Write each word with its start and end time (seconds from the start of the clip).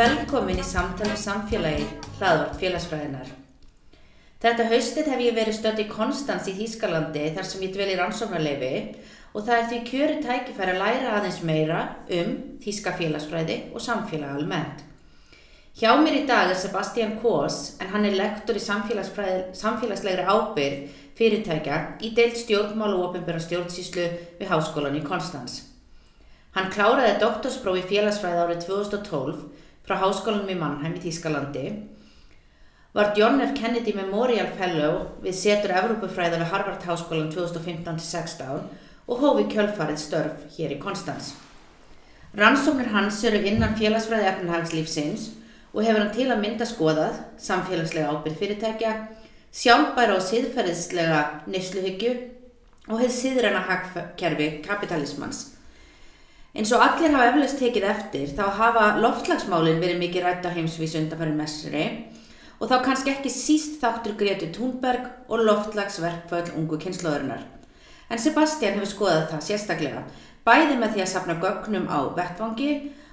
Velkomin 0.00 0.56
í 0.56 0.62
samtal 0.64 1.10
um 1.10 1.16
samfélagi, 1.18 1.82
hlaðvart 2.16 2.54
félagsfræðinar. 2.56 3.26
Þetta 4.40 4.68
haustið 4.70 5.10
hef 5.12 5.20
ég 5.26 5.34
verið 5.36 5.58
stödd 5.58 5.82
í 5.82 5.84
Konstans 5.90 6.48
í 6.48 6.54
Þýskalandi 6.56 7.26
þar 7.34 7.48
sem 7.48 7.66
ég 7.66 7.74
dvel 7.74 7.90
í 7.92 7.98
rannsóknarleifi 7.98 8.70
og 9.34 9.44
það 9.44 9.58
er 9.58 9.68
því 9.68 9.82
kjöri 9.90 10.16
tækifæri 10.24 10.72
að 10.72 10.80
læra 10.80 11.12
aðeins 11.18 11.42
meira 11.44 11.82
um 12.16 12.32
Þýska 12.64 12.96
félagsfræði 12.96 13.58
og 13.74 13.84
samfélag 13.84 14.38
almennt. 14.38 14.80
Hjá 15.76 15.92
mér 16.00 16.22
í 16.22 16.24
dag 16.32 16.48
er 16.48 16.60
Sebastian 16.64 17.18
Kors 17.20 17.60
en 17.76 17.92
hann 17.92 18.08
er 18.08 18.16
lektor 18.16 18.56
í 18.56 18.64
samfélagslegri 18.64 20.24
ábyrð 20.24 20.98
fyrirtækja 21.20 21.80
í 22.00 22.14
deilt 22.16 22.40
stjórnmál 22.40 22.94
og 22.94 23.10
ofinbæra 23.10 23.42
stjórnsýslu 23.44 24.08
við 24.40 24.48
Háskólan 24.48 24.96
í 24.96 25.04
Konstans. 25.04 25.66
Hann 26.56 26.72
kláraði 26.72 27.18
doktorspróf 27.20 27.84
í 27.84 27.88
félagsfræði 27.92 28.46
árið 28.46 28.70
2012 28.70 29.50
frá 29.90 29.98
Háskólanum 29.98 30.50
í 30.52 30.54
Mannheim 30.54 30.92
í 30.94 31.00
Þýskalandi, 31.02 31.64
var 32.94 33.08
John 33.18 33.40
F. 33.42 33.56
Kennedy 33.58 33.90
Memorial 33.96 34.46
Fellow 34.54 35.00
við 35.24 35.34
setur 35.34 35.74
Evrópufræða 35.80 36.38
við 36.38 36.52
Harvard 36.52 36.86
Háskólan 36.86 37.32
2015-16 37.34 38.68
og 39.10 39.24
hófi 39.24 39.48
kjölfarið 39.50 39.98
störf 39.98 40.46
hér 40.54 40.76
í 40.76 40.78
Konstans. 40.78 41.32
Rannsóknir 42.38 42.92
hans 42.94 43.18
eru 43.26 43.42
innan 43.50 43.74
félagsfræði 43.74 44.30
efnahagslífsins 44.30 45.28
og 45.72 45.82
hefur 45.82 46.04
hann 46.04 46.14
til 46.14 46.30
að 46.30 46.44
mynda 46.44 46.70
skoðað 46.70 47.18
samfélagslega 47.42 48.14
ábyrð 48.14 48.38
fyrirtækja, 48.44 48.92
sjálfbæra 49.50 50.20
og 50.20 50.26
siðferðislega 50.28 51.24
neysluhyggju 51.50 52.14
og 52.92 53.02
hefð 53.02 53.16
siðræna 53.16 53.66
hagkerfi 53.66 54.52
kapitalismans 54.62 55.48
Eins 56.50 56.72
og 56.74 56.82
allir 56.82 57.12
hafa 57.14 57.28
eflaust 57.30 57.60
tekið 57.62 57.84
eftir 57.86 58.30
þá 58.34 58.42
hafa 58.58 58.86
loftlagsmálinn 58.98 59.78
verið 59.78 60.00
mikið 60.00 60.24
rætt 60.24 60.48
á 60.48 60.50
heimsvísu 60.50 60.98
undanfæri 60.98 61.34
messri 61.38 61.84
og 62.58 62.66
þá 62.72 62.80
kannski 62.88 63.12
ekki 63.12 63.30
síst 63.30 63.76
þáttur 63.78 64.16
Greti 64.18 64.48
Thunberg 64.56 65.06
og 65.30 65.44
loftlagsverkföll 65.46 66.50
ungu 66.58 66.80
kynnslóðurinnar. 66.82 67.44
En 68.10 68.18
Sebastian 68.18 68.74
hefur 68.80 68.90
skoðað 68.90 69.28
það 69.30 69.46
sérstaklega, 69.46 70.02
bæði 70.42 70.80
með 70.80 70.96
því 70.96 71.04
að 71.04 71.10
sapna 71.12 71.38
gögnum 71.38 71.86
á 71.86 72.00
vettvangi 72.18 72.72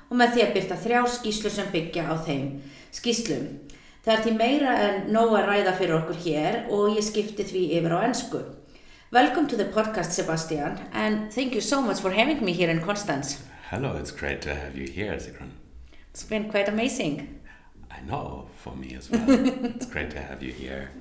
og 0.09 0.17
með 0.17 0.33
því 0.33 0.43
að 0.47 0.53
byrta 0.57 0.81
þrjá 0.87 1.01
skýslu 1.19 1.53
sem 1.53 1.71
byggja 1.75 2.09
á 2.09 2.15
þeim 2.25 2.51
skýslum. 2.97 3.47
Það 4.01 4.13
er 4.15 4.23
því 4.25 4.37
meira 4.39 4.77
en 4.87 5.11
nóg 5.13 5.37
að 5.37 5.51
ræða 5.51 5.77
fyrir 5.77 5.99
okkur 6.01 6.23
hér 6.25 6.63
og 6.73 6.97
ég 6.97 7.05
skipti 7.05 7.45
því 7.45 7.67
yfir 7.77 7.93
á 7.93 7.99
ennsku. 8.09 8.41
Welcome 9.09 9.47
to 9.47 9.55
the 9.55 9.63
podcast, 9.63 10.11
Sebastian, 10.11 10.79
and 10.91 11.31
thank 11.31 11.55
you 11.55 11.61
so 11.61 11.81
much 11.81 12.01
for 12.01 12.11
having 12.11 12.43
me 12.43 12.51
here 12.51 12.69
in 12.69 12.81
Constance. 12.81 13.41
Hello, 13.69 13.95
it's 13.95 14.11
great 14.11 14.41
to 14.41 14.53
have 14.53 14.75
you 14.75 14.85
here, 14.85 15.13
Sigrun. 15.13 15.51
It's 16.09 16.23
been 16.23 16.49
quite 16.49 16.67
amazing. 16.67 17.39
I 17.89 18.01
know, 18.01 18.49
for 18.57 18.75
me 18.75 18.95
as 18.95 19.09
well. 19.09 19.23
it's 19.29 19.85
great 19.85 20.11
to 20.11 20.19
have 20.19 20.43
you 20.43 20.51
here 20.51 20.91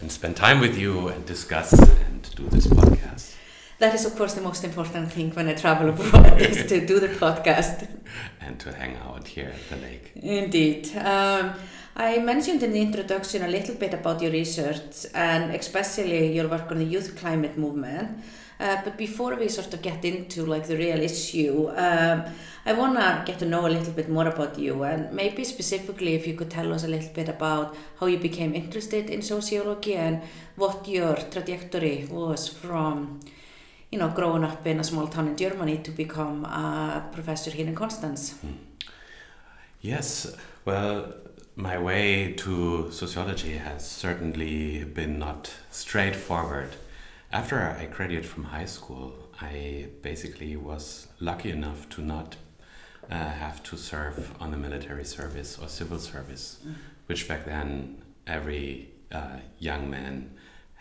and 0.00 0.10
spend 0.10 0.34
time 0.34 0.58
with 0.58 0.76
you 0.76 1.06
and 1.06 1.24
discuss 1.26 1.72
and 1.72 2.28
do 2.34 2.48
this 2.48 2.66
podcast. 2.66 3.36
That 3.78 3.94
is, 3.94 4.04
of 4.04 4.16
course, 4.16 4.34
the 4.34 4.40
most 4.40 4.64
important 4.64 5.12
thing 5.12 5.30
when 5.30 5.48
I 5.48 5.54
travel 5.54 5.90
abroad 5.90 6.40
is 6.42 6.66
to 6.66 6.84
do 6.84 6.98
the 6.98 7.08
podcast. 7.08 7.88
And 8.40 8.58
to 8.60 8.72
hang 8.72 8.96
out 8.96 9.26
here 9.26 9.52
at 9.54 9.68
the 9.70 9.76
lake. 9.84 10.12
Indeed. 10.16 10.94
Um, 10.96 11.54
I 11.96 12.18
mentioned 12.18 12.62
in 12.64 12.72
the 12.72 12.80
introduction 12.80 13.42
a 13.42 13.48
little 13.48 13.76
bit 13.76 13.94
about 13.94 14.20
your 14.20 14.32
research 14.32 15.06
and 15.14 15.54
especially 15.54 16.34
your 16.34 16.48
work 16.48 16.68
on 16.72 16.78
the 16.78 16.84
youth 16.84 17.16
climate 17.16 17.56
movement. 17.56 18.18
Uh, 18.58 18.78
but 18.84 18.96
before 18.96 19.36
we 19.36 19.48
sort 19.48 19.72
of 19.72 19.80
get 19.80 20.04
into 20.04 20.44
like 20.44 20.66
the 20.66 20.76
real 20.76 21.00
issue, 21.00 21.70
um, 21.76 22.24
I 22.66 22.72
want 22.72 22.96
to 22.96 23.22
get 23.24 23.38
to 23.40 23.46
know 23.46 23.66
a 23.66 23.68
little 23.68 23.92
bit 23.92 24.08
more 24.08 24.26
about 24.26 24.58
you 24.58 24.82
and 24.82 25.12
maybe 25.12 25.44
specifically 25.44 26.14
if 26.14 26.26
you 26.26 26.34
could 26.34 26.50
tell 26.50 26.72
us 26.72 26.82
a 26.82 26.88
little 26.88 27.12
bit 27.14 27.28
about 27.28 27.76
how 28.00 28.06
you 28.06 28.18
became 28.18 28.54
interested 28.54 29.08
in 29.08 29.22
sociology 29.22 29.94
and 29.94 30.22
what 30.56 30.88
your 30.88 31.14
trajectory 31.14 32.08
was 32.10 32.48
from, 32.48 33.20
you 33.92 34.00
know, 34.00 34.08
growing 34.08 34.42
up 34.42 34.66
in 34.66 34.80
a 34.80 34.84
small 34.84 35.06
town 35.06 35.28
in 35.28 35.36
Germany 35.36 35.78
to 35.78 35.92
become 35.92 36.44
a 36.44 37.08
professor 37.12 37.52
here 37.52 37.66
in 37.66 37.74
Constance. 37.76 38.32
Hmm. 38.32 38.52
Yes, 39.80 40.34
well, 40.64 41.12
my 41.56 41.78
way 41.78 42.32
to 42.32 42.90
sociology 42.90 43.56
has 43.56 43.88
certainly 43.88 44.84
been 44.84 45.18
not 45.18 45.54
straightforward. 45.70 46.70
After 47.32 47.60
I 47.60 47.86
graduated 47.86 48.26
from 48.26 48.44
high 48.44 48.64
school, 48.64 49.14
I 49.40 49.88
basically 50.02 50.56
was 50.56 51.08
lucky 51.20 51.50
enough 51.50 51.88
to 51.90 52.00
not 52.00 52.36
uh, 53.10 53.14
have 53.14 53.62
to 53.64 53.76
serve 53.76 54.34
on 54.40 54.50
the 54.50 54.56
military 54.56 55.04
service 55.04 55.58
or 55.58 55.68
civil 55.68 55.98
service, 55.98 56.58
mm. 56.66 56.74
which 57.06 57.28
back 57.28 57.44
then 57.44 58.02
every 58.26 58.90
uh, 59.12 59.38
young 59.58 59.90
man 59.90 60.30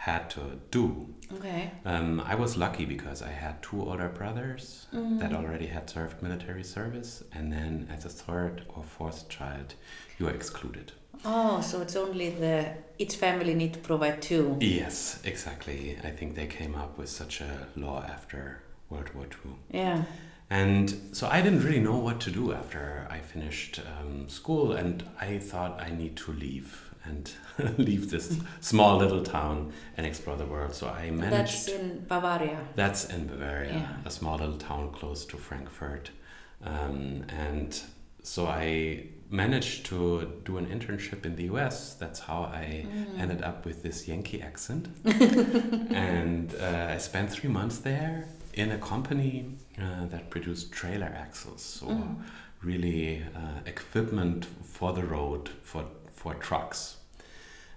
had 0.03 0.29
to 0.29 0.59
do. 0.69 1.07
Okay. 1.31 1.71
Um, 1.85 2.19
I 2.19 2.35
was 2.35 2.57
lucky 2.57 2.83
because 2.83 3.21
I 3.21 3.29
had 3.29 3.63
two 3.63 3.81
older 3.81 4.09
brothers 4.09 4.87
mm. 4.93 5.17
that 5.21 5.31
already 5.33 5.67
had 5.67 5.89
served 5.89 6.21
military 6.21 6.65
service, 6.65 7.23
and 7.31 7.49
then 7.53 7.87
as 7.89 8.03
a 8.03 8.09
third 8.09 8.63
or 8.75 8.83
fourth 8.83 9.29
child, 9.29 9.75
you 10.19 10.27
are 10.27 10.31
excluded. 10.31 10.91
Oh, 11.23 11.61
so 11.61 11.79
it's 11.81 11.95
only 11.95 12.31
the 12.31 12.73
each 12.97 13.15
family 13.15 13.53
need 13.55 13.75
to 13.75 13.79
provide 13.79 14.21
two. 14.21 14.57
Yes, 14.59 15.21
exactly. 15.23 15.97
I 16.03 16.11
think 16.11 16.35
they 16.35 16.47
came 16.47 16.75
up 16.75 16.97
with 16.97 17.07
such 17.07 17.39
a 17.39 17.67
law 17.77 18.03
after 18.03 18.61
World 18.89 19.13
War 19.15 19.23
II. 19.23 19.51
Yeah. 19.71 20.03
And 20.49 20.93
so 21.13 21.29
I 21.29 21.41
didn't 21.41 21.63
really 21.63 21.79
know 21.79 21.97
what 21.97 22.19
to 22.25 22.29
do 22.29 22.51
after 22.51 23.07
I 23.09 23.19
finished 23.19 23.79
um, 23.79 24.27
school, 24.27 24.73
and 24.73 25.01
I 25.21 25.37
thought 25.37 25.81
I 25.81 25.91
need 25.91 26.17
to 26.17 26.33
leave 26.33 26.82
and 27.05 27.31
leave 27.77 28.09
this 28.09 28.39
small 28.61 28.97
little 28.97 29.23
town 29.23 29.73
and 29.97 30.05
explore 30.05 30.37
the 30.37 30.45
world. 30.45 30.73
So 30.73 30.87
I 30.87 31.11
managed. 31.11 31.33
That's 31.33 31.67
in 31.67 32.05
Bavaria. 32.07 32.59
That's 32.75 33.05
in 33.05 33.27
Bavaria, 33.27 33.73
yeah. 33.73 33.95
a 34.05 34.11
small 34.11 34.37
little 34.37 34.57
town 34.57 34.91
close 34.91 35.25
to 35.25 35.37
Frankfurt, 35.37 36.11
um, 36.63 37.25
and 37.29 37.79
so 38.23 38.47
I 38.47 39.07
managed 39.29 39.87
to 39.87 40.31
do 40.45 40.57
an 40.57 40.67
internship 40.67 41.25
in 41.25 41.35
the 41.35 41.45
US. 41.45 41.95
That's 41.95 42.19
how 42.19 42.43
I 42.43 42.85
mm. 42.87 43.19
ended 43.19 43.41
up 43.41 43.65
with 43.65 43.81
this 43.81 44.07
Yankee 44.07 44.41
accent. 44.41 44.87
and 45.05 46.53
uh, 46.61 46.91
I 46.91 46.97
spent 46.99 47.31
three 47.31 47.49
months 47.49 47.79
there 47.79 48.27
in 48.53 48.71
a 48.71 48.77
company 48.77 49.55
uh, 49.81 50.05
that 50.05 50.29
produced 50.29 50.71
trailer 50.71 51.11
axles. 51.17 51.63
So, 51.63 51.87
mm. 51.87 52.15
really, 52.61 53.23
uh, 53.35 53.61
equipment 53.65 54.45
for 54.63 54.93
the 54.93 55.03
road 55.03 55.49
for, 55.63 55.85
for 56.23 56.33
trucks. 56.35 56.97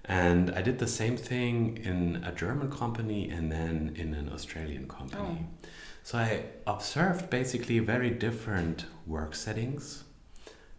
And 0.04 0.52
I 0.52 0.62
did 0.62 0.78
the 0.78 0.86
same 0.86 1.16
thing 1.16 1.78
in 1.78 2.22
a 2.24 2.30
German 2.30 2.70
company 2.70 3.28
and 3.28 3.50
then 3.50 3.92
in 3.96 4.14
an 4.14 4.30
Australian 4.32 4.86
company. 4.86 5.38
Oh. 5.42 5.68
So 6.04 6.18
I 6.18 6.44
observed 6.64 7.28
basically 7.28 7.80
very 7.80 8.10
different 8.10 8.86
work 9.04 9.34
settings 9.34 10.04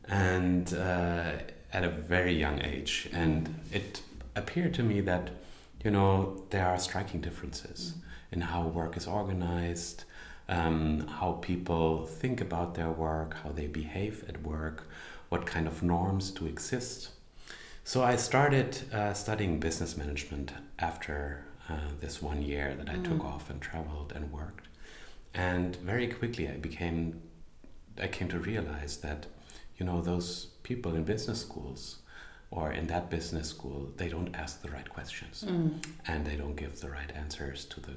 and 0.07 0.73
uh, 0.73 1.33
at 1.73 1.83
a 1.83 1.89
very 1.89 2.33
young 2.33 2.61
age. 2.61 3.09
And 3.11 3.53
it 3.73 4.01
appeared 4.37 4.73
to 4.75 4.83
me 4.83 5.01
that, 5.01 5.31
you 5.83 5.91
know, 5.91 6.45
there 6.51 6.65
are 6.65 6.79
striking 6.79 7.19
differences 7.19 7.79
mm. 7.81 8.01
in 8.31 8.41
how 8.41 8.61
work 8.67 8.95
is 8.95 9.05
organized, 9.05 10.05
um, 10.47 11.05
how 11.19 11.33
people 11.33 12.05
think 12.05 12.39
about 12.39 12.75
their 12.75 12.91
work, 12.91 13.35
how 13.43 13.51
they 13.51 13.67
behave 13.67 14.23
at 14.29 14.41
work, 14.43 14.87
what 15.27 15.45
kind 15.45 15.67
of 15.67 15.83
norms 15.83 16.31
do 16.31 16.45
exist. 16.45 17.09
So 17.87 18.03
I 18.03 18.17
started 18.17 18.77
uh, 18.93 19.13
studying 19.13 19.61
business 19.61 19.95
management 19.95 20.51
after 20.77 21.45
uh, 21.69 21.91
this 22.01 22.21
one 22.21 22.41
year 22.41 22.75
that 22.77 22.89
I 22.89 22.95
mm. 22.95 23.03
took 23.05 23.23
off 23.23 23.49
and 23.49 23.61
traveled 23.61 24.11
and 24.13 24.29
worked. 24.29 24.67
And 25.33 25.73
very 25.77 26.09
quickly 26.09 26.49
I 26.49 26.57
became 26.57 27.21
I 27.97 28.07
came 28.07 28.27
to 28.27 28.39
realize 28.39 28.97
that, 28.97 29.27
you 29.77 29.85
know, 29.85 30.01
those 30.01 30.47
people 30.63 30.95
in 30.95 31.05
business 31.05 31.39
schools 31.39 31.99
or 32.51 32.73
in 32.73 32.87
that 32.87 33.09
business 33.09 33.47
school, 33.47 33.89
they 33.95 34.09
don't 34.09 34.35
ask 34.35 34.61
the 34.61 34.69
right 34.69 34.89
questions 34.89 35.45
Mm. 35.47 35.81
and 36.05 36.27
they 36.27 36.35
don't 36.35 36.57
give 36.57 36.81
the 36.81 36.89
right 36.89 37.11
answers 37.15 37.63
to 37.73 37.79
the 37.79 37.95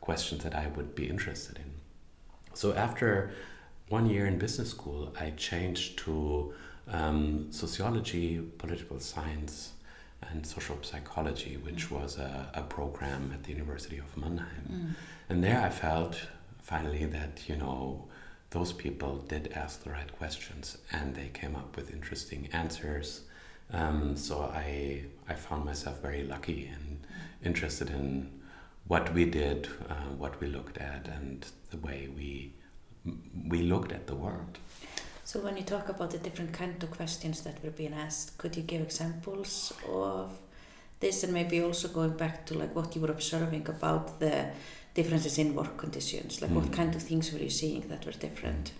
questions 0.00 0.42
that 0.42 0.56
I 0.56 0.66
would 0.66 0.96
be 0.96 1.08
interested 1.08 1.58
in. 1.58 1.70
So 2.54 2.74
after 2.74 3.30
one 3.88 4.06
year 4.10 4.26
in 4.26 4.36
business 4.36 4.70
school, 4.70 5.14
I 5.20 5.30
changed 5.30 5.96
to 5.98 6.54
um, 6.90 7.46
sociology, 7.50 8.40
political 8.58 9.00
science, 9.00 9.72
and 10.30 10.46
social 10.46 10.78
psychology, 10.82 11.56
which 11.56 11.90
was 11.90 12.18
a, 12.18 12.50
a 12.54 12.62
program 12.62 13.30
at 13.32 13.44
the 13.44 13.52
University 13.52 13.98
of 13.98 14.16
Mannheim. 14.16 14.68
Mm. 14.70 14.94
And 15.28 15.44
there 15.44 15.60
I 15.60 15.70
felt 15.70 16.26
finally 16.60 17.04
that, 17.06 17.48
you 17.48 17.56
know, 17.56 18.08
those 18.50 18.72
people 18.72 19.18
did 19.28 19.52
ask 19.54 19.84
the 19.84 19.90
right 19.90 20.10
questions 20.18 20.78
and 20.90 21.14
they 21.14 21.28
came 21.28 21.54
up 21.54 21.76
with 21.76 21.92
interesting 21.92 22.48
answers. 22.52 23.22
Um, 23.72 24.16
so 24.16 24.50
I, 24.54 25.04
I 25.28 25.34
found 25.34 25.64
myself 25.64 26.00
very 26.00 26.24
lucky 26.24 26.70
and 26.72 27.00
interested 27.44 27.90
in 27.90 28.30
what 28.86 29.12
we 29.12 29.26
did, 29.26 29.68
uh, 29.88 30.10
what 30.16 30.40
we 30.40 30.48
looked 30.48 30.78
at, 30.78 31.06
and 31.08 31.46
the 31.70 31.76
way 31.76 32.08
we, 32.16 32.54
we 33.46 33.62
looked 33.62 33.92
at 33.92 34.06
the 34.06 34.14
world. 34.14 34.58
So 35.28 35.40
when 35.40 35.58
you 35.58 35.62
talk 35.62 35.90
about 35.90 36.10
the 36.10 36.16
different 36.16 36.54
kind 36.54 36.82
of 36.82 36.90
questions 36.90 37.42
that 37.42 37.62
were 37.62 37.68
being 37.68 37.92
asked, 37.92 38.38
could 38.38 38.56
you 38.56 38.62
give 38.62 38.80
examples 38.80 39.74
of 39.86 40.30
this 41.00 41.22
and 41.22 41.34
maybe 41.34 41.60
also 41.60 41.88
going 41.88 42.16
back 42.16 42.46
to 42.46 42.54
like 42.56 42.74
what 42.74 42.96
you 42.96 43.02
were 43.02 43.10
observing 43.10 43.68
about 43.68 44.20
the 44.20 44.46
differences 44.94 45.36
in 45.36 45.54
work 45.54 45.76
conditions? 45.76 46.40
Like 46.40 46.52
what 46.52 46.64
Mm. 46.70 46.72
kind 46.72 46.94
of 46.94 47.02
things 47.02 47.30
were 47.30 47.40
you 47.40 47.50
seeing 47.50 47.82
that 47.90 48.06
were 48.06 48.18
different? 48.26 48.72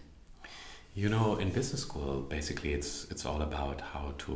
You 0.94 1.10
know, 1.10 1.36
in 1.36 1.50
business 1.50 1.82
school, 1.82 2.22
basically, 2.36 2.72
it's 2.72 2.92
it's 3.12 3.26
all 3.26 3.42
about 3.42 3.78
how 3.92 4.14
to, 4.24 4.34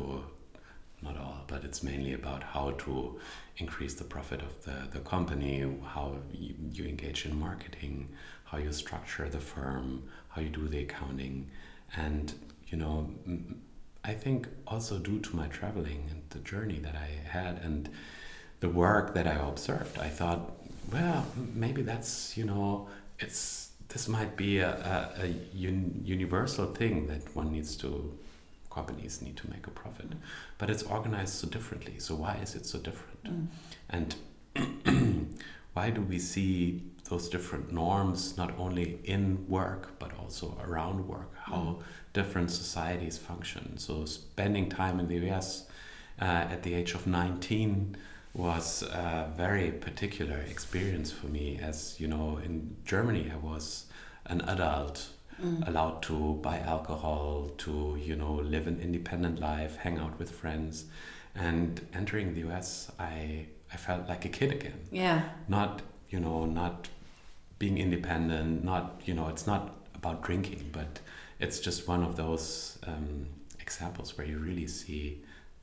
not 1.01 1.17
all, 1.17 1.39
but 1.47 1.65
it's 1.65 1.83
mainly 1.83 2.13
about 2.13 2.43
how 2.55 2.73
to 2.85 3.19
increase 3.57 3.95
the 3.95 4.09
profit 4.15 4.41
of 4.43 4.53
the 4.67 4.77
the 4.97 5.03
company, 5.15 5.55
how 5.95 6.07
you, 6.31 6.55
you 6.77 6.85
engage 6.95 7.21
in 7.29 7.35
marketing, 7.49 7.97
how 8.51 8.59
you 8.59 8.73
structure 8.73 9.27
the 9.31 9.45
firm, 9.55 9.87
how 10.33 10.43
you 10.43 10.51
do 10.51 10.69
the 10.69 10.81
accounting, 10.87 11.37
and 11.97 12.33
you 12.69 12.79
know, 12.79 13.11
I 14.05 14.15
think 14.15 14.49
also 14.67 14.99
due 14.99 15.21
to 15.21 15.37
my 15.37 15.47
traveling 15.49 16.09
and 16.11 16.23
the 16.31 16.39
journey 16.39 16.79
that 16.79 16.95
I 16.95 17.29
had 17.29 17.59
and 17.63 17.89
the 18.61 18.69
work 18.69 19.15
that 19.15 19.27
I 19.27 19.35
observed, 19.35 19.99
I 19.99 20.09
thought, 20.09 20.53
well, 20.93 21.27
maybe 21.55 21.83
that's 21.83 22.37
you 22.37 22.45
know, 22.45 22.89
it's 23.19 23.71
this 23.89 24.09
might 24.09 24.37
be 24.37 24.59
a, 24.59 24.71
a, 24.71 25.27
a 25.27 25.69
un, 25.69 26.01
universal 26.05 26.67
thing 26.67 27.07
that 27.09 27.37
one 27.37 27.53
needs 27.53 27.77
to 27.77 28.19
companies 28.71 29.21
need 29.21 29.37
to 29.37 29.51
make 29.51 29.67
a 29.67 29.71
profit. 29.71 30.07
But 30.59 30.71
it's 30.71 30.83
organized 30.83 31.35
so 31.35 31.47
differently. 31.49 31.99
So 31.99 32.15
why 32.15 32.39
is 32.43 32.55
it 32.55 32.65
so 32.65 32.79
different? 32.79 33.25
Mm. 33.25 33.47
and 33.91 34.15
why 35.75 35.91
do 35.91 36.01
we 36.01 36.19
see 36.19 36.83
those 37.09 37.29
different 37.29 37.73
norms 37.73 38.37
not 38.37 38.59
only 38.59 38.99
in 39.05 39.47
work 39.49 39.99
but 39.99 40.11
also 40.19 40.59
around 40.65 41.07
work 41.09 41.32
how 41.53 41.79
different 42.13 42.51
societies 42.51 43.17
function 43.19 43.79
so 43.79 44.05
spending 44.05 44.69
time 44.69 44.99
in 45.01 45.07
the 45.09 45.17
us 45.31 45.67
uh, 46.21 46.25
at 46.55 46.63
the 46.63 46.75
age 46.75 46.95
of 46.95 47.07
19 47.07 47.97
was 48.35 48.83
a 48.83 49.31
very 49.37 49.71
particular 49.71 50.39
experience 50.55 51.11
for 51.13 51.27
me 51.27 51.59
as 51.71 51.97
you 52.01 52.09
know 52.09 52.39
in 52.45 52.77
germany 52.85 53.31
i 53.33 53.37
was 53.53 53.87
an 54.27 54.41
adult 54.43 55.09
Mm. 55.43 55.67
allowed 55.67 56.03
to 56.03 56.17
buy 56.43 56.59
alcohol 56.75 57.51
to 57.65 57.73
you 58.09 58.15
know 58.15 58.35
live 58.55 58.67
an 58.73 58.79
independent 58.89 59.41
life 59.41 59.75
hang 59.85 59.99
out 59.99 60.15
with 60.19 60.31
friends 60.31 60.85
and 61.35 61.81
entering 62.01 62.35
the 62.35 62.43
us 62.59 62.93
i 62.99 63.47
i 63.73 63.77
felt 63.87 64.07
like 64.11 64.25
a 64.27 64.29
kid 64.29 64.51
again 64.53 64.79
Yeah. 64.93 65.23
not 65.49 65.81
you 66.11 66.21
know 66.21 66.45
not 66.45 66.91
being 67.59 67.79
independent 67.79 68.63
not 68.63 69.01
you 69.07 69.15
know 69.15 69.27
it's 69.33 69.47
not 69.53 69.63
about 69.95 70.23
drinking 70.23 70.63
but 70.79 71.01
it's 71.43 71.59
just 71.61 71.89
one 71.89 72.03
of 72.05 72.17
those 72.17 72.79
um, 72.87 73.27
examples 73.61 74.17
where 74.17 74.27
you 74.27 74.39
really 74.39 74.67
see 74.67 75.23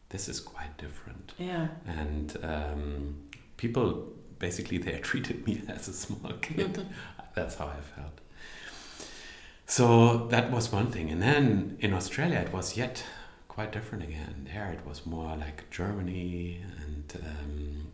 this 0.09 0.27
is 0.27 0.39
quite 0.39 0.77
different. 0.77 1.33
Yeah. 1.37 1.67
and 1.87 2.37
um, 2.43 3.15
people 3.57 3.85
basically 4.39 4.77
they 4.77 4.97
treated 5.09 5.45
me 5.47 5.61
as 5.67 5.87
a 5.87 5.93
small 5.93 6.33
kid. 6.41 6.85
That's 7.35 7.55
how 7.55 7.67
i 7.67 7.81
felt. 7.95 8.17
So 9.65 10.27
that 10.27 10.51
was 10.51 10.71
one 10.71 10.91
thing. 10.91 11.09
And 11.11 11.21
then 11.21 11.77
in 11.79 11.93
australia 11.93 12.39
it 12.39 12.51
was 12.51 12.75
yet 12.75 13.03
quite 13.47 13.71
different 13.71 14.03
again. 14.03 14.47
There 14.51 14.71
it 14.71 14.85
was 14.85 15.05
more 15.05 15.35
like 15.37 15.69
germany 15.69 16.61
and 16.81 17.05
um, 17.29 17.87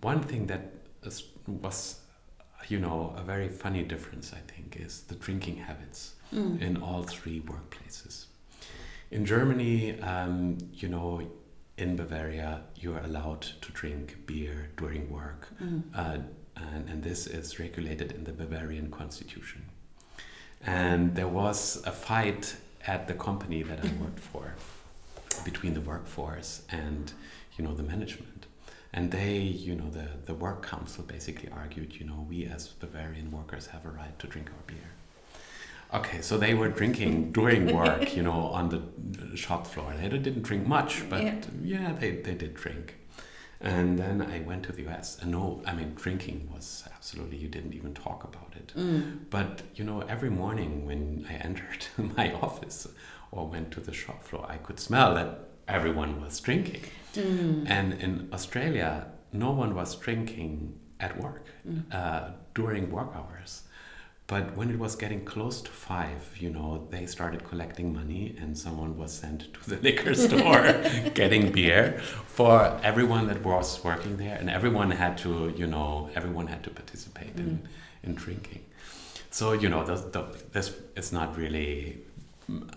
one 0.00 0.22
thing 0.22 0.46
that 0.46 0.72
was 1.46 2.00
you 2.68 2.78
know 2.78 3.12
a 3.16 3.22
very 3.22 3.48
funny 3.48 3.82
difference 3.82 4.32
i 4.32 4.38
think 4.52 4.76
is 4.78 5.02
the 5.02 5.16
drinking 5.16 5.56
habits 5.56 6.14
Mm. 6.32 6.60
in 6.62 6.76
all 6.82 7.02
three 7.02 7.40
workplaces. 7.40 8.26
In 9.10 9.26
Germany, 9.26 10.00
um, 10.00 10.56
you 10.72 10.88
know, 10.88 11.20
in 11.76 11.96
Bavaria, 11.96 12.62
you 12.74 12.94
are 12.94 13.00
allowed 13.04 13.42
to 13.60 13.72
drink 13.72 14.16
beer 14.26 14.70
during 14.76 15.10
work, 15.10 15.48
Mm. 15.62 15.82
uh, 15.94 16.18
and, 16.56 16.88
and 16.88 17.02
this 17.02 17.26
is 17.26 17.58
regulated 17.58 18.12
in 18.12 18.24
the 18.24 18.32
Bavarian 18.32 18.90
constitution. 18.90 19.62
And 20.64 21.14
there 21.16 21.28
was 21.28 21.82
a 21.86 21.92
fight 21.92 22.56
at 22.86 23.08
the 23.08 23.14
company 23.14 23.62
that 23.62 23.78
I 23.84 23.88
worked 24.02 24.20
for 24.32 24.54
between 25.44 25.74
the 25.74 25.80
workforce 25.80 26.62
and, 26.70 27.12
you 27.58 27.64
know, 27.64 27.74
the 27.74 27.82
management. 27.82 28.46
And 28.94 29.10
they, 29.10 29.38
you 29.38 29.74
know, 29.74 29.90
the, 29.90 30.08
the 30.26 30.34
work 30.34 30.64
council 30.66 31.02
basically 31.04 31.48
argued, 31.50 31.94
you 31.98 32.06
know, 32.06 32.26
we 32.28 32.44
as 32.46 32.68
Bavarian 32.68 33.30
workers 33.30 33.66
have 33.68 33.84
a 33.86 33.90
right 33.90 34.16
to 34.18 34.26
drink 34.26 34.50
our 34.50 34.62
beer. 34.66 34.91
Okay, 35.94 36.22
so 36.22 36.38
they 36.38 36.54
were 36.54 36.68
drinking 36.68 37.32
during 37.32 37.74
work, 37.74 38.16
you 38.16 38.22
know, 38.22 38.32
on 38.58 38.68
the 38.70 39.36
shop 39.36 39.66
floor. 39.66 39.92
They 40.00 40.08
didn't 40.08 40.42
drink 40.42 40.66
much, 40.66 41.08
but 41.10 41.22
Yeah. 41.22 41.34
yeah, 41.62 41.92
they, 41.92 42.12
they 42.12 42.34
did 42.34 42.54
drink. 42.54 42.96
And 43.60 43.98
then 43.98 44.22
I 44.22 44.40
went 44.40 44.62
to 44.64 44.72
the 44.72 44.88
US. 44.88 45.18
And 45.20 45.30
no, 45.32 45.62
I 45.66 45.72
mean, 45.74 45.94
drinking 45.94 46.48
was 46.52 46.84
absolutely, 46.94 47.36
you 47.36 47.48
didn't 47.48 47.74
even 47.74 47.92
talk 47.94 48.24
about 48.24 48.54
it. 48.56 48.72
Mm. 48.76 49.18
But, 49.30 49.62
you 49.76 49.84
know, 49.84 50.00
every 50.00 50.30
morning 50.30 50.86
when 50.86 51.26
I 51.28 51.34
entered 51.34 51.86
my 52.16 52.32
office 52.32 52.88
or 53.30 53.46
went 53.46 53.70
to 53.72 53.80
the 53.80 53.92
shop 53.92 54.24
floor, 54.24 54.46
I 54.48 54.56
could 54.56 54.80
smell 54.80 55.14
that 55.14 55.48
everyone 55.68 56.20
was 56.22 56.40
drinking. 56.40 56.82
Mm. 57.14 57.68
And 57.68 57.94
in 58.00 58.28
Australia, 58.32 59.06
no 59.32 59.50
one 59.52 59.74
was 59.74 59.94
drinking 59.96 60.78
at 61.00 61.20
work 61.20 61.46
Mm. 61.68 61.82
uh, 61.94 62.30
during 62.54 62.90
work 62.90 63.12
hours. 63.14 63.62
But 64.32 64.56
when 64.56 64.70
it 64.70 64.78
was 64.78 64.96
getting 64.96 65.26
close 65.26 65.60
to 65.60 65.70
five, 65.70 66.20
you 66.40 66.48
know, 66.48 66.88
they 66.88 67.04
started 67.04 67.44
collecting 67.44 67.92
money 67.92 68.34
and 68.40 68.56
someone 68.56 68.96
was 68.96 69.12
sent 69.12 69.52
to 69.52 69.60
the 69.68 69.76
liquor 69.86 70.14
store 70.14 70.62
getting 71.14 71.52
beer 71.52 72.00
for 72.38 72.80
everyone 72.82 73.26
that 73.26 73.44
was 73.44 73.84
working 73.84 74.16
there. 74.16 74.36
And 74.36 74.48
everyone 74.48 74.90
had 74.90 75.18
to, 75.18 75.52
you 75.54 75.66
know, 75.66 76.08
everyone 76.14 76.46
had 76.46 76.62
to 76.64 76.70
participate 76.70 77.36
in, 77.36 77.58
mm. 77.58 78.08
in 78.08 78.14
drinking. 78.14 78.64
So, 79.30 79.52
you 79.52 79.68
know, 79.68 79.84
this, 79.84 80.00
this 80.52 80.76
is 80.96 81.12
not 81.12 81.36
really 81.36 81.98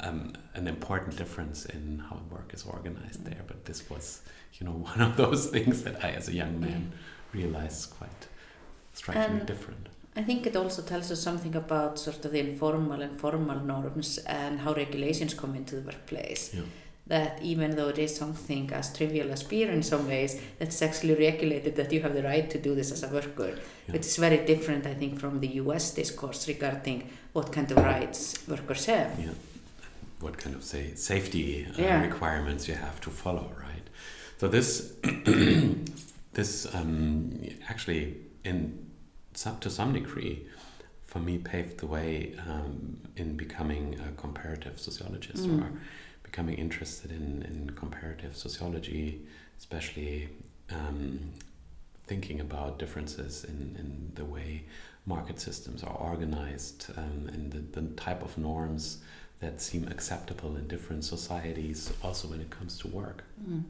um, 0.01 0.33
an 0.55 0.67
important 0.67 1.15
difference 1.15 1.63
in 1.63 2.03
how 2.09 2.19
work 2.29 2.53
is 2.53 2.65
organized 2.65 3.23
there. 3.23 3.43
But 3.47 3.63
this 3.63 3.89
was, 3.89 4.23
you 4.55 4.65
know, 4.65 4.73
one 4.91 4.99
of 4.99 5.15
those 5.15 5.47
things 5.47 5.83
that 5.83 6.03
I, 6.03 6.09
as 6.09 6.27
a 6.27 6.33
young 6.33 6.59
man, 6.59 6.91
mm. 6.91 7.33
realized 7.33 7.91
quite 7.91 8.27
strikingly 8.93 9.39
And- 9.39 9.47
different. 9.47 9.87
I 10.17 10.23
think 10.23 10.47
it 10.47 10.55
also 10.55 10.81
tells 10.81 11.11
us 11.11 11.21
something 11.21 11.55
about 11.55 11.99
sort 11.99 12.23
of 12.23 12.31
the 12.31 12.39
informal 12.39 13.01
and 13.01 13.19
formal 13.19 13.59
norms 13.59 14.17
and 14.19 14.59
how 14.61 14.73
regulations 14.73 15.33
come 15.33 15.55
into 15.55 15.75
the 15.75 15.81
workplace. 15.81 16.53
Yeah. 16.53 16.61
That 17.07 17.39
even 17.43 17.75
though 17.75 17.89
it 17.89 17.99
is 17.99 18.15
something 18.15 18.71
as 18.73 18.91
trivial 18.95 19.29
as 19.31 19.43
beer 19.43 19.69
in 19.69 19.83
some 19.83 20.07
ways, 20.07 20.41
that's 20.57 20.81
actually 20.81 21.13
regulated 21.15 21.75
that 21.75 21.91
you 21.91 22.01
have 22.01 22.15
the 22.15 22.23
right 22.23 22.49
to 22.49 22.57
do 22.57 22.73
this 22.73 22.91
as 22.91 23.03
a 23.03 23.09
worker. 23.09 23.59
Yeah. 23.87 23.95
Is 23.95 24.15
very 24.17 24.43
different, 24.45 24.87
I 24.87 24.93
think, 24.95 25.19
from 25.19 25.39
the 25.41 25.47
US 25.61 25.91
discourse 25.91 26.47
regarding 26.47 27.09
what 27.33 27.51
kind 27.51 27.69
of 27.71 27.77
rights 27.77 28.47
workers 28.47 28.85
have. 28.85 29.19
Yeah. 29.19 29.33
What 30.19 30.37
kind 30.37 30.55
of 30.55 30.63
say 30.63 30.93
safety 30.95 31.67
uh, 31.67 31.81
Yeah. 31.81 32.01
requirements 32.01 32.67
you 32.67 32.75
have 32.75 32.99
to 33.01 33.09
follow, 33.11 33.51
right? 33.59 33.87
So 34.39 34.47
this 34.47 34.93
this 36.33 36.73
um, 36.73 37.41
actually 37.69 38.15
in 38.43 38.84
some, 39.35 39.59
to 39.59 39.69
some 39.69 39.93
degree 39.93 40.47
for 41.03 41.19
me 41.19 41.37
paved 41.37 41.77
the 41.79 41.85
way 41.87 42.33
um, 42.49 42.97
in 43.15 43.37
becoming 43.37 43.99
a 43.99 44.11
comparative 44.19 44.79
sociologist 44.79 45.43
Mm. 45.45 45.61
or 45.63 45.71
becoming 46.23 46.55
interested 46.55 47.11
in, 47.11 47.43
in 47.43 47.71
comparative 47.75 48.35
sociology, 48.35 49.21
especially 49.57 50.29
um, 50.71 51.31
thinking 52.07 52.39
about 52.41 52.79
differences 52.79 53.43
in, 53.45 53.75
in 53.79 54.11
the 54.15 54.25
way 54.25 54.63
market 55.05 55.39
systems 55.39 55.83
are 55.83 55.95
organized 55.95 56.89
um, 56.97 57.29
and 57.33 57.51
the, 57.53 57.79
the 57.79 57.87
type 57.95 58.21
of 58.23 58.37
norms 58.37 58.97
that 59.39 59.61
seem 59.61 59.87
acceptable 59.87 60.55
in 60.55 60.67
different 60.67 61.03
societies, 61.05 61.93
also 62.03 62.27
when 62.27 62.41
it 62.41 62.49
comes 62.49 62.77
to 62.79 62.87
work. 62.87 63.23
Mm. 63.49 63.63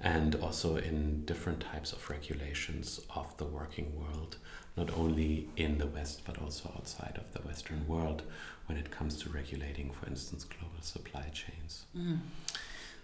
And 0.00 0.34
also 0.36 0.76
in 0.76 1.24
different 1.24 1.60
types 1.60 1.92
of 1.92 2.10
regulations 2.10 3.00
of 3.14 3.34
the 3.36 3.44
working 3.44 3.94
world, 3.98 4.36
not 4.76 4.90
only 4.96 5.48
in 5.56 5.78
the 5.78 5.86
West 5.86 6.22
but 6.24 6.40
also 6.40 6.70
outside 6.76 7.16
of 7.16 7.32
the 7.32 7.46
Western 7.46 7.86
world 7.86 8.22
when 8.66 8.78
it 8.78 8.90
comes 8.90 9.20
to 9.22 9.28
regulating, 9.28 9.90
for 9.90 10.06
instance, 10.06 10.44
global 10.44 10.80
supply 10.80 11.28
chains. 11.32 11.84
Mm. 11.96 12.18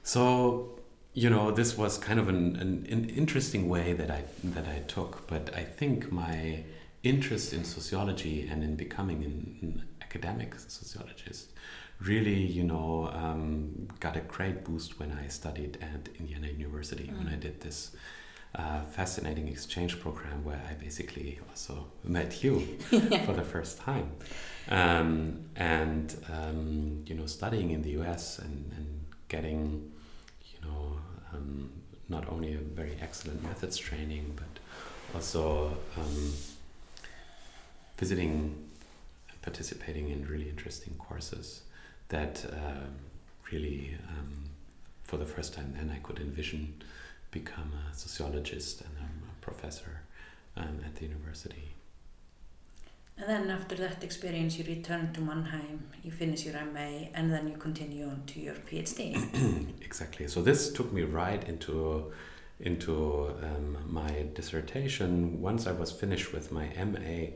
So, 0.02 0.80
you 1.12 1.28
know, 1.28 1.50
this 1.50 1.76
was 1.76 1.98
kind 1.98 2.18
of 2.18 2.28
an, 2.28 2.56
an, 2.56 2.86
an 2.90 3.10
interesting 3.10 3.68
way 3.68 3.92
that 3.92 4.10
I 4.10 4.24
that 4.42 4.66
I 4.66 4.80
took, 4.88 5.26
but 5.26 5.54
I 5.54 5.64
think 5.64 6.10
my 6.10 6.64
interest 7.02 7.52
in 7.52 7.64
sociology 7.64 8.48
and 8.50 8.62
in 8.62 8.76
becoming 8.76 9.24
an, 9.24 9.58
an 9.62 9.88
academic 10.02 10.58
sociologist 10.58 11.50
really, 12.00 12.40
you 12.40 12.64
know, 12.64 13.10
um, 13.12 13.88
got 14.00 14.16
a 14.16 14.20
great 14.20 14.64
boost 14.64 14.98
when 14.98 15.12
I 15.12 15.28
studied 15.28 15.78
at 15.82 16.08
Indiana 16.18 16.48
University, 16.48 17.04
mm. 17.04 17.18
when 17.18 17.28
I 17.28 17.36
did 17.36 17.60
this 17.60 17.94
uh, 18.54 18.82
fascinating 18.82 19.48
exchange 19.48 20.00
program 20.00 20.44
where 20.44 20.60
I 20.68 20.74
basically 20.74 21.38
also 21.48 21.86
met 22.04 22.42
you 22.42 22.66
yeah. 22.90 23.24
for 23.26 23.32
the 23.32 23.42
first 23.44 23.78
time. 23.78 24.10
Um, 24.68 25.44
and, 25.56 26.14
um, 26.32 27.04
you 27.06 27.14
know, 27.14 27.26
studying 27.26 27.70
in 27.70 27.82
the 27.82 27.90
US 28.00 28.38
and, 28.38 28.72
and 28.76 29.04
getting, 29.28 29.92
you 30.52 30.68
know, 30.68 30.98
um, 31.32 31.70
not 32.08 32.28
only 32.28 32.54
a 32.54 32.58
very 32.58 32.96
excellent 33.00 33.42
methods 33.42 33.76
training, 33.78 34.32
but 34.36 35.14
also 35.14 35.76
um, 35.96 36.32
visiting 37.98 38.68
and 39.28 39.42
participating 39.42 40.10
in 40.10 40.26
really 40.26 40.48
interesting 40.48 40.94
courses 40.98 41.62
that 42.08 42.44
uh, 42.52 42.86
really, 43.52 43.96
um, 44.08 44.50
for 45.04 45.16
the 45.16 45.26
first 45.26 45.54
time, 45.54 45.72
then 45.76 45.90
I 45.94 45.98
could 46.00 46.18
envision 46.18 46.82
become 47.30 47.72
a 47.90 47.94
sociologist 47.94 48.80
and 48.80 48.90
a 48.98 49.44
professor 49.44 50.02
um, 50.56 50.80
at 50.84 50.96
the 50.96 51.06
university. 51.06 51.74
And 53.16 53.28
then 53.28 53.50
after 53.50 53.74
that 53.76 54.02
experience, 54.02 54.56
you 54.56 54.64
return 54.64 55.12
to 55.12 55.20
Mannheim, 55.20 55.88
you 56.02 56.10
finish 56.10 56.46
your 56.46 56.54
MA, 56.54 57.08
and 57.12 57.30
then 57.30 57.48
you 57.48 57.56
continue 57.58 58.06
on 58.06 58.22
to 58.28 58.40
your 58.40 58.54
PhD. 58.54 59.74
exactly. 59.82 60.26
So 60.26 60.40
this 60.40 60.72
took 60.72 60.92
me 60.92 61.02
right 61.02 61.42
into 61.46 62.12
into 62.60 63.34
um, 63.42 63.78
my 63.88 64.26
dissertation. 64.34 65.40
Once 65.40 65.66
I 65.66 65.72
was 65.72 65.90
finished 65.90 66.32
with 66.32 66.52
my 66.52 66.68
MA, 66.76 67.30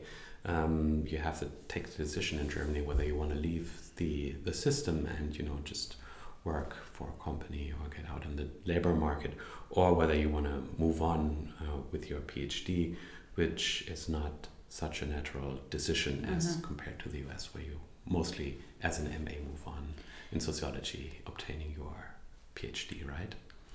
um, 0.45 1.03
you 1.07 1.17
have 1.17 1.39
to 1.39 1.47
take 1.67 1.89
the 1.89 2.03
decision 2.03 2.39
in 2.39 2.47
Germany 2.47 2.81
whether 2.81 3.03
you 3.03 3.15
want 3.15 3.31
to 3.31 3.37
leave 3.37 3.89
the 3.97 4.33
the 4.43 4.53
system 4.53 5.07
and 5.17 5.35
you 5.35 5.43
know 5.43 5.59
just 5.63 5.97
work 6.43 6.75
for 6.93 7.09
a 7.09 7.23
company 7.23 7.73
or 7.79 7.89
get 7.89 8.09
out 8.09 8.23
in 8.23 8.35
the 8.35 8.47
labor 8.65 8.95
market, 8.95 9.33
or 9.69 9.93
whether 9.93 10.15
you 10.15 10.29
want 10.29 10.45
to 10.45 10.63
move 10.77 11.01
on 11.01 11.53
uh, 11.61 11.77
with 11.91 12.09
your 12.09 12.19
PhD, 12.21 12.95
which 13.35 13.85
is 13.87 14.07
not 14.07 14.47
such 14.69 15.01
a 15.01 15.05
natural 15.05 15.59
decision 15.69 16.21
mm-hmm. 16.21 16.35
as 16.35 16.57
compared 16.61 16.99
to 16.99 17.09
the 17.09 17.19
US, 17.29 17.53
where 17.53 17.63
you 17.63 17.79
mostly, 18.05 18.57
as 18.83 18.99
an 18.99 19.05
MA, 19.23 19.31
move 19.31 19.67
on 19.67 19.93
in 20.31 20.39
sociology, 20.39 21.21
obtaining 21.25 21.73
your 21.75 22.15
PhD, 22.55 23.07
right? 23.07 23.33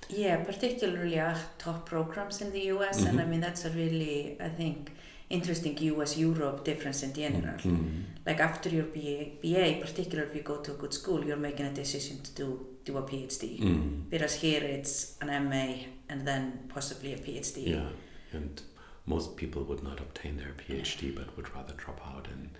Yeah, 0.09 0.37
particularly 0.44 1.18
at 1.18 1.38
top 1.59 1.87
programs 1.87 2.40
in 2.40 2.50
the 2.52 2.62
US, 2.75 2.99
mm-hmm. 2.99 3.09
and 3.09 3.18
I 3.18 3.23
mm-hmm. 3.23 3.30
mean 3.30 3.40
that's 3.40 3.64
a 3.64 3.70
really, 3.70 4.37
I 4.40 4.49
think, 4.49 4.92
interesting 5.30 5.78
US 5.78 6.18
Europe 6.18 6.64
difference 6.64 7.02
in 7.02 7.14
general. 7.14 7.54
Mm-hmm. 7.54 8.00
Like 8.26 8.40
after 8.40 8.68
your 8.68 8.84
BA, 8.84 9.18
BA, 9.40 9.80
particularly 9.80 10.30
if 10.30 10.37
you 10.37 10.42
go 10.42 10.56
to 10.58 10.72
a 10.72 10.75
good 10.75 10.92
school, 10.92 11.25
you're 11.25 11.37
making 11.37 11.66
a 11.66 11.72
decision 11.72 12.20
to 12.22 12.30
do 12.34 12.66
do 12.84 12.99
a 12.99 13.02
PhD. 13.02 13.60
Mm-hmm. 13.60 14.10
Whereas 14.10 14.34
here 14.34 14.62
it's 14.62 15.16
an 15.20 15.28
MA 15.49 15.84
and 16.08 16.26
then 16.26 16.42
possibly 16.68 17.14
a 17.14 17.18
PhD. 17.18 17.68
Yeah, 17.68 17.90
and 18.32 18.60
most 19.06 19.37
people 19.37 19.62
would 19.64 19.82
not 19.82 20.00
obtain 20.00 20.37
their 20.37 20.54
PhD 20.60 21.14
but 21.14 21.37
would 21.37 21.54
rather 21.54 21.75
drop 21.75 22.00
out 22.06 22.26
and 22.28 22.50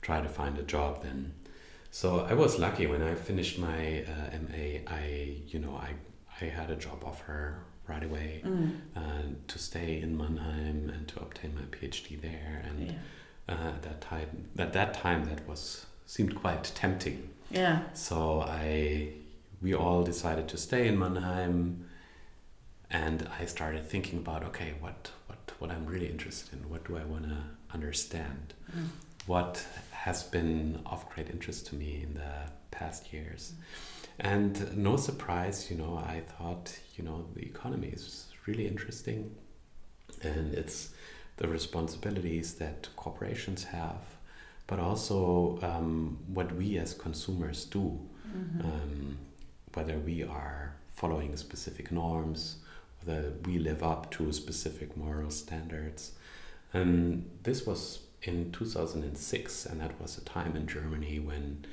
try 0.00 0.20
to 0.20 0.28
find 0.28 0.56
a 0.58 0.62
job 0.62 1.02
then. 1.02 1.34
So 1.90 2.20
I 2.20 2.34
was 2.34 2.58
lucky 2.58 2.86
when 2.86 3.02
I 3.02 3.14
finished 3.16 3.58
my 3.58 4.04
uh, 4.12 4.38
MA. 4.44 4.66
I 4.86 5.42
you 5.48 5.58
know 5.58 5.74
I 5.74 5.90
I 6.40 6.44
had 6.44 6.70
a 6.70 6.76
job 6.76 7.02
offer 7.04 7.64
right 7.90 8.04
away 8.04 8.42
mm. 8.44 8.72
uh, 8.96 9.22
to 9.48 9.58
stay 9.58 10.00
in 10.00 10.16
Mannheim 10.16 10.90
and 10.94 11.08
to 11.08 11.20
obtain 11.20 11.54
my 11.54 11.66
PhD 11.74 12.20
there. 12.20 12.62
And 12.66 12.78
yeah. 12.86 12.92
uh, 13.48 13.68
at 13.76 13.82
that 13.82 14.00
time, 14.00 14.48
at 14.56 14.72
that 14.72 14.94
time, 14.94 15.24
that 15.24 15.46
was 15.48 15.86
seemed 16.06 16.34
quite 16.34 16.64
tempting. 16.74 17.30
Yeah. 17.50 17.80
So 17.94 18.42
I, 18.42 19.14
we 19.60 19.74
all 19.74 20.02
decided 20.02 20.46
to 20.48 20.56
stay 20.56 20.86
in 20.88 20.98
Mannheim, 20.98 21.86
and 22.90 23.28
I 23.40 23.46
started 23.46 23.88
thinking 23.88 24.18
about 24.18 24.44
okay, 24.44 24.74
what 24.80 25.10
what 25.26 25.52
what 25.58 25.70
I'm 25.70 25.86
really 25.86 26.08
interested 26.08 26.48
in. 26.54 26.70
What 26.70 26.84
do 26.84 26.96
I 26.96 27.04
want 27.04 27.24
to 27.24 27.38
understand? 27.74 28.54
Mm. 28.76 28.86
What 29.26 29.64
has 29.90 30.22
been 30.22 30.80
of 30.86 31.08
great 31.10 31.28
interest 31.28 31.66
to 31.66 31.74
me 31.74 31.90
in 32.06 32.14
the 32.14 32.32
past 32.70 33.12
years. 33.12 33.52
Mm 33.52 33.89
and 34.20 34.76
no 34.76 34.96
surprise, 34.96 35.70
you 35.70 35.78
know, 35.78 35.96
I 35.96 36.20
thought, 36.20 36.78
you 36.96 37.04
know, 37.04 37.24
the 37.34 37.42
economy 37.42 37.88
is 37.88 38.26
really 38.46 38.66
interesting 38.66 39.34
and 40.22 40.52
it's 40.54 40.90
the 41.38 41.48
responsibilities 41.48 42.54
that 42.56 42.88
corporations 42.96 43.64
have, 43.64 44.02
but 44.66 44.78
also 44.78 45.58
um, 45.62 46.18
what 46.26 46.54
we 46.54 46.76
as 46.76 46.92
consumers 46.92 47.64
do, 47.64 47.98
mm-hmm. 48.28 48.60
um, 48.60 49.18
whether 49.72 49.98
we 49.98 50.22
are 50.22 50.74
following 50.94 51.34
specific 51.38 51.90
norms, 51.90 52.56
whether 53.02 53.32
we 53.46 53.58
live 53.58 53.82
up 53.82 54.10
to 54.10 54.30
specific 54.34 54.98
moral 54.98 55.30
standards. 55.30 56.12
Um, 56.74 57.24
this 57.42 57.64
was 57.64 58.00
in 58.22 58.52
2006, 58.52 59.64
and 59.64 59.80
that 59.80 59.98
was 59.98 60.18
a 60.18 60.24
time 60.24 60.56
in 60.56 60.66
Germany 60.66 61.20
when 61.20 61.64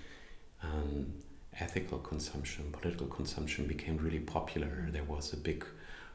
um, 0.64 1.12
ethical 1.60 2.00
consumption, 2.00 2.72
political 2.72 3.08
consumption 3.08 3.68
became 3.68 3.98
really 3.98 4.20
popular. 4.20 4.88
There 4.92 5.04
was 5.04 5.34
a 5.34 5.38
big 5.38 5.66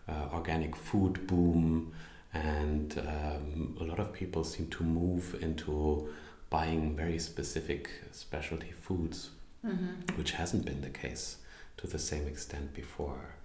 uh, 0.09 0.29
organic 0.33 0.77
food 0.77 1.27
boom, 1.27 1.93
and 2.33 2.99
um, 2.99 3.77
a 3.81 3.85
lot 3.85 3.99
of 3.99 4.13
people 4.13 4.45
seemed 4.45 4.73
to 4.73 4.85
move 4.85 5.37
into 5.43 6.09
buying 6.51 6.95
very 6.97 7.19
specific 7.19 7.91
specialty 8.13 8.73
foods, 8.73 9.31
mm-hmm. 9.67 10.17
which 10.17 10.33
hasn't 10.33 10.65
been 10.65 10.81
the 10.81 10.91
case 10.91 11.39
to 11.79 11.87
the 11.87 11.99
same 11.99 12.27
extent 12.27 12.75
before. 12.75 13.37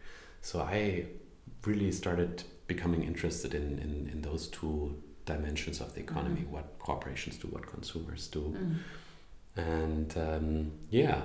So 0.42 0.62
I 0.62 1.06
really 1.66 1.92
started 1.92 2.44
becoming 2.68 3.04
interested 3.04 3.54
in, 3.54 3.80
in, 3.80 4.10
in 4.12 4.22
those 4.22 4.48
two 4.48 5.02
dimensions 5.26 5.82
of 5.82 5.94
the 5.94 6.02
economy 6.02 6.42
mm-hmm. 6.42 6.54
what 6.54 6.80
corporations 6.80 7.38
do, 7.38 7.48
what 7.48 7.66
consumers 7.66 8.28
do. 8.28 8.56
Mm-hmm. 8.56 9.60
And 9.60 10.18
um, 10.18 10.72
yeah, 10.90 11.22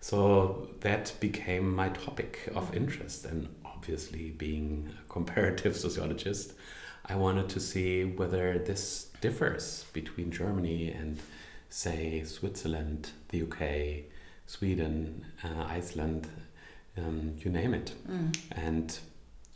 so 0.00 0.68
that 0.80 1.12
became 1.20 1.74
my 1.74 1.88
topic 1.90 2.50
of 2.54 2.66
mm-hmm. 2.66 2.76
interest. 2.76 3.24
And 3.24 3.48
obviously, 3.64 4.30
being 4.30 4.92
a 5.00 5.12
comparative 5.12 5.76
sociologist, 5.84 6.54
I 7.06 7.16
wanted 7.16 7.48
to 7.50 7.60
see 7.60 8.04
whether 8.04 8.58
this 8.58 9.10
differs 9.20 9.84
between 9.92 10.30
Germany 10.30 10.90
and, 10.90 11.18
say, 11.70 12.22
Switzerland, 12.24 13.10
the 13.28 13.42
UK, 13.42 14.04
Sweden, 14.46 15.26
uh, 15.42 15.64
Iceland, 15.64 16.28
um, 16.96 17.34
you 17.38 17.50
name 17.50 17.74
it. 17.74 17.92
Mm. 18.08 18.36
And 18.52 18.98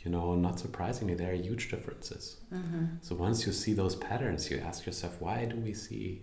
you 0.04 0.10
know, 0.10 0.34
not 0.34 0.58
surprisingly, 0.58 1.14
there 1.14 1.30
are 1.30 1.36
huge 1.36 1.70
differences. 1.70 2.38
Mm-hmm. 2.52 2.86
So 3.02 3.14
once 3.14 3.46
you 3.46 3.52
see 3.52 3.72
those 3.72 3.94
patterns, 3.94 4.50
you 4.50 4.58
ask 4.58 4.84
yourself, 4.84 5.20
why 5.20 5.44
do 5.44 5.56
we 5.56 5.74
see 5.74 6.22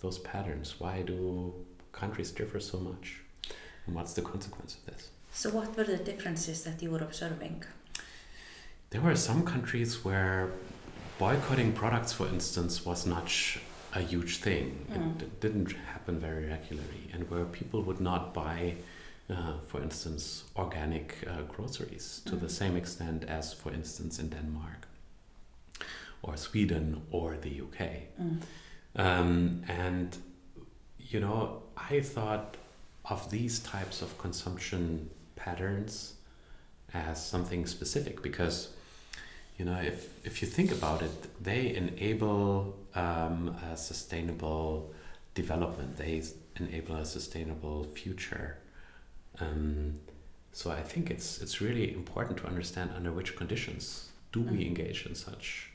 those 0.00 0.18
patterns? 0.18 0.80
Why 0.80 1.02
do 1.02 1.54
countries 1.92 2.30
differ 2.30 2.58
so 2.58 2.78
much? 2.78 3.20
And 3.88 3.96
what's 3.96 4.12
the 4.12 4.20
consequence 4.20 4.76
of 4.76 4.84
this? 4.84 5.08
So, 5.32 5.48
what 5.50 5.74
were 5.74 5.84
the 5.84 5.96
differences 5.96 6.62
that 6.64 6.82
you 6.82 6.90
were 6.90 6.98
observing? 6.98 7.64
There 8.90 9.00
were 9.00 9.16
some 9.16 9.44
countries 9.44 10.04
where 10.04 10.50
boycotting 11.18 11.72
products, 11.72 12.12
for 12.12 12.26
instance, 12.28 12.84
was 12.84 13.06
not 13.06 13.32
a 13.94 14.00
huge 14.00 14.38
thing. 14.38 14.86
Mm. 14.92 15.22
It 15.22 15.40
didn't 15.40 15.72
happen 15.72 16.18
very 16.20 16.46
regularly, 16.46 17.08
and 17.14 17.30
where 17.30 17.46
people 17.46 17.80
would 17.82 17.98
not 17.98 18.34
buy, 18.34 18.74
uh, 19.30 19.54
for 19.66 19.80
instance, 19.82 20.44
organic 20.54 21.16
uh, 21.26 21.42
groceries 21.48 22.20
to 22.26 22.32
mm. 22.32 22.40
the 22.40 22.50
same 22.50 22.76
extent 22.76 23.24
as, 23.24 23.54
for 23.54 23.72
instance, 23.72 24.18
in 24.18 24.28
Denmark 24.28 24.86
or 26.20 26.36
Sweden 26.36 27.00
or 27.10 27.38
the 27.38 27.62
UK. 27.62 27.78
Mm. 28.20 28.40
Um, 28.96 29.62
and, 29.66 30.14
you 30.98 31.20
know, 31.20 31.62
I 31.74 32.00
thought 32.00 32.58
of 33.10 33.30
these 33.30 33.58
types 33.60 34.02
of 34.02 34.16
consumption 34.18 35.10
patterns 35.36 36.14
as 36.94 37.24
something 37.24 37.66
specific 37.66 38.22
because 38.22 38.68
you 39.58 39.64
know, 39.64 39.78
if, 39.80 40.24
if 40.24 40.40
you 40.40 40.46
think 40.46 40.70
about 40.70 41.02
it, 41.02 41.42
they 41.42 41.74
enable 41.74 42.76
um, 42.94 43.56
a 43.72 43.76
sustainable 43.76 44.92
development, 45.34 45.96
they 45.96 46.22
enable 46.56 46.94
a 46.94 47.04
sustainable 47.04 47.82
future. 47.82 48.58
Um, 49.40 49.98
so 50.52 50.70
I 50.70 50.82
think 50.82 51.10
it's, 51.10 51.40
it's 51.40 51.60
really 51.60 51.92
important 51.92 52.38
to 52.38 52.46
understand 52.46 52.92
under 52.94 53.10
which 53.10 53.34
conditions 53.34 54.10
do 54.32 54.40
we 54.40 54.58
mm. 54.58 54.66
engage 54.68 55.06
in 55.06 55.16
such 55.16 55.70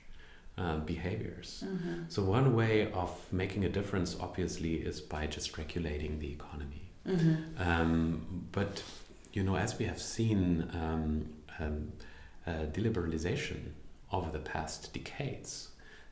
uh, 0.58 0.78
behaviors. 0.78 1.64
Mm-hmm. 1.66 2.04
So, 2.10 2.24
one 2.24 2.56
way 2.56 2.92
of 2.92 3.12
making 3.32 3.66
a 3.66 3.70
difference, 3.70 4.16
obviously, 4.20 4.76
is 4.76 5.02
by 5.02 5.26
just 5.26 5.58
regulating 5.58 6.20
the 6.20 6.32
economy. 6.32 6.83
Mm-hmm. 7.08 7.62
Um, 7.62 8.48
but, 8.52 8.84
you 9.34 9.44
know, 9.44 9.56
as 9.56 9.78
we 9.78 9.86
have 9.86 10.02
seen, 10.02 10.70
um, 10.74 11.26
um, 11.60 11.92
uh, 12.48 12.66
deliberalization 12.72 13.72
over 14.12 14.30
the 14.32 14.40
past 14.40 14.94
decades, 14.94 15.70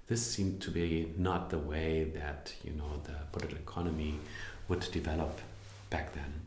this 0.08 0.26
seemed 0.26 0.62
to 0.62 0.72
be 0.72 1.14
not 1.18 1.50
the 1.50 1.58
way 1.58 2.04
that, 2.16 2.54
you 2.64 2.72
know, 2.72 3.02
the 3.04 3.16
political 3.32 3.58
economy 3.58 4.20
would 4.68 4.82
develop 4.92 5.40
back 5.90 6.14
then. 6.14 6.42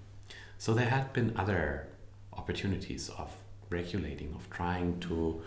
So, 0.58 0.74
there 0.74 0.88
had 0.88 1.12
been 1.12 1.32
other 1.36 1.88
opportunities 2.32 3.08
of 3.10 3.30
regulating, 3.70 4.34
of 4.34 4.48
trying 4.50 5.00
to 5.00 5.42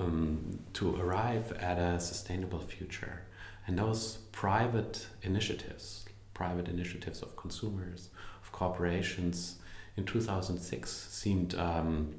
um, 0.00 0.60
to 0.72 0.96
arrive 0.96 1.52
at 1.52 1.78
a 1.78 2.00
sustainable 2.00 2.60
future. 2.60 3.22
And 3.66 3.78
those 3.78 4.18
private 4.32 5.06
initiatives, 5.22 6.04
private 6.40 6.68
initiatives 6.68 7.20
of 7.20 7.36
consumers, 7.36 8.08
of 8.42 8.50
corporations, 8.50 9.56
in 9.98 10.04
2006 10.04 10.90
seemed 10.90 11.54
um, 11.54 12.14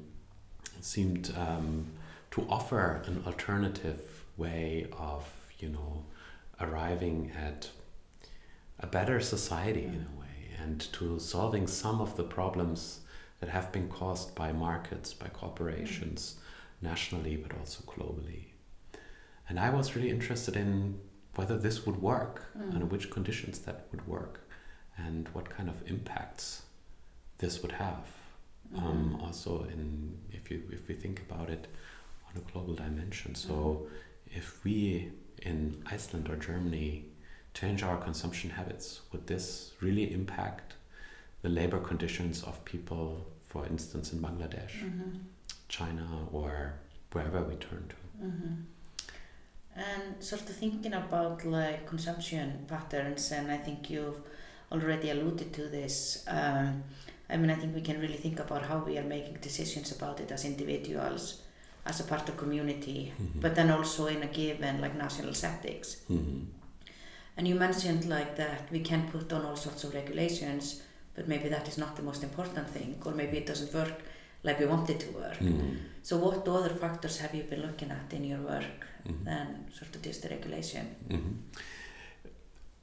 seemed 0.80 1.34
um, 1.36 1.86
to 2.30 2.46
offer 2.48 3.02
an 3.06 3.16
alternative 3.26 4.00
way 4.36 4.86
of 4.96 5.22
you 5.58 5.68
know 5.68 6.04
arriving 6.60 7.32
at 7.48 7.70
a 8.78 8.86
better 8.86 9.18
society 9.20 9.86
in 9.96 10.06
a 10.12 10.20
way 10.20 10.38
and 10.62 10.78
to 10.92 11.18
solving 11.18 11.66
some 11.66 12.00
of 12.00 12.16
the 12.16 12.26
problems 12.38 13.00
that 13.40 13.50
have 13.56 13.72
been 13.72 13.88
caused 13.88 14.28
by 14.36 14.52
markets 14.52 15.12
by 15.12 15.28
corporations 15.42 16.36
nationally 16.80 17.36
but 17.36 17.52
also 17.58 17.82
globally. 17.92 18.44
And 19.48 19.58
I 19.58 19.70
was 19.70 19.96
really 19.96 20.10
interested 20.10 20.54
in 20.56 21.00
whether 21.34 21.56
this 21.56 21.86
would 21.86 22.00
work 22.00 22.44
mm. 22.56 22.74
and 22.74 22.90
which 22.90 23.10
conditions 23.10 23.60
that 23.60 23.86
would 23.90 24.06
work 24.06 24.40
and 24.96 25.28
what 25.28 25.48
kind 25.48 25.68
of 25.68 25.76
impacts 25.90 26.62
this 27.38 27.62
would 27.62 27.72
have. 27.72 28.06
Mm. 28.74 28.82
Um, 28.82 29.20
also, 29.22 29.64
in 29.64 30.18
if 30.30 30.50
you 30.50 30.62
if 30.70 30.88
we 30.88 30.94
think 30.94 31.20
about 31.20 31.48
it 31.50 31.66
on 32.28 32.40
a 32.40 32.52
global 32.52 32.74
dimension, 32.74 33.34
so 33.34 33.52
mm. 33.52 33.88
if 34.36 34.64
we 34.64 35.10
in 35.42 35.82
Iceland 35.86 36.28
or 36.28 36.36
Germany 36.36 37.04
change 37.54 37.82
our 37.82 37.98
consumption 37.98 38.50
habits, 38.50 39.00
would 39.10 39.26
this 39.26 39.72
really 39.80 40.12
impact 40.12 40.74
the 41.42 41.48
labor 41.48 41.80
conditions 41.80 42.42
of 42.44 42.64
people, 42.64 43.26
for 43.48 43.66
instance, 43.66 44.12
in 44.12 44.20
Bangladesh? 44.20 44.74
-hmm. 44.82 45.32
China 45.68 46.06
or 46.32 46.74
wherever 47.12 47.42
we 47.42 47.56
turn 47.56 47.84
to. 47.88 47.96
Mm-hmm. 49.76 49.80
And 49.80 50.22
sort 50.22 50.42
of 50.42 50.56
thinking 50.56 50.94
about 50.94 51.44
like 51.44 51.86
consumption 51.86 52.64
patterns, 52.68 53.32
and 53.32 53.50
I 53.50 53.56
think 53.56 53.90
you've 53.90 54.20
already 54.70 55.10
alluded 55.10 55.52
to 55.54 55.62
this. 55.68 56.24
Um, 56.28 56.84
I 57.30 57.36
mean, 57.36 57.50
I 57.50 57.54
think 57.54 57.74
we 57.74 57.80
can 57.80 58.00
really 58.00 58.16
think 58.16 58.40
about 58.40 58.62
how 58.66 58.78
we 58.78 58.98
are 58.98 59.04
making 59.04 59.38
decisions 59.40 59.92
about 59.92 60.20
it 60.20 60.30
as 60.30 60.44
individuals, 60.44 61.42
as 61.86 62.00
a 62.00 62.04
part 62.04 62.28
of 62.28 62.36
community, 62.36 63.12
mm-hmm. 63.14 63.40
but 63.40 63.54
then 63.54 63.70
also 63.70 64.06
in 64.06 64.22
a 64.22 64.26
given 64.26 64.80
like 64.80 64.94
national 64.96 65.34
settings. 65.34 66.02
Mm-hmm. 66.10 66.44
And 67.36 67.48
you 67.48 67.54
mentioned 67.54 68.08
like 68.08 68.36
that 68.36 68.70
we 68.70 68.80
can 68.80 69.08
put 69.08 69.32
on 69.32 69.46
all 69.46 69.56
sorts 69.56 69.84
of 69.84 69.94
regulations, 69.94 70.82
but 71.14 71.28
maybe 71.28 71.48
that 71.48 71.66
is 71.66 71.78
not 71.78 71.96
the 71.96 72.02
most 72.02 72.22
important 72.22 72.68
thing, 72.68 73.00
or 73.04 73.12
maybe 73.12 73.38
it 73.38 73.46
doesn't 73.46 73.72
work 73.72 74.02
like 74.42 74.60
we 74.60 74.66
want 74.66 74.90
it 74.90 75.00
to 75.00 75.10
work. 75.12 75.38
Mm. 75.38 75.78
So 76.02 76.16
what 76.16 76.46
other 76.48 76.70
factors 76.70 77.18
have 77.18 77.34
you 77.34 77.44
been 77.44 77.62
looking 77.62 77.90
at 77.90 78.12
in 78.12 78.24
your 78.24 78.40
work 78.40 78.86
mm. 79.06 79.24
than 79.24 79.66
sort 79.72 79.94
of 79.94 80.02
just 80.02 80.22
the 80.22 80.28
regulation? 80.28 80.96
Mm-hmm. 81.08 81.32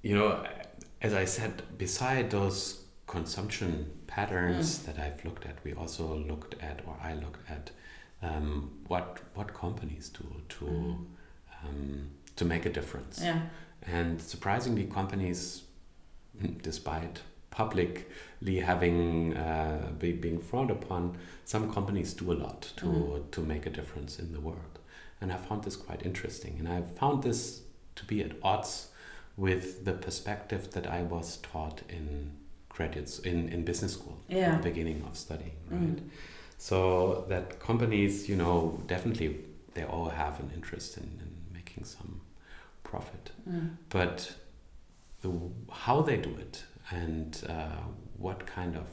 You 0.01 0.15
know, 0.15 0.45
as 1.01 1.13
I 1.13 1.25
said, 1.25 1.63
beside 1.77 2.31
those 2.31 2.83
consumption 3.07 3.91
patterns 4.07 4.79
mm. 4.79 4.85
that 4.85 4.99
I've 4.99 5.23
looked 5.25 5.45
at, 5.45 5.57
we 5.65 5.73
also 5.73 6.15
looked 6.15 6.55
at, 6.61 6.81
or 6.87 6.95
I 7.03 7.15
looked 7.15 7.49
at, 7.49 7.71
um, 8.21 8.71
what 8.87 9.19
what 9.33 9.53
companies 9.53 10.09
do 10.09 10.25
to 10.49 10.65
mm. 10.65 11.05
um, 11.63 12.09
to 12.35 12.45
make 12.45 12.65
a 12.65 12.69
difference. 12.69 13.21
Yeah. 13.21 13.41
And 13.83 14.21
surprisingly, 14.21 14.85
companies, 14.85 15.63
despite 16.61 17.21
publicly 17.51 18.59
having 18.63 19.35
uh, 19.35 19.91
be, 19.97 20.11
being 20.13 20.39
frowned 20.39 20.71
upon, 20.71 21.17
some 21.45 21.73
companies 21.73 22.13
do 22.13 22.31
a 22.31 22.37
lot 22.45 22.61
to 22.77 22.85
mm. 22.85 23.31
to 23.31 23.41
make 23.41 23.65
a 23.65 23.69
difference 23.69 24.19
in 24.19 24.33
the 24.33 24.39
world, 24.39 24.79
and 25.21 25.31
I 25.31 25.37
found 25.37 25.63
this 25.63 25.75
quite 25.75 26.05
interesting. 26.05 26.55
And 26.59 26.67
I 26.67 26.81
found 26.81 27.23
this 27.23 27.61
to 27.95 28.05
be 28.05 28.21
at 28.21 28.31
odds 28.43 28.89
with 29.37 29.85
the 29.85 29.93
perspective 29.93 30.71
that 30.71 30.85
I 30.87 31.01
was 31.03 31.37
taught 31.37 31.81
in 31.89 32.31
credits 32.69 33.19
in, 33.19 33.49
in 33.49 33.63
business 33.63 33.93
school 33.93 34.17
yeah. 34.27 34.53
at 34.53 34.61
the 34.61 34.69
beginning 34.69 35.03
of 35.07 35.17
studying, 35.17 35.55
mm. 35.69 35.79
right? 35.79 35.97
Mm. 35.97 36.09
So 36.57 37.25
that 37.29 37.59
companies, 37.59 38.29
you 38.29 38.35
know, 38.35 38.81
definitely 38.87 39.37
they 39.73 39.83
all 39.83 40.09
have 40.09 40.39
an 40.39 40.51
interest 40.53 40.97
in, 40.97 41.03
in 41.03 41.31
making 41.53 41.85
some 41.85 42.21
profit, 42.83 43.31
mm. 43.49 43.69
but 43.89 44.33
the, 45.21 45.31
how 45.71 46.01
they 46.01 46.17
do 46.17 46.35
it 46.45 46.63
and 46.91 47.43
uh, 47.47 47.83
what 48.17 48.45
kind 48.45 48.75
of 48.75 48.87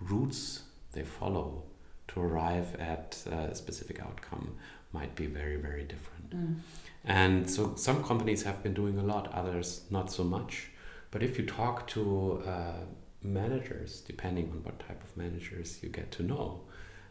routes 0.00 0.62
they 0.92 1.04
follow 1.04 1.62
to 2.08 2.20
arrive 2.20 2.74
at 2.76 3.22
a 3.30 3.54
specific 3.54 4.00
outcome 4.00 4.56
might 4.92 5.14
be 5.14 5.26
very, 5.26 5.56
very 5.56 5.84
different. 5.84 6.30
Mm. 6.30 6.56
And 7.04 7.50
so 7.50 7.74
some 7.76 8.04
companies 8.04 8.42
have 8.42 8.62
been 8.62 8.74
doing 8.74 8.98
a 8.98 9.02
lot, 9.02 9.32
others 9.32 9.82
not 9.90 10.10
so 10.12 10.22
much. 10.22 10.68
But 11.10 11.22
if 11.22 11.38
you 11.38 11.46
talk 11.46 11.86
to 11.88 12.42
uh, 12.46 12.84
managers, 13.22 14.00
depending 14.00 14.50
on 14.50 14.62
what 14.62 14.78
type 14.78 15.02
of 15.02 15.16
managers 15.16 15.78
you 15.82 15.88
get 15.88 16.10
to 16.12 16.22
know, 16.22 16.60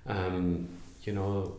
um, 0.06 0.70
you 1.04 1.14
know, 1.14 1.58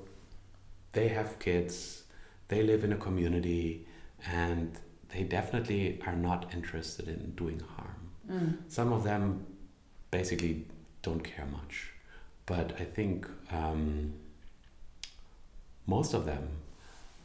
they 0.93 1.09
have 1.09 1.39
kids, 1.39 2.05
they 2.49 2.63
live 2.63 2.85
in 2.85 2.93
a 2.93 2.97
community, 2.97 3.87
and 4.27 4.79
they 5.09 5.23
definitely 5.23 6.01
are 6.07 6.17
not 6.17 6.53
interested 6.53 7.09
in 7.09 7.33
doing 7.37 7.61
harm. 7.77 7.92
Mm. 8.31 8.59
Some 8.69 8.93
of 8.93 9.05
them 9.05 9.47
basically 10.11 10.67
don't 11.03 11.23
care 11.23 11.47
much. 11.47 11.93
But 12.47 12.73
I 12.81 12.85
think 12.85 13.27
um, 13.51 14.15
most 15.87 16.15
of 16.15 16.27
them 16.27 16.49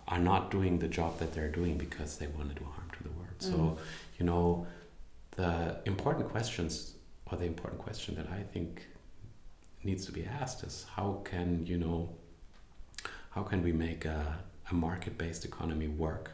are 0.07 0.19
not 0.19 0.51
doing 0.51 0.79
the 0.79 0.87
job 0.87 1.19
that 1.19 1.33
they're 1.33 1.51
doing 1.51 1.77
because 1.77 2.17
they 2.17 2.27
want 2.27 2.49
to 2.49 2.55
do 2.55 2.65
harm 2.65 2.89
to 2.97 3.03
the 3.03 3.09
world. 3.09 3.37
Mm. 3.39 3.51
So, 3.51 3.77
you 4.17 4.25
know, 4.25 4.67
the 5.35 5.77
important 5.85 6.29
questions, 6.29 6.93
or 7.25 7.37
the 7.37 7.45
important 7.45 7.81
question 7.81 8.15
that 8.15 8.27
I 8.29 8.41
think 8.53 8.87
needs 9.83 10.05
to 10.05 10.11
be 10.11 10.25
asked 10.25 10.63
is 10.63 10.85
how 10.95 11.21
can, 11.23 11.65
you 11.65 11.77
know, 11.77 12.09
how 13.31 13.43
can 13.43 13.61
we 13.61 13.71
make 13.71 14.05
a, 14.05 14.39
a 14.71 14.73
market 14.73 15.17
based 15.17 15.45
economy 15.45 15.87
work 15.87 16.31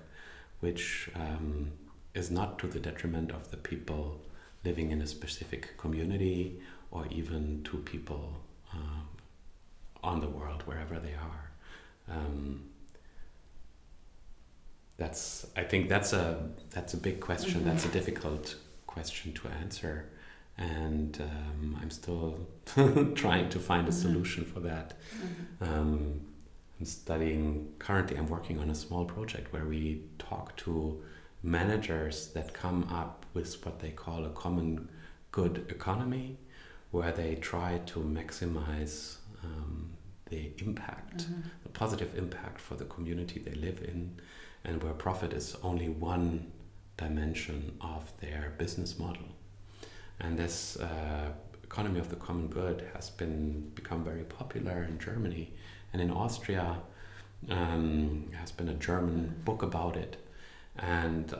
which 0.63 1.09
um, 1.15 1.69
is 2.13 2.31
not 2.31 2.57
to 2.57 2.67
the 2.67 2.79
detriment 2.79 3.31
of 3.31 3.51
the 3.51 3.57
people 3.57 4.21
living 4.63 4.91
in 4.91 5.01
a 5.01 5.07
specific 5.07 5.77
community 5.77 6.59
or 6.91 7.05
even 7.09 7.63
to 7.63 7.77
people 7.77 8.41
um, 8.73 9.07
on 10.03 10.19
the 10.19 10.29
world 10.29 10.63
wherever 10.65 10.99
they 10.99 11.13
are. 11.13 11.51
Um, 12.09 12.65
that's 14.97 15.47
I 15.55 15.63
think 15.63 15.89
that's 15.89 16.13
a 16.13 16.49
that's 16.69 16.93
a 16.93 16.97
big 16.97 17.19
question. 17.19 17.61
Mm-hmm. 17.61 17.69
That's 17.69 17.85
a 17.85 17.89
difficult 17.89 18.55
question 18.85 19.33
to 19.33 19.47
answer, 19.47 20.09
and 20.57 21.19
um, 21.21 21.77
I'm 21.81 21.89
still 21.89 22.47
trying 23.15 23.49
to 23.49 23.59
find 23.59 23.87
a 23.87 23.91
mm-hmm. 23.91 24.01
solution 24.01 24.45
for 24.45 24.59
that. 24.61 24.93
Mm-hmm. 25.17 25.63
Um, 25.63 26.21
I'm 26.79 26.85
studying 26.85 27.73
currently. 27.79 28.17
I'm 28.17 28.27
working 28.27 28.59
on 28.59 28.69
a 28.69 28.75
small 28.75 29.05
project 29.05 29.51
where 29.51 29.65
we 29.65 30.03
talk 30.19 30.55
to 30.57 31.01
managers 31.41 32.27
that 32.33 32.53
come 32.53 32.87
up 32.91 33.22
with 33.33 33.63
what 33.65 33.79
they 33.79 33.89
call 33.91 34.25
a 34.25 34.29
common 34.29 34.89
good 35.31 35.65
economy, 35.69 36.37
where 36.91 37.11
they 37.11 37.35
try 37.35 37.81
to 37.87 37.99
maximize 37.99 39.17
um, 39.43 39.89
the 40.29 40.51
impact, 40.59 41.23
mm-hmm. 41.23 41.41
the 41.63 41.69
positive 41.69 42.17
impact 42.17 42.61
for 42.61 42.75
the 42.75 42.85
community 42.85 43.39
they 43.39 43.55
live 43.55 43.81
in, 43.81 44.19
and 44.63 44.81
where 44.83 44.93
profit 44.93 45.33
is 45.33 45.57
only 45.63 45.89
one 45.89 46.51
dimension 46.97 47.75
of 47.81 48.11
their 48.21 48.53
business 48.57 48.99
model. 48.99 49.25
And 50.19 50.37
this 50.37 50.77
uh, 50.77 51.31
economy 51.63 51.99
of 51.99 52.09
the 52.09 52.15
common 52.15 52.47
good 52.47 52.87
has 52.93 53.09
been 53.09 53.71
become 53.73 54.03
very 54.03 54.23
popular 54.23 54.83
in 54.83 54.99
Germany 54.99 55.51
and 55.91 56.01
in 56.01 56.11
Austria. 56.11 56.77
Um, 57.49 58.31
has 58.39 58.53
been 58.53 58.69
a 58.69 58.73
German 58.73 59.41
book 59.43 59.63
about 59.63 59.97
it, 59.97 60.15
and 60.77 61.33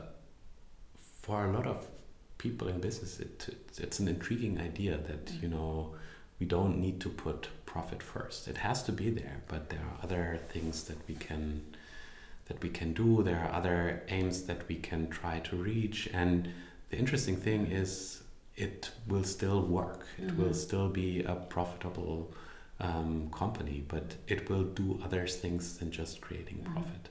for 1.24 1.46
a 1.46 1.52
lot 1.54 1.66
of 1.66 1.88
people 2.38 2.68
in 2.68 2.80
business, 2.82 3.20
it, 3.22 3.46
it 3.48 3.80
it's 3.82 4.00
an 4.00 4.10
intriguing 4.10 4.60
idea 4.60 4.98
that 4.98 5.32
you 5.42 5.48
know 5.48 5.96
we 6.40 6.46
don't 6.46 6.78
need 6.80 7.00
to 7.00 7.10
put 7.10 7.48
profit 7.66 8.04
first. 8.04 8.48
It 8.50 8.58
has 8.58 8.84
to 8.84 8.92
be 8.92 9.10
there, 9.10 9.42
but 9.48 9.70
there 9.70 9.80
are 9.80 10.04
other 10.04 10.40
things 10.50 10.84
that 10.84 10.98
we 11.08 11.16
can 11.16 11.62
that 12.48 12.62
we 12.62 12.70
can 12.70 12.92
do. 12.92 13.24
There 13.24 13.40
are 13.40 13.54
other 13.60 14.04
aims 14.10 14.44
that 14.44 14.68
we 14.68 14.76
can 14.76 15.10
try 15.10 15.40
to 15.40 15.56
reach, 15.56 16.10
and 16.14 16.50
the 16.90 16.98
interesting 16.98 17.38
thing 17.38 17.68
is 17.68 18.22
it 18.58 18.92
will 19.08 19.24
still 19.24 19.62
work. 19.62 20.06
It 20.18 20.28
mm-hmm. 20.28 20.44
will 20.44 20.54
still 20.54 20.90
be 20.90 21.24
a 21.24 21.36
profitable 21.36 22.34
um, 22.82 23.30
company, 23.32 23.86
but 23.88 24.16
it 24.28 24.50
will 24.50 24.66
do 24.82 25.00
other 25.06 25.26
things 25.26 25.78
than 25.78 25.90
just 25.90 26.20
creating 26.20 26.58
mm-hmm. 26.58 26.74
profit. 26.74 27.08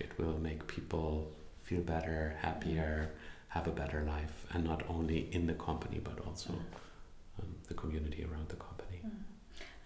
It 0.00 0.12
will 0.18 0.38
make 0.38 0.66
people 0.66 1.30
feel 1.62 1.82
better, 1.82 2.36
happier, 2.40 3.10
have 3.50 3.66
a 3.66 3.72
better 3.72 4.02
life, 4.02 4.46
and 4.52 4.64
not 4.64 4.82
only 4.88 5.28
in 5.32 5.46
the 5.46 5.54
company 5.54 6.00
but 6.02 6.18
also 6.26 6.50
mm-hmm. 6.50 7.42
um, 7.42 7.54
the 7.68 7.74
community 7.74 8.24
around 8.24 8.48
the 8.48 8.56
company. 8.56 9.00
Mm. 9.04 9.10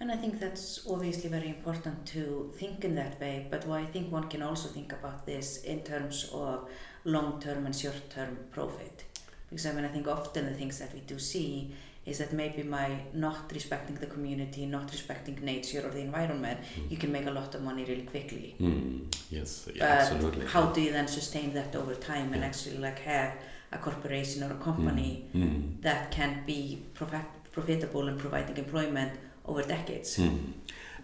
And 0.00 0.10
I 0.10 0.16
think 0.16 0.40
that's 0.40 0.86
obviously 0.88 1.30
very 1.30 1.48
important 1.48 2.04
to 2.08 2.52
think 2.56 2.84
in 2.84 2.94
that 2.96 3.20
way, 3.20 3.46
but 3.50 3.68
I 3.68 3.84
think 3.86 4.12
one 4.12 4.28
can 4.28 4.42
also 4.42 4.68
think 4.68 4.92
about 4.92 5.24
this 5.24 5.62
in 5.62 5.80
terms 5.80 6.30
of 6.32 6.68
long 7.04 7.40
term 7.40 7.64
and 7.66 7.74
short 7.74 8.10
term 8.10 8.36
profit. 8.50 9.04
Because 9.48 9.66
I 9.66 9.72
mean, 9.72 9.84
I 9.84 9.88
think 9.88 10.08
often 10.08 10.46
the 10.46 10.54
things 10.54 10.78
that 10.78 10.92
we 10.92 11.00
do 11.00 11.18
see 11.18 11.72
is 12.06 12.18
that 12.18 12.32
maybe 12.32 12.62
by 12.62 12.98
not 13.14 13.50
respecting 13.52 13.96
the 13.96 14.06
community, 14.06 14.66
not 14.66 14.90
respecting 14.92 15.36
nature 15.42 15.82
or 15.84 15.90
the 15.90 16.00
environment, 16.00 16.60
mm. 16.60 16.90
you 16.90 16.96
can 16.96 17.10
make 17.10 17.26
a 17.26 17.30
lot 17.30 17.54
of 17.54 17.62
money 17.62 17.84
really 17.84 18.02
quickly. 18.02 18.54
Mm. 18.60 19.14
Yes, 19.30 19.68
yeah, 19.74 19.84
absolutely. 19.84 20.46
How 20.46 20.66
do 20.66 20.80
you 20.82 20.92
then 20.92 21.08
sustain 21.08 21.54
that 21.54 21.74
over 21.74 21.94
time 21.94 22.28
yeah. 22.28 22.36
and 22.36 22.44
actually 22.44 22.78
like 22.78 22.98
have 23.00 23.32
a 23.72 23.78
corporation 23.78 24.42
or 24.42 24.52
a 24.52 24.56
company 24.56 25.26
mm. 25.34 25.42
mm. 25.42 25.82
that 25.82 26.10
can 26.10 26.42
be 26.46 26.82
profit 26.94 27.24
profitable 27.52 28.08
and 28.08 28.18
providing 28.18 28.56
employment 28.56 29.12
over 29.46 29.62
decades? 29.62 30.18
Mm. 30.18 30.52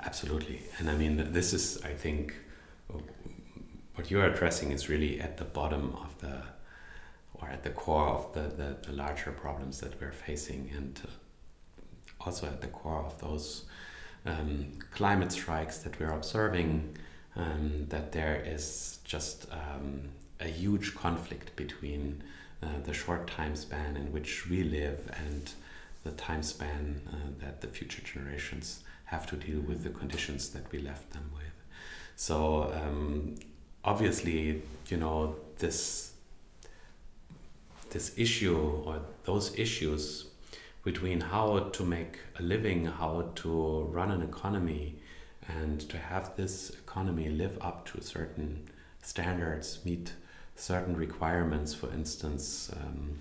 Absolutely, 0.00 0.60
and 0.78 0.90
I 0.90 0.94
mean 0.96 1.32
this 1.32 1.52
is, 1.52 1.82
I 1.84 1.92
think, 1.92 2.34
what 3.94 4.10
you 4.10 4.20
are 4.20 4.26
addressing 4.26 4.72
is 4.72 4.88
really 4.88 5.20
at 5.20 5.36
the 5.36 5.44
bottom 5.44 5.94
of 5.94 6.18
the 6.20 6.42
or 7.40 7.48
at 7.48 7.62
the 7.62 7.70
core 7.70 8.08
of 8.08 8.32
the, 8.32 8.40
the, 8.40 8.76
the 8.86 8.92
larger 8.92 9.32
problems 9.32 9.80
that 9.80 10.00
we're 10.00 10.12
facing 10.12 10.70
and 10.74 11.00
uh, 11.04 11.10
also 12.24 12.46
at 12.46 12.60
the 12.60 12.66
core 12.68 13.04
of 13.04 13.18
those 13.20 13.64
um, 14.26 14.72
climate 14.90 15.32
strikes 15.32 15.78
that 15.78 15.98
we're 15.98 16.12
observing 16.12 16.96
um, 17.36 17.86
that 17.88 18.12
there 18.12 18.42
is 18.44 18.98
just 19.04 19.46
um, 19.52 20.02
a 20.40 20.48
huge 20.48 20.94
conflict 20.94 21.54
between 21.56 22.22
uh, 22.62 22.66
the 22.84 22.92
short 22.92 23.26
time 23.26 23.56
span 23.56 23.96
in 23.96 24.12
which 24.12 24.48
we 24.48 24.62
live 24.62 25.10
and 25.26 25.52
the 26.04 26.10
time 26.12 26.42
span 26.42 27.00
uh, 27.10 27.16
that 27.38 27.60
the 27.60 27.66
future 27.66 28.02
generations 28.02 28.82
have 29.06 29.26
to 29.26 29.36
deal 29.36 29.60
with 29.60 29.82
the 29.82 29.90
conditions 29.90 30.50
that 30.50 30.70
we 30.72 30.78
left 30.78 31.10
them 31.10 31.30
with. 31.34 31.52
So 32.16 32.72
um, 32.74 33.36
obviously, 33.84 34.62
you 34.88 34.96
know, 34.96 35.36
this 35.58 36.09
this 37.90 38.12
issue 38.16 38.56
or 38.84 39.00
those 39.24 39.58
issues 39.58 40.26
between 40.82 41.20
how 41.20 41.58
to 41.58 41.84
make 41.84 42.18
a 42.38 42.42
living, 42.42 42.86
how 42.86 43.30
to 43.34 43.82
run 43.90 44.10
an 44.10 44.22
economy, 44.22 44.96
and 45.48 45.80
to 45.80 45.98
have 45.98 46.34
this 46.36 46.70
economy 46.70 47.28
live 47.28 47.58
up 47.60 47.86
to 47.86 48.00
certain 48.00 48.66
standards, 49.02 49.80
meet 49.84 50.12
certain 50.56 50.96
requirements, 50.96 51.74
for 51.74 51.92
instance, 51.92 52.70
um, 52.80 53.18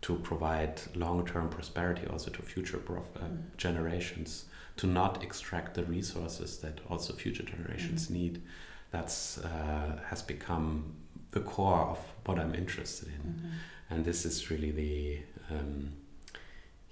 to 0.00 0.16
provide 0.16 0.80
long 0.94 1.26
term 1.26 1.48
prosperity 1.48 2.06
also 2.06 2.30
to 2.30 2.40
future 2.42 2.80
uh, 2.88 3.20
mm. 3.20 3.42
generations, 3.56 4.44
to 4.76 4.86
not 4.86 5.22
extract 5.22 5.74
the 5.74 5.84
resources 5.84 6.58
that 6.58 6.80
also 6.88 7.12
future 7.12 7.42
generations 7.42 8.08
mm. 8.08 8.12
need. 8.12 8.42
That's 8.90 9.38
uh, 9.38 10.00
has 10.06 10.22
become 10.22 10.94
the 11.32 11.40
core 11.40 11.88
of 11.90 11.98
what 12.24 12.38
I'm 12.38 12.54
interested 12.54 13.08
in. 13.08 13.32
Mm-hmm 13.32 13.48
and 13.90 14.04
this 14.04 14.24
is 14.24 14.50
really 14.50 14.70
the 14.70 15.18
um, 15.50 15.92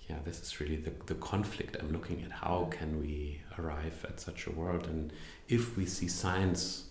yeah 0.09 0.17
this 0.25 0.41
is 0.41 0.61
really 0.61 0.77
the, 0.77 0.93
the 1.07 1.15
conflict 1.15 1.77
i'm 1.81 1.93
looking 1.93 2.23
at. 2.23 2.33
How 2.33 2.69
can 2.71 3.01
we 3.01 3.41
arrive 3.59 4.05
at 4.09 4.21
such 4.21 4.47
a 4.47 4.53
world? 4.53 4.87
And 4.87 5.13
if 5.49 5.77
we 5.77 5.87
see 5.87 6.09
signs 6.09 6.85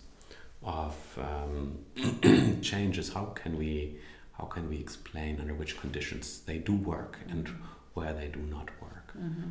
of 0.62 0.96
um, 1.18 1.78
changes 2.62 3.12
how 3.12 3.26
can 3.26 3.56
we 3.58 3.96
how 4.32 4.44
can 4.44 4.68
we 4.68 4.78
explain 4.78 5.40
under 5.40 5.54
which 5.54 5.78
conditions 5.80 6.40
they 6.40 6.58
do 6.58 6.74
work 6.74 7.18
and 7.28 7.48
where 7.94 8.12
they 8.12 8.28
do 8.28 8.40
not 8.40 8.68
work? 8.82 9.12
Mm-hmm. 9.16 9.50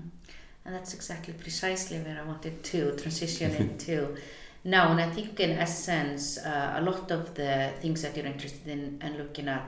and 0.65 0.76
that's 0.76 0.94
exactly 0.94 1.34
precisely 1.34 1.98
where 2.00 2.20
i 2.22 2.26
wanted 2.28 2.63
to 2.63 2.96
transition 2.96 3.52
into. 3.56 4.15
Now 4.68 4.91
and 4.91 5.00
i 5.00 5.10
think 5.12 5.39
in 5.39 5.52
essence 5.52 6.39
uh, 6.39 6.74
a 6.78 6.82
lot 6.82 7.12
of 7.12 7.36
the 7.36 7.72
things 7.82 8.02
that 8.02 8.18
you're 8.18 8.26
interested 8.26 8.68
in 8.68 8.98
and 9.00 9.15
looking 9.15 9.48
at 9.48 9.63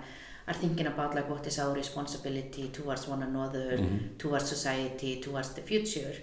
are 0.47 0.53
thinking 0.53 0.87
about 0.87 1.13
like 1.13 1.29
what 1.29 1.45
is 1.45 1.59
our 1.59 1.73
responsibility 1.73 2.69
towards 2.69 3.07
one 3.07 3.21
another, 3.21 3.77
mm-hmm. 3.77 4.17
towards 4.17 4.47
society, 4.47 5.19
towards 5.19 5.49
the 5.53 5.61
future. 5.61 6.13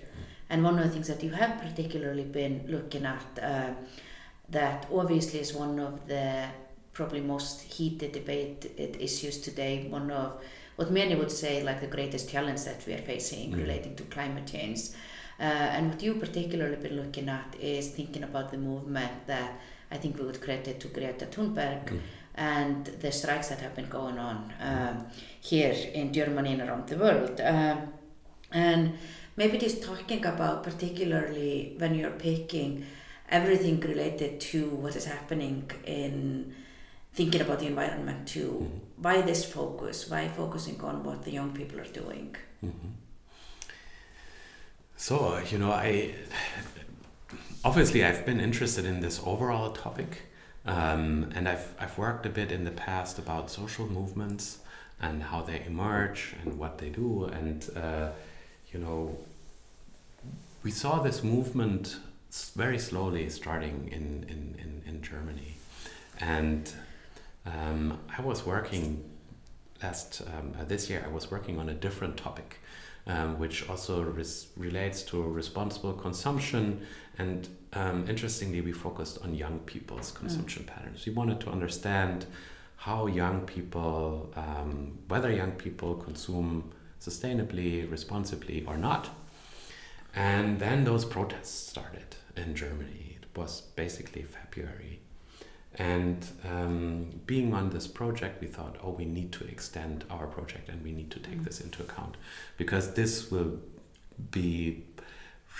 And 0.48 0.64
one 0.64 0.78
of 0.78 0.84
the 0.84 0.90
things 0.90 1.08
that 1.08 1.22
you 1.22 1.30
have 1.30 1.60
particularly 1.60 2.24
been 2.24 2.64
looking 2.68 3.04
at 3.04 3.26
uh, 3.42 3.70
that 4.48 4.86
obviously 4.92 5.40
is 5.40 5.52
one 5.52 5.78
of 5.78 6.06
the 6.06 6.46
probably 6.92 7.20
most 7.20 7.62
heated 7.62 8.12
debated 8.12 8.96
issues 9.00 9.38
today, 9.38 9.86
one 9.90 10.10
of 10.10 10.42
what 10.76 10.90
many 10.90 11.14
would 11.14 11.30
say 11.30 11.62
like 11.62 11.80
the 11.80 11.86
greatest 11.86 12.30
challenge 12.30 12.62
that 12.64 12.84
we 12.86 12.94
are 12.94 12.98
facing 12.98 13.52
mm. 13.52 13.58
relating 13.58 13.94
to 13.96 14.04
climate 14.04 14.46
change. 14.46 14.90
Uh, 15.38 15.42
and 15.42 15.90
what 15.90 16.02
you 16.02 16.14
particularly 16.14 16.76
been 16.76 16.96
looking 16.96 17.28
at 17.28 17.56
is 17.60 17.88
thinking 17.88 18.22
about 18.22 18.50
the 18.50 18.56
movement 18.56 19.26
that 19.26 19.60
I 19.90 19.96
think 19.96 20.18
we 20.18 20.24
would 20.24 20.40
credit 20.40 20.80
to 20.80 20.88
Greta 20.88 21.26
Thunberg, 21.26 21.86
mm 21.86 22.00
and 22.34 22.86
the 22.86 23.12
strikes 23.12 23.48
that 23.48 23.60
have 23.60 23.74
been 23.74 23.88
going 23.88 24.18
on 24.18 24.52
um, 24.60 25.06
here 25.40 25.74
in 25.92 26.12
Germany 26.12 26.52
and 26.52 26.62
around 26.62 26.88
the 26.88 26.96
world. 26.96 27.40
Um, 27.40 27.92
and 28.50 28.98
maybe 29.36 29.58
just 29.58 29.82
talking 29.82 30.24
about 30.24 30.62
particularly 30.62 31.74
when 31.78 31.94
you're 31.94 32.10
picking 32.10 32.86
everything 33.28 33.80
related 33.80 34.40
to 34.40 34.68
what 34.68 34.96
is 34.96 35.04
happening 35.04 35.70
in 35.86 36.54
thinking 37.14 37.40
about 37.40 37.60
the 37.60 37.66
environment 37.66 38.26
too. 38.26 38.50
Mm 38.50 38.66
-hmm. 38.66 39.04
Why 39.04 39.22
this 39.22 39.44
focus? 39.44 40.08
Why 40.10 40.28
focusing 40.36 40.82
on 40.82 41.04
what 41.04 41.22
the 41.24 41.30
young 41.30 41.52
people 41.52 41.78
are 41.80 41.92
doing? 42.02 42.36
Mm 42.60 42.70
-hmm. 42.70 42.90
So, 44.96 45.14
you 45.50 45.58
know, 45.58 45.72
I 45.72 46.14
obviously 47.62 48.00
I've 48.04 48.24
been 48.24 48.40
interested 48.40 48.84
in 48.84 49.00
this 49.00 49.20
overall 49.24 49.72
topic 49.72 50.10
um, 50.66 51.30
and 51.34 51.48
I've, 51.48 51.74
I've 51.78 51.96
worked 51.98 52.26
a 52.26 52.30
bit 52.30 52.50
in 52.50 52.64
the 52.64 52.70
past 52.70 53.18
about 53.18 53.50
social 53.50 53.86
movements 53.86 54.58
and 55.00 55.22
how 55.22 55.42
they 55.42 55.62
emerge 55.66 56.34
and 56.42 56.58
what 56.58 56.78
they 56.78 56.88
do. 56.88 57.24
And, 57.24 57.68
uh, 57.76 58.10
you 58.72 58.78
know, 58.78 59.18
we 60.62 60.70
saw 60.70 61.00
this 61.00 61.22
movement 61.22 61.96
very 62.56 62.78
slowly 62.78 63.28
starting 63.28 63.88
in, 63.92 64.24
in, 64.28 64.56
in, 64.58 64.82
in 64.86 65.02
Germany. 65.02 65.56
And 66.20 66.72
um, 67.44 67.98
I 68.16 68.22
was 68.22 68.46
working 68.46 69.04
last, 69.82 70.22
um, 70.22 70.54
uh, 70.58 70.64
this 70.64 70.88
year, 70.88 71.04
I 71.06 71.12
was 71.12 71.30
working 71.30 71.58
on 71.58 71.68
a 71.68 71.74
different 71.74 72.16
topic. 72.16 72.58
Um, 73.06 73.38
which 73.38 73.68
also 73.68 74.02
res 74.02 74.48
relates 74.56 75.02
to 75.02 75.22
responsible 75.22 75.92
consumption 75.92 76.86
and 77.18 77.48
um, 77.74 78.06
interestingly, 78.08 78.60
we 78.60 78.72
focused 78.72 79.18
on 79.22 79.34
young 79.34 79.58
people's 79.60 80.12
mm. 80.12 80.16
consumption 80.16 80.62
mm. 80.62 80.68
patterns. 80.68 81.06
We 81.06 81.12
wanted 81.12 81.40
to 81.40 81.50
understand 81.50 82.26
how 82.76 83.06
young 83.06 83.42
people, 83.42 84.32
um, 84.36 84.98
whether 85.08 85.30
young 85.32 85.52
people 85.52 85.94
consume 85.96 86.72
sustainably, 87.00 87.90
responsibly, 87.90 88.64
or 88.66 88.76
not. 88.76 89.08
And 90.14 90.58
then 90.60 90.84
those 90.84 91.04
protests 91.04 91.70
started 91.70 92.16
in 92.36 92.54
Germany. 92.54 93.18
It 93.20 93.38
was 93.38 93.62
basically 93.74 94.22
February. 94.22 95.00
And 95.76 96.24
um, 96.48 97.20
being 97.26 97.52
on 97.52 97.70
this 97.70 97.86
project, 97.88 98.40
we 98.40 98.46
thought, 98.46 98.76
oh, 98.82 98.90
we 98.90 99.04
need 99.04 99.32
to 99.32 99.44
extend 99.44 100.04
our 100.08 100.26
project 100.26 100.68
and 100.68 100.82
we 100.84 100.92
need 100.92 101.10
to 101.10 101.18
take 101.18 101.40
mm. 101.40 101.44
this 101.44 101.60
into 101.60 101.82
account 101.82 102.16
because 102.56 102.94
this 102.94 103.30
will 103.30 103.58
be 104.30 104.84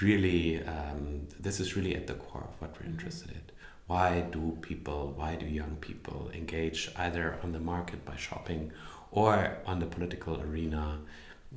really 0.00 0.62
um, 0.64 1.26
this 1.38 1.60
is 1.60 1.76
really 1.76 1.94
at 1.94 2.06
the 2.06 2.14
core 2.14 2.46
of 2.48 2.60
what 2.60 2.72
we're 2.74 2.86
mm-hmm. 2.86 2.92
interested 2.92 3.30
in 3.30 3.40
why 3.86 4.20
do 4.32 4.56
people 4.60 5.12
why 5.16 5.34
do 5.36 5.46
young 5.46 5.76
people 5.80 6.30
engage 6.34 6.90
either 6.96 7.38
on 7.42 7.52
the 7.52 7.60
market 7.60 8.04
by 8.04 8.16
shopping 8.16 8.72
or 9.10 9.56
on 9.66 9.78
the 9.78 9.86
political 9.86 10.40
arena 10.40 10.98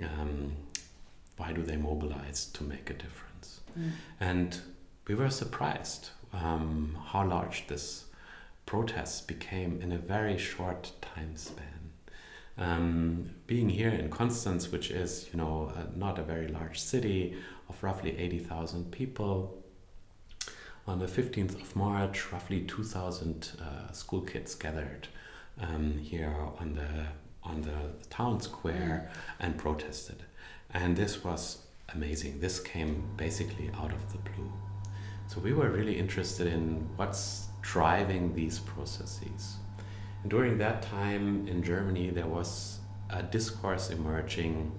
um, 0.04 0.52
why 1.38 1.52
do 1.54 1.64
they 1.64 1.78
mobilize 1.78 2.46
to 2.46 2.64
make 2.64 2.90
a 2.90 2.94
difference 2.94 3.62
mm. 3.78 3.92
and 4.20 4.60
we 5.08 5.16
were 5.16 5.30
surprised 5.30 6.10
um, 6.34 6.98
how 7.08 7.26
large 7.26 7.66
this 7.68 8.06
protest 8.68 9.28
became 9.28 9.82
in 9.82 9.92
a 9.92 9.98
very 9.98 10.38
short 10.38 10.92
time 11.02 11.36
span. 11.36 11.66
Um, 12.60 13.32
being 13.48 13.70
here 13.70 13.90
in 13.90 14.10
Constance, 14.10 14.72
which 14.72 14.92
is 14.92 15.30
you 15.32 15.40
know 15.40 15.72
uh, 15.76 15.86
not 15.96 16.20
a 16.20 16.24
very 16.24 16.48
large 16.48 16.80
city 16.80 17.36
of 17.70 17.82
roughly 17.82 18.16
eighty 18.20 18.40
thousand 18.40 18.92
people, 18.92 19.64
on 20.88 21.00
the 21.00 21.06
15th 21.06 21.62
of 21.62 21.76
March, 21.76 22.32
roughly 22.32 22.62
2,000 22.62 23.52
uh, 23.60 23.92
school 23.92 24.22
kids 24.22 24.56
gathered 24.56 25.10
um, 25.60 25.98
here 25.98 26.34
on 26.60 26.76
the 26.76 27.08
on 27.44 27.62
the 27.62 28.08
town 28.10 28.42
square 28.42 29.10
and 29.40 29.58
protested, 29.58 30.24
and 30.74 30.98
this 30.98 31.24
was 31.24 31.60
amazing. 31.94 32.40
This 32.42 32.60
came 32.60 33.04
basically 33.16 33.70
out 33.76 33.94
of 33.94 34.12
the 34.12 34.18
blue. 34.18 34.52
So 35.28 35.40
we 35.40 35.54
were 35.54 35.70
really 35.70 35.98
interested 35.98 36.48
in 36.48 36.90
what's 36.98 37.47
driving 37.74 38.34
these 38.34 38.60
processes. 38.60 39.58
And 40.22 40.32
during 40.32 40.58
that 40.60 40.82
time 40.82 41.48
in 41.48 41.62
Germany, 41.64 42.10
there 42.10 42.32
was 42.40 42.80
a 43.10 43.22
discourse 43.24 43.90
emerging 43.90 44.72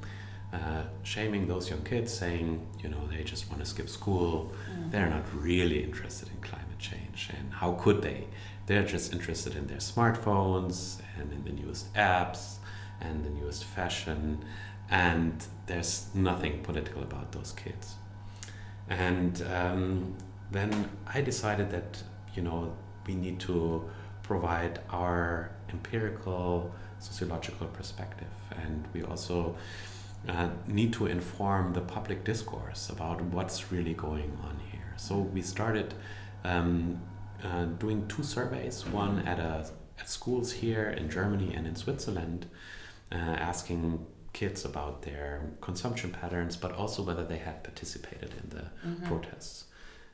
uh, 0.52 0.84
shaming 1.02 1.46
those 1.46 1.68
young 1.68 1.84
kids, 1.84 2.10
saying, 2.12 2.66
you 2.82 2.88
know, 2.88 3.02
they 3.12 3.22
just 3.22 3.50
want 3.50 3.60
to 3.60 3.68
skip 3.68 3.88
school. 3.88 4.32
Mm. 4.70 4.90
They're 4.90 5.10
not 5.10 5.26
really 5.34 5.84
interested 5.84 6.28
in 6.34 6.38
climate 6.40 6.78
change. 6.78 7.28
And 7.36 7.52
how 7.52 7.72
could 7.72 8.00
they? 8.00 8.26
They're 8.66 8.88
just 8.96 9.12
interested 9.12 9.54
in 9.54 9.66
their 9.66 9.82
smartphones 9.92 11.00
and 11.18 11.30
in 11.30 11.44
the 11.44 11.52
newest 11.60 11.92
apps 11.94 12.56
and 13.02 13.22
the 13.26 13.30
newest 13.38 13.64
fashion. 13.64 14.42
And 14.90 15.34
there's 15.66 16.06
nothing 16.14 16.62
political 16.62 17.02
about 17.02 17.32
those 17.32 17.52
kids. 17.52 17.96
And 18.88 19.42
um, 19.52 20.14
then 20.50 20.88
I 21.06 21.20
decided 21.20 21.70
that, 21.76 22.02
you 22.38 22.44
know, 22.48 22.72
we 23.08 23.14
need 23.16 23.40
to 23.40 23.56
provide 24.22 24.74
our 24.90 25.50
empirical 25.74 26.72
sociological 27.00 27.66
perspective. 27.78 28.34
And 28.62 28.86
we 28.94 29.02
also 29.02 29.56
uh, 30.28 30.50
need 30.68 30.92
to 30.98 31.06
inform 31.06 31.72
the 31.72 31.80
public 31.80 32.22
discourse 32.22 32.90
about 32.90 33.20
what's 33.34 33.72
really 33.72 33.94
going 33.94 34.32
on 34.48 34.56
here. 34.70 34.92
So 34.96 35.14
we 35.18 35.42
started 35.42 35.94
um, 36.44 37.00
uh, 37.42 37.64
doing 37.82 38.06
two 38.06 38.22
surveys, 38.22 38.86
one 38.86 39.14
at, 39.32 39.40
a, 39.40 39.68
at 39.98 40.08
schools 40.08 40.52
here 40.52 40.88
in 41.00 41.10
Germany 41.10 41.54
and 41.56 41.66
in 41.66 41.74
Switzerland, 41.74 42.46
uh, 43.10 43.16
asking 43.50 44.06
kids 44.32 44.64
about 44.64 45.02
their 45.02 45.50
consumption 45.60 46.10
patterns, 46.12 46.56
but 46.56 46.70
also 46.72 47.02
whether 47.02 47.24
they 47.24 47.38
had 47.38 47.64
participated 47.64 48.32
in 48.40 48.50
the 48.50 48.64
mm-hmm. 48.86 49.06
protests. 49.06 49.64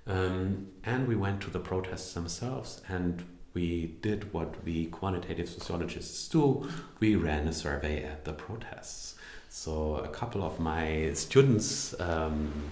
Um, 0.06 0.68
and 0.84 1.08
we 1.08 1.16
went 1.16 1.40
to 1.42 1.50
the 1.50 1.60
protests 1.60 2.12
themselves 2.12 2.82
and 2.88 3.24
we 3.54 3.96
did 4.02 4.32
what 4.32 4.62
we 4.64 4.86
quantitative 4.86 5.48
sociologists 5.48 6.28
do 6.28 6.68
we 7.00 7.14
ran 7.14 7.48
a 7.48 7.52
survey 7.52 8.02
at 8.02 8.24
the 8.24 8.32
protests. 8.32 9.14
So 9.48 9.96
a 9.96 10.08
couple 10.08 10.42
of 10.42 10.58
my 10.58 11.12
students, 11.14 11.98
um, 12.00 12.70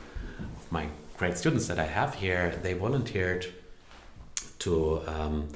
my 0.70 0.88
great 1.16 1.38
students 1.38 1.68
that 1.68 1.78
I 1.78 1.86
have 1.86 2.16
here, 2.16 2.58
they 2.62 2.74
volunteered 2.74 3.46
to 4.58 5.00
um, 5.06 5.48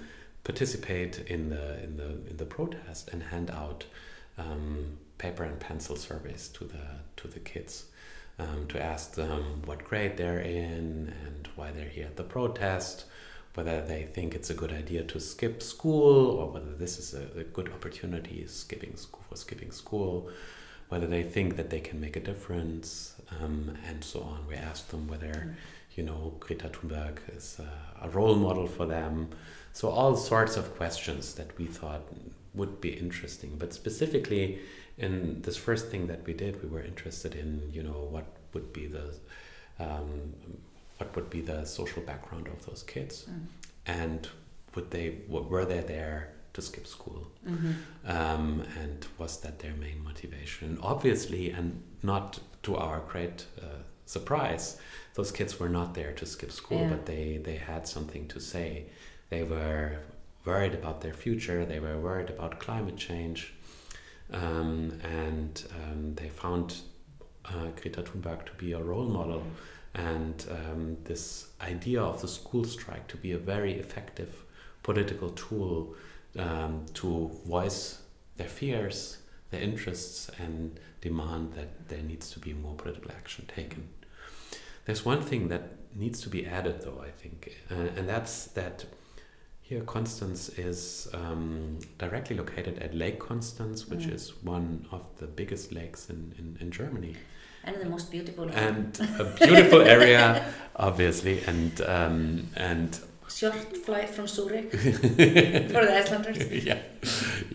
participate 0.45 1.19
in 1.27 1.51
the 1.51 1.83
in 1.83 1.97
the 1.97 2.11
in 2.31 2.37
the 2.37 2.45
protest 2.45 3.11
and 3.13 3.23
hand 3.25 3.51
out 3.51 3.85
um, 4.39 4.97
paper 5.19 5.43
and 5.43 5.59
pencil 5.59 5.97
surveys 5.97 6.49
to 6.49 6.65
the 6.65 6.85
to 7.17 7.27
the 7.27 7.41
kids 7.41 7.87
um, 8.39 8.67
to 8.69 8.83
ask 8.83 9.15
them 9.15 9.63
what 9.65 9.85
grade 9.85 10.17
they're 10.17 10.41
in 10.41 11.13
and 11.25 11.49
why 11.57 11.71
they're 11.73 11.89
here 11.89 12.07
at 12.07 12.17
the 12.17 12.23
protest, 12.23 13.05
whether 13.55 13.81
they 13.85 14.03
think 14.03 14.35
it's 14.35 14.51
a 14.51 14.55
good 14.55 14.73
idea 14.73 15.03
to 15.05 15.19
skip 15.19 15.63
school 15.63 16.31
or 16.31 16.51
whether 16.51 16.75
this 16.75 16.99
is 16.99 17.15
a, 17.15 17.41
a 17.41 17.45
good 17.45 17.71
opportunity 17.73 18.47
skipping 18.47 18.97
school 18.97 19.25
for 19.29 19.37
skipping 19.37 19.71
school 19.71 20.31
whether 20.89 21.07
they 21.07 21.23
think 21.23 21.57
that 21.57 21.71
they 21.71 21.81
can 21.81 22.01
make 22.01 22.17
a 22.17 22.21
difference, 22.21 23.15
um, 23.41 23.77
and 23.87 24.05
so 24.05 24.21
on. 24.21 24.47
We 24.49 24.55
asked 24.55 24.91
them 24.91 25.09
whether, 25.09 25.57
you 25.95 26.05
know, 26.05 26.35
Greta 26.39 26.69
Thunberg 26.69 27.19
is 27.37 27.59
a, 27.59 28.07
a, 28.07 28.09
role 28.09 28.37
model 28.37 28.67
for 28.67 28.87
them. 28.87 29.31
So 29.73 29.89
all 29.89 30.17
sorts 30.17 30.57
of 30.57 30.77
questions 30.77 31.35
that 31.35 31.57
we 31.59 31.67
thought 31.67 32.03
would 32.55 32.81
be 32.81 32.91
interesting. 32.91 33.57
But 33.59 33.75
specifically, 33.75 34.61
in 34.99 35.43
this 35.43 35.57
first 35.57 35.89
thing 35.91 36.07
that 36.07 36.27
we 36.27 36.33
did, 36.33 36.63
we 36.63 36.69
were 36.69 36.83
interested 36.83 37.35
in, 37.35 37.71
you 37.73 37.83
know, 37.83 38.09
what 38.11 38.27
would 38.53 38.73
be 38.73 38.87
the 38.87 39.15
um, 39.79 40.35
what 40.99 41.15
would 41.15 41.29
be 41.29 41.43
the 41.43 41.65
social 41.67 42.03
background 42.03 42.49
of 42.49 42.65
those 42.65 42.83
kids, 42.83 43.27
mm. 43.31 43.47
and 43.87 44.29
would 44.75 44.91
they 44.91 45.19
were 45.29 45.65
they 45.67 45.81
there 45.81 46.33
to 46.55 46.63
skip 46.63 46.87
school? 46.87 47.27
Mm-hmm. 47.47 47.73
Um, 48.07 48.65
and 48.81 49.07
was 49.19 49.41
that 49.41 49.59
their 49.59 49.75
main 49.75 50.03
motivation? 50.03 50.79
Obviously, 50.83 51.51
and 51.51 51.83
not 52.03 52.41
to 52.63 52.77
our 52.77 53.01
great 53.01 53.45
uh, 53.61 53.83
surprise, 54.07 54.79
those 55.15 55.31
kids 55.31 55.61
were 55.61 55.69
not 55.69 55.95
there 55.95 56.13
to 56.13 56.25
skip 56.25 56.51
school, 56.51 56.81
yeah. 56.81 56.89
but 56.89 57.07
they, 57.07 57.39
they 57.45 57.57
had 57.57 57.87
something 57.87 58.27
to 58.29 58.41
say. 58.41 58.87
They 59.29 59.43
were 59.43 59.99
worried 60.47 60.75
about 60.75 61.03
their 61.03 61.13
future, 61.13 61.67
they 61.67 61.81
were 61.81 61.99
worried 61.99 62.31
about 62.31 62.59
climate 62.59 62.97
change, 62.97 63.53
um, 64.33 64.99
and 65.03 65.65
um, 65.75 66.15
they 66.15 66.29
found 66.29 66.77
uh, 67.45 67.67
Greta 67.81 68.03
Thunberg 68.03 68.45
to 68.47 68.53
be 68.53 68.73
a 68.73 68.83
role 68.83 69.09
model. 69.09 69.43
And 69.95 70.45
um, 70.51 70.97
this 71.05 71.49
idea 71.61 72.03
of 72.03 72.21
the 72.21 72.29
school 72.29 72.65
strike 72.65 73.07
to 73.09 73.17
be 73.17 73.33
a 73.33 73.39
very 73.39 73.75
effective 73.75 74.45
political 74.83 75.31
tool 75.31 75.95
um, 76.39 76.85
to 76.95 77.31
voice 77.47 78.03
their 78.37 78.49
fears, 78.49 79.19
their 79.51 79.63
interests, 79.63 80.31
and 80.39 80.79
demand 81.01 81.55
that 81.55 81.89
there 81.89 82.03
needs 82.03 82.31
to 82.31 82.39
be 82.39 82.53
more 82.53 82.75
political 82.75 83.11
action 83.11 83.47
taken. 83.47 83.89
There's 84.85 85.05
one 85.05 85.23
thing 85.23 85.49
that 85.49 85.77
needs 85.95 86.21
to 86.21 86.29
be 86.29 86.47
added, 86.47 86.83
though, 86.83 87.03
I 87.03 87.11
think, 87.11 87.57
uh, 87.71 87.75
and 87.97 88.09
that's 88.09 88.47
that 88.49 88.85
here 89.69 89.81
Constance 89.81 90.49
is 90.51 91.09
um, 91.13 91.79
directly 91.99 92.37
located 92.37 92.79
at 92.79 92.95
Lake 92.95 93.19
Constance, 93.19 93.89
which 93.89 94.07
mm. 94.07 94.15
is 94.15 94.31
one 94.45 94.87
of 94.93 95.03
the 95.19 95.27
biggest 95.27 95.73
lakes 95.73 96.09
in, 96.09 96.33
in, 96.39 96.57
in 96.61 96.71
Germany. 96.71 97.17
And 97.65 97.75
the 97.81 97.87
most 97.87 98.13
beautiful. 98.13 98.49
And 98.49 98.97
a 99.19 99.25
beautiful 99.25 99.83
area, 99.83 100.45
obviously, 100.77 101.43
and 101.47 101.81
um, 101.81 102.47
and 102.57 103.01
short 103.29 103.77
flight 103.79 104.09
from 104.09 104.29
Zurich 104.29 104.71
for 104.71 104.79
the 104.79 105.97
Icelanders. 105.99 106.65
yeah, 106.65 106.79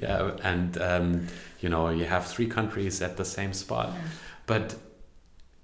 yeah, 0.01 0.31
and 0.43 0.77
um, 0.81 1.27
you 1.61 1.69
know 1.69 1.87
you 1.91 2.03
have 2.03 2.27
three 2.27 2.47
countries 2.47 3.01
at 3.01 3.15
the 3.15 3.23
same 3.23 3.53
spot, 3.53 3.93
yeah. 3.93 4.01
but 4.47 4.75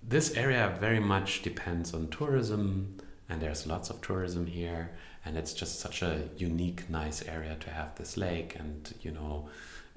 this 0.01 0.31
area 0.37 0.73
very 0.79 1.01
much 1.01 1.41
depends 1.41 1.93
on 1.93 2.07
tourism, 2.07 2.95
and 3.27 3.41
there's 3.41 3.67
lots 3.67 3.89
of 3.89 4.01
tourism 4.01 4.45
here, 4.45 4.91
and 5.27 5.37
it's 5.37 5.53
just 5.53 5.79
such 5.79 6.01
a 6.01 6.29
unique, 6.37 6.89
nice 6.89 7.21
area 7.27 7.57
to 7.59 7.69
have 7.69 7.95
this 7.95 8.15
lake, 8.15 8.55
and 8.57 8.93
you 9.01 9.11
know, 9.11 9.49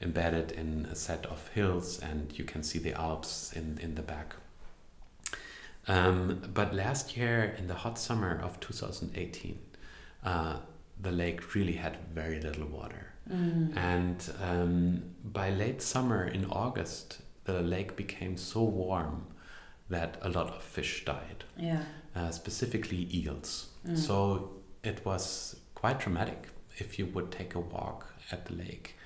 embedded 0.02 0.50
in 0.52 0.86
a 0.90 0.96
set 0.96 1.24
of 1.26 1.48
hills, 1.48 2.00
and 2.00 2.36
you 2.36 2.44
can 2.44 2.62
see 2.64 2.80
the 2.80 2.92
Alps 2.92 3.52
in 3.52 3.78
in 3.80 3.94
the 3.94 4.02
back. 4.02 4.34
Um, 5.86 6.42
but 6.52 6.74
last 6.74 7.16
year, 7.16 7.54
in 7.58 7.68
the 7.68 7.74
hot 7.74 7.98
summer 7.98 8.40
of 8.42 8.60
2018, 8.60 9.58
uh, 10.24 10.56
the 11.00 11.12
lake 11.12 11.54
really 11.54 11.72
had 11.72 11.96
very 12.12 12.40
little 12.40 12.66
water. 12.66 13.06
Mm. 13.32 13.76
And 13.76 14.32
um, 14.42 15.02
by 15.24 15.50
late 15.50 15.80
summer 15.80 16.26
in 16.26 16.44
August, 16.44 17.22
the 17.44 17.62
lake 17.62 17.96
became 17.96 18.36
so 18.36 18.62
warm 18.62 19.26
that 19.88 20.18
a 20.22 20.28
lot 20.28 20.48
of 20.48 20.62
fish 20.62 21.04
died. 21.04 21.44
Yeah. 21.56 21.82
Uh, 22.14 22.30
specifically 22.30 23.08
eels. 23.12 23.68
Mm. 23.86 23.96
So 23.96 24.59
it 24.82 25.04
was 25.04 25.56
quite 25.74 26.00
dramatic 26.00 26.48
if 26.78 26.98
you 26.98 27.06
would 27.06 27.30
take 27.30 27.54
a 27.54 27.60
walk 27.60 28.12
at 28.30 28.46
the 28.46 28.54
lake. 28.54 28.96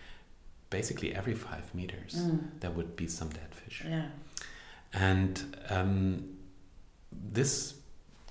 Basically, 0.71 1.15
every 1.15 1.35
five 1.35 1.75
meters, 1.75 2.15
mm. 2.17 2.49
there 2.61 2.71
would 2.71 2.97
be 2.97 3.07
some 3.07 3.29
dead 3.29 3.55
fish. 3.55 3.85
Yeah. 3.87 4.07
And 4.93 5.57
um, 5.71 6.37
this 7.13 7.75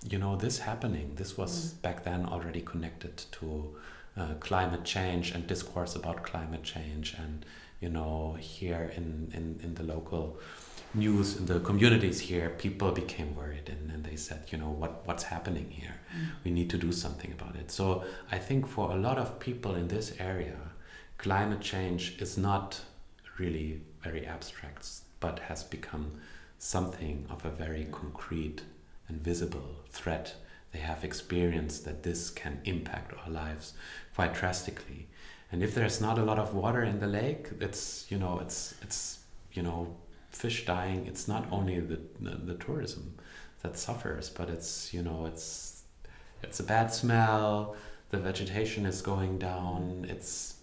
you 0.10 0.18
know, 0.18 0.36
this 0.36 0.60
happening, 0.60 1.14
this 1.16 1.38
was 1.38 1.74
mm. 1.74 1.82
back 1.82 2.04
then 2.04 2.26
already 2.26 2.62
connected 2.62 3.24
to 3.32 3.76
uh, 4.18 4.34
climate 4.40 4.84
change 4.84 5.32
and 5.32 5.48
discourse 5.48 5.96
about 5.96 6.24
climate 6.24 6.64
change. 6.64 7.16
And, 7.18 7.46
you 7.84 7.90
know, 7.90 8.38
here 8.40 8.94
in, 8.96 9.30
in, 9.34 9.60
in 9.62 9.76
the 9.76 9.84
local 9.84 10.40
news, 10.94 11.36
in 11.38 11.46
the 11.48 11.60
communities 11.60 12.22
here, 12.22 12.50
people 12.50 12.92
became 12.92 13.36
worried 13.36 13.68
and, 13.68 13.92
and 13.92 14.06
they 14.06 14.16
said, 14.16 14.42
you 14.52 14.58
know, 14.58 14.70
what, 14.70 15.02
what's 15.06 15.24
happening 15.24 15.70
here? 15.70 15.96
Mm. 16.16 16.28
We 16.46 16.52
need 16.52 16.70
to 16.70 16.78
do 16.78 16.94
something 16.94 17.32
about 17.38 17.58
it. 17.58 17.72
So 17.72 18.06
I 18.32 18.38
think 18.38 18.68
for 18.68 18.92
a 18.92 18.96
lot 18.96 19.18
of 19.18 19.38
people 19.40 19.76
in 19.76 19.90
this 19.90 20.14
area, 20.18 20.58
climate 21.18 21.60
change 21.60 22.16
is 22.20 22.38
not 22.38 22.80
really 23.38 23.82
very 24.02 24.26
abstract, 24.26 24.88
but 25.20 25.40
has 25.50 25.64
become 25.64 26.14
something 26.60 27.26
of 27.30 27.44
a 27.44 27.50
very 27.50 27.86
concrete 27.92 28.62
and 29.10 29.22
visible 29.22 29.76
threat 29.90 30.36
they 30.74 30.80
have 30.80 31.04
experienced 31.04 31.86
that 31.86 32.02
this 32.02 32.32
can 32.32 32.60
impact 32.66 33.14
our 33.14 33.32
lives 33.32 33.74
quite 34.16 34.34
drastically. 34.34 35.08
And 35.54 35.62
if 35.62 35.76
there's 35.76 36.02
not 36.02 36.18
a 36.18 36.24
lot 36.24 36.40
of 36.40 36.56
water 36.56 36.84
in 36.84 37.00
the 37.00 37.06
lake, 37.06 37.48
it's 37.62 38.08
you 38.10 38.18
know 38.18 38.40
it's 38.40 38.74
it's 38.82 39.20
you 39.54 39.62
know 39.62 39.96
fish 40.32 40.66
dying. 40.66 41.06
It's 41.06 41.28
not 41.28 41.46
only 41.52 41.80
the 41.80 42.00
the, 42.20 42.32
the 42.32 42.56
tourism 42.56 43.14
that 43.62 43.78
suffers, 43.78 44.32
but 44.32 44.50
it's 44.50 44.92
you 44.96 45.04
know 45.04 45.28
it's 45.28 45.84
it's 46.42 46.60
a 46.60 46.64
bad 46.64 46.92
smell. 46.92 47.76
The 48.10 48.18
vegetation 48.18 48.88
is 48.88 49.04
going 49.04 49.38
down. 49.38 50.08
It's 50.10 50.56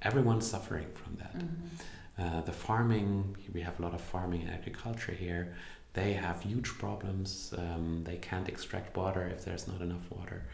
everyone's 0.00 0.46
suffering 0.46 0.86
from 0.94 1.16
that. 1.16 1.36
Mm-hmm. 1.36 2.36
Uh, 2.36 2.40
the 2.42 2.52
farming, 2.52 3.36
we 3.52 3.62
have 3.62 3.80
a 3.80 3.82
lot 3.82 3.94
of 3.94 4.00
farming 4.00 4.42
and 4.42 4.50
agriculture 4.50 5.12
here. 5.12 5.54
They 5.94 6.12
have 6.12 6.42
huge 6.42 6.68
problems. 6.78 7.52
Um, 7.58 8.04
they 8.04 8.18
can't 8.18 8.48
extract 8.48 8.96
water 8.96 9.26
if 9.26 9.44
there's 9.44 9.66
not 9.66 9.80
enough 9.80 10.08
water. 10.08 10.44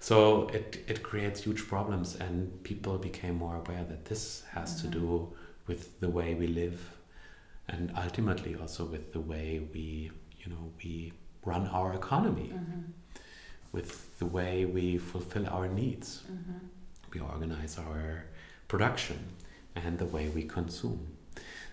So 0.00 0.48
it, 0.48 0.84
it 0.86 1.02
creates 1.02 1.42
huge 1.42 1.66
problems, 1.66 2.16
and 2.16 2.62
people 2.62 2.98
became 2.98 3.34
more 3.36 3.56
aware 3.56 3.84
that 3.84 4.04
this 4.04 4.44
has 4.52 4.74
mm-hmm. 4.74 4.92
to 4.92 4.98
do 4.98 5.32
with 5.66 6.00
the 6.00 6.08
way 6.08 6.34
we 6.34 6.46
live, 6.46 6.80
and 7.68 7.92
ultimately 7.96 8.54
also 8.54 8.84
with 8.84 9.12
the 9.12 9.20
way 9.20 9.60
we, 9.74 10.10
you 10.38 10.50
know, 10.50 10.72
we 10.82 11.12
run 11.44 11.66
our 11.68 11.94
economy, 11.94 12.52
mm-hmm. 12.54 12.80
with 13.72 14.18
the 14.18 14.26
way 14.26 14.64
we 14.64 14.98
fulfill 14.98 15.48
our 15.48 15.68
needs. 15.68 16.22
Mm-hmm. 16.30 16.66
We 17.12 17.20
organize 17.20 17.78
our 17.78 18.24
production 18.68 19.18
and 19.74 19.98
the 19.98 20.04
way 20.04 20.28
we 20.28 20.44
consume. 20.44 21.16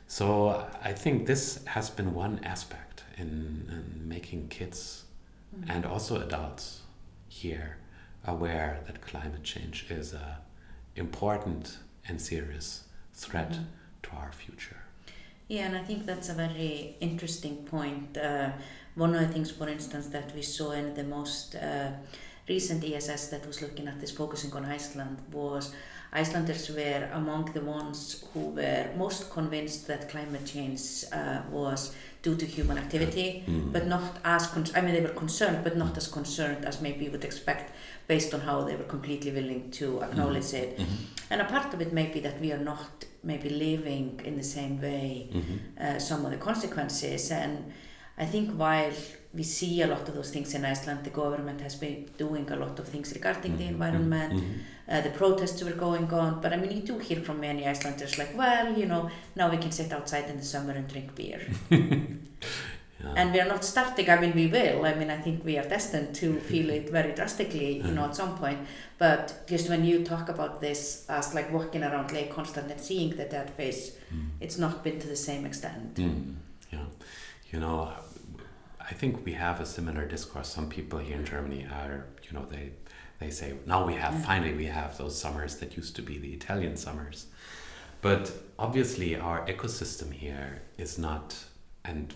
So 0.07 0.65
I 0.83 0.93
think 0.93 1.27
this 1.27 1.63
has 1.65 1.89
been 1.89 2.13
one 2.13 2.39
aspect 2.43 3.03
in, 3.17 3.67
in 3.69 4.07
making 4.07 4.47
kids 4.49 5.03
mm-hmm. 5.55 5.69
and 5.69 5.85
also 5.85 6.21
adults 6.21 6.81
here 7.27 7.77
aware 8.27 8.79
that 8.87 9.01
climate 9.01 9.43
change 9.43 9.87
is 9.89 10.13
a 10.13 10.39
important 10.95 11.77
and 12.07 12.21
serious 12.21 12.83
threat 13.13 13.51
mm-hmm. 13.51 13.63
to 14.03 14.09
our 14.11 14.31
future. 14.31 14.77
Yeah, 15.47 15.67
and 15.67 15.77
I 15.77 15.83
think 15.83 16.05
that's 16.05 16.29
a 16.29 16.33
very 16.33 16.95
interesting 16.99 17.57
point. 17.65 18.17
Uh, 18.17 18.51
one 18.95 19.13
of 19.13 19.21
the 19.21 19.27
things, 19.27 19.51
for 19.51 19.67
instance, 19.67 20.07
that 20.07 20.33
we 20.33 20.41
saw 20.41 20.71
in 20.71 20.93
the 20.93 21.03
most 21.03 21.55
uh, 21.55 21.91
recent 22.49 22.83
ESS 22.83 23.27
that 23.27 23.45
was 23.45 23.61
looking 23.61 23.87
at 23.87 23.99
this 23.99 24.11
focusing 24.11 24.53
on 24.53 24.65
Iceland 24.65 25.17
was 25.31 25.73
Icelanders 26.15 26.69
were 26.69 27.09
among 27.13 27.45
the 27.51 27.61
ones 27.61 28.23
who 28.33 28.49
were 28.59 28.89
most 28.95 29.29
convinced 29.29 29.87
that 29.87 30.09
climate 30.09 30.45
change 30.45 31.03
uh, 31.11 31.41
was 31.51 31.93
due 32.21 32.35
to 32.35 32.45
human 32.45 32.77
activity, 32.77 33.43
mm. 33.45 33.71
but 33.71 33.85
not 33.85 34.17
as 34.23 34.49
I 34.75 34.81
mean 34.81 34.93
they 34.95 35.01
were 35.01 35.19
concerned, 35.23 35.63
but 35.63 35.75
not 35.77 35.97
as 35.97 36.07
concerned 36.07 36.65
as 36.65 36.81
maybe 36.81 37.05
you 37.05 37.11
would 37.11 37.25
expect 37.25 37.73
based 38.07 38.33
on 38.33 38.39
how 38.41 38.63
they 38.63 38.75
were 38.75 38.89
completely 38.95 39.31
willing 39.31 39.71
to 39.71 40.01
acknowledge 40.01 40.51
mm. 40.53 40.63
it. 40.63 40.77
Mm-hmm. 40.77 41.31
And 41.31 41.41
a 41.41 41.45
part 41.45 41.73
of 41.73 41.81
it 41.81 41.91
may 41.91 42.07
be 42.07 42.19
that 42.21 42.39
we 42.39 42.51
are 42.51 42.63
not 42.71 43.05
maybe 43.21 43.49
living 43.49 44.21
in 44.23 44.37
the 44.37 44.43
same 44.57 44.81
way 44.81 45.29
mm-hmm. 45.33 45.57
uh, 45.83 45.99
some 45.99 46.25
of 46.25 46.31
the 46.31 46.37
consequences 46.37 47.31
and 47.31 47.73
I 48.17 48.25
think 48.25 48.51
while 48.51 48.93
we 49.35 49.43
see 49.43 49.81
a 49.81 49.87
lot 49.87 50.07
of 50.07 50.15
those 50.15 50.31
things 50.31 50.53
in 50.53 50.63
Iceland, 50.63 51.03
the 51.03 51.09
government 51.09 51.61
has 51.61 51.75
been 51.75 52.09
doing 52.17 52.49
a 52.51 52.55
lot 52.55 52.79
of 52.79 52.87
things 52.87 53.13
regarding 53.13 53.51
mm 53.51 53.57
-hmm. 53.57 53.63
the 53.63 53.73
environment, 53.73 54.33
mm 54.33 54.39
-hmm. 54.39 54.91
uh, 54.91 55.01
the 55.07 55.13
protests 55.21 55.61
were 55.61 55.77
going 55.87 56.09
on, 56.11 56.31
but 56.41 56.51
I 56.53 56.57
mean, 56.61 56.71
you 56.77 56.83
do 56.91 56.95
hear 57.07 57.19
from 57.27 57.37
many 57.39 57.61
Icelanders 57.73 58.13
like, 58.17 58.31
well, 58.41 58.67
you 58.79 58.87
know, 58.91 59.03
now 59.39 59.47
we 59.53 59.57
can 59.57 59.71
sit 59.71 59.91
outside 59.97 60.25
in 60.31 60.37
the 60.41 60.47
summer 60.53 60.75
and 60.79 60.87
drink 60.93 61.09
beer. 61.17 61.41
yeah. 63.03 63.19
And 63.19 63.27
we 63.33 63.39
are 63.43 63.49
not 63.55 63.63
starting, 63.73 64.07
I 64.15 64.17
mean, 64.21 64.33
we 64.41 64.47
will, 64.55 64.79
I 64.91 64.93
mean, 64.99 65.09
I 65.17 65.19
think 65.25 65.37
we 65.49 65.53
are 65.61 65.69
destined 65.75 66.09
to 66.21 66.27
feel 66.49 66.67
it 66.77 66.85
very 66.97 67.11
drastically, 67.19 67.71
you 67.87 67.93
know, 67.95 68.05
at 68.09 68.15
some 68.15 68.33
point, 68.43 68.59
but 68.97 69.23
just 69.51 69.65
when 69.71 69.81
you 69.89 69.95
talk 70.13 70.25
about 70.35 70.53
this 70.65 71.05
as 71.17 71.25
like 71.37 71.47
walking 71.57 71.83
around 71.83 72.07
Lake 72.11 72.31
Constance 72.37 72.71
and 72.73 72.81
seeing 72.89 73.09
the 73.21 73.27
dead 73.35 73.49
face, 73.59 73.81
mm. 74.13 74.27
it's 74.43 74.57
not 74.57 74.83
been 74.83 74.97
to 75.03 75.07
the 75.07 75.21
same 75.29 75.43
extent. 75.49 75.95
Mm. 75.95 76.35
Yeah, 76.73 76.87
you 77.51 77.59
know, 77.63 77.79
I 78.89 78.93
think 78.93 79.25
we 79.25 79.33
have 79.33 79.59
a 79.59 79.65
similar 79.65 80.05
discourse. 80.05 80.47
Some 80.47 80.69
people 80.69 80.99
here 80.99 81.17
in 81.17 81.25
Germany 81.25 81.65
are, 81.71 82.05
you 82.23 82.37
know, 82.37 82.45
they 82.45 82.71
they 83.19 83.31
say 83.31 83.53
now 83.65 83.85
we 83.85 83.93
have 83.93 84.25
finally 84.25 84.53
we 84.53 84.65
have 84.65 84.97
those 84.97 85.19
summers 85.19 85.55
that 85.57 85.75
used 85.75 85.95
to 85.95 86.01
be 86.01 86.17
the 86.17 86.33
Italian 86.33 86.77
summers, 86.77 87.27
but 88.01 88.31
obviously 88.59 89.15
our 89.15 89.45
ecosystem 89.47 90.11
here 90.11 90.61
is 90.77 90.97
not 90.99 91.45
and 91.83 92.13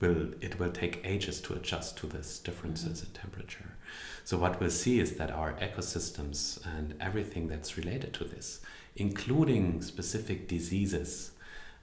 will 0.00 0.28
it 0.40 0.58
will 0.58 0.70
take 0.70 1.00
ages 1.04 1.40
to 1.42 1.54
adjust 1.54 1.98
to 1.98 2.06
this 2.06 2.38
differences 2.38 3.00
mm-hmm. 3.02 3.14
in 3.14 3.20
temperature. 3.20 3.76
So 4.24 4.38
what 4.38 4.60
we'll 4.60 4.70
see 4.70 5.00
is 5.00 5.16
that 5.16 5.30
our 5.30 5.54
ecosystems 5.54 6.64
and 6.76 6.94
everything 7.00 7.48
that's 7.48 7.76
related 7.76 8.12
to 8.14 8.24
this, 8.24 8.60
including 8.96 9.82
specific 9.82 10.48
diseases, 10.48 11.32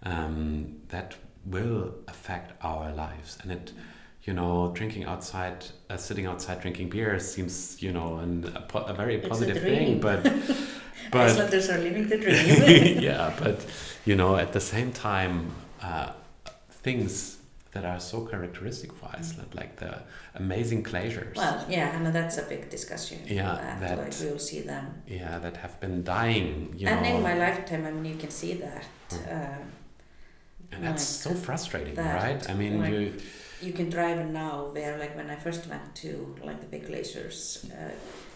um, 0.04 0.78
that 0.90 1.16
will 1.46 1.96
affect 2.08 2.54
our 2.64 2.92
lives 2.92 3.38
and 3.44 3.52
it. 3.52 3.66
Mm-hmm 3.68 3.92
you 4.26 4.34
know, 4.34 4.72
drinking 4.74 5.06
outside, 5.06 5.66
uh, 5.90 5.98
sitting 5.98 6.26
outside 6.26 6.60
drinking 6.60 6.90
beer 6.90 7.20
seems, 7.20 7.82
you 7.82 7.92
know, 7.92 8.18
an, 8.18 8.52
a, 8.56 8.62
po- 8.62 8.86
a 8.86 8.94
very 8.94 9.20
positive 9.20 9.58
a 9.58 9.60
thing, 9.60 10.00
but 10.00 10.24
but 11.12 11.30
Icelanders 11.30 11.70
are 11.70 11.78
living 11.78 12.08
the 12.10 12.18
dream. 12.18 13.00
yeah, 13.02 13.34
but 13.40 13.64
you 14.04 14.16
know, 14.16 14.36
at 14.36 14.52
the 14.52 14.60
same 14.60 14.92
time, 14.92 15.52
uh, 15.82 16.12
things 16.70 17.38
that 17.74 17.86
are 17.86 18.00
so 18.00 18.22
characteristic 18.22 18.92
for 18.94 19.10
Iceland, 19.14 19.54
like 19.54 19.76
the 19.76 20.02
amazing 20.34 20.82
glaciers. 20.82 21.36
Well, 21.36 21.64
yeah, 21.70 21.92
I 21.94 21.96
and 21.96 22.16
that's 22.16 22.38
a 22.38 22.44
big 22.44 22.70
discussion. 22.70 23.20
Yeah, 23.28 23.44
that, 23.44 23.80
that 23.82 23.98
like 24.00 24.14
we'll 24.22 24.40
see 24.40 24.62
them. 24.62 25.04
Yeah, 25.08 25.38
that 25.38 25.58
have 25.58 25.80
been 25.80 26.04
dying. 26.04 26.74
You 26.76 26.88
and 26.88 27.04
know. 27.04 27.18
in 27.18 27.22
my 27.22 27.36
lifetime, 27.38 27.86
I 27.86 27.92
mean, 27.92 28.06
you 28.14 28.18
can 28.18 28.32
see 28.32 28.54
that. 28.54 28.86
Mm. 29.10 29.28
Uh, 29.28 29.58
and 30.72 30.84
that's 30.84 31.26
like 31.26 31.36
so 31.36 31.42
frustrating, 31.42 31.96
that, 31.96 32.24
right? 32.24 32.50
I 32.50 32.54
mean, 32.56 32.80
like, 32.80 32.92
you 32.92 33.14
you 33.62 33.74
can 33.74 33.90
drive 33.90 34.26
now 34.30 34.70
where 34.72 34.98
like 34.98 35.16
when 35.16 35.30
I 35.30 35.36
first 35.36 35.68
went 35.68 35.96
to 35.96 36.36
like 36.44 36.60
the 36.60 36.68
big 36.68 36.88
glaciers, 36.88 37.66
uh, 37.72 37.92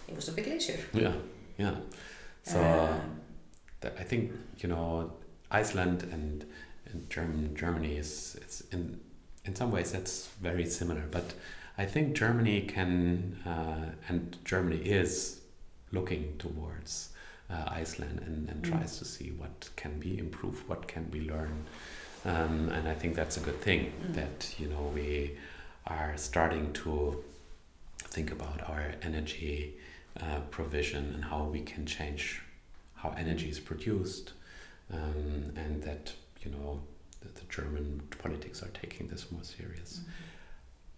it 0.08 0.16
was 0.16 0.28
a 0.28 0.32
big 0.32 0.46
glacier. 0.46 0.80
Yeah, 0.94 1.14
yeah. 1.58 1.76
So 2.44 2.60
uh, 2.60 3.00
I 3.84 4.04
think 4.04 4.32
you 4.58 4.70
know 4.70 5.14
Iceland 5.52 6.04
and, 6.04 6.46
and 6.92 7.10
German 7.10 7.56
Germany 7.56 7.98
is 7.98 8.38
it's 8.42 8.62
in 8.72 9.00
in 9.46 9.56
some 9.56 9.72
ways 9.72 9.92
that's 9.92 10.28
very 10.42 10.66
similar, 10.66 11.04
but 11.12 11.34
I 11.78 11.86
think 11.86 12.16
Germany 12.16 12.62
can 12.62 13.40
uh, 13.46 13.96
and 14.08 14.38
Germany 14.46 14.78
is 14.78 15.42
looking 15.92 16.36
towards 16.38 17.10
uh, 17.50 17.66
Iceland 17.68 18.22
and, 18.26 18.50
and 18.50 18.64
mm. 18.64 18.70
tries 18.70 19.00
to 19.00 19.06
see 19.06 19.32
what 19.32 19.70
can 19.76 20.00
be 20.00 20.18
improved, 20.20 20.68
what 20.68 20.88
can 20.88 21.10
we 21.12 21.22
learn 21.22 21.66
um, 22.26 22.70
and 22.70 22.88
I 22.88 22.94
think 22.94 23.16
that's 23.16 23.38
a 23.38 23.40
good 23.40 23.62
thing 23.62 23.94
mm. 24.02 24.14
that 24.16 24.56
you 24.60 24.68
know 24.68 24.92
we 24.94 25.38
are 25.88 26.14
starting 26.18 26.74
to 26.74 27.24
think 28.00 28.32
about 28.32 28.70
our 28.70 28.94
energy 29.02 29.76
uh, 30.20 30.40
provision 30.52 31.14
and 31.14 31.26
how 31.26 31.44
we 31.44 31.62
can 31.62 31.86
change 31.86 32.42
how 32.96 33.14
energy 33.18 33.50
is 33.50 33.60
produced, 33.60 34.34
um, 34.94 35.54
and 35.56 35.82
that 35.84 36.14
you 36.42 36.52
know 36.52 36.82
the, 37.22 37.28
the, 37.30 37.46
German 37.50 38.02
politics 38.22 38.62
are 38.62 38.70
taking 38.70 39.08
this 39.08 39.32
more 39.32 39.44
serious. 39.44 40.00
Mm-hmm. 40.00 40.12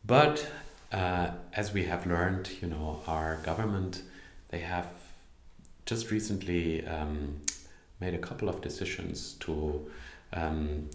But 0.06 0.52
uh, 0.92 1.32
as 1.54 1.74
we 1.74 1.84
have 1.86 2.06
learned, 2.08 2.50
you 2.62 2.68
know, 2.68 3.02
our 3.08 3.38
government 3.44 4.02
they 4.50 4.60
have 4.60 4.88
just 5.86 6.12
recently 6.12 6.86
um, 6.86 7.42
made 8.00 8.14
a 8.14 8.18
couple 8.18 8.50
of 8.50 8.62
decisions 8.62 9.34
to 9.40 9.90
um, 10.34 10.90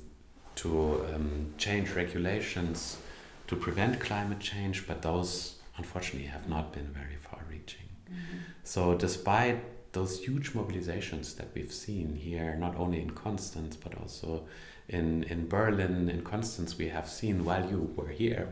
to 0.56 1.04
um, 1.14 1.54
change 1.58 1.92
regulations 1.92 2.98
to 3.46 3.56
prevent 3.56 4.00
climate 4.00 4.40
change, 4.40 4.86
but 4.86 5.02
those 5.02 5.56
unfortunately 5.76 6.28
have 6.28 6.48
not 6.48 6.72
been 6.72 6.88
very 6.88 7.16
far 7.16 7.40
reaching. 7.50 7.88
Mm-hmm. 8.10 8.38
So, 8.64 8.94
despite 8.94 9.92
those 9.92 10.20
huge 10.20 10.52
mobilizations 10.52 11.36
that 11.36 11.48
we've 11.54 11.72
seen 11.72 12.16
here, 12.16 12.56
not 12.56 12.76
only 12.76 13.00
in 13.00 13.10
Konstanz, 13.10 13.76
but 13.82 13.96
also 13.96 14.44
in, 14.88 15.24
in 15.24 15.48
Berlin, 15.48 16.08
in 16.08 16.22
Konstanz, 16.22 16.76
we 16.76 16.88
have 16.88 17.08
seen 17.08 17.44
while 17.44 17.68
you 17.68 17.92
were 17.96 18.08
here, 18.08 18.48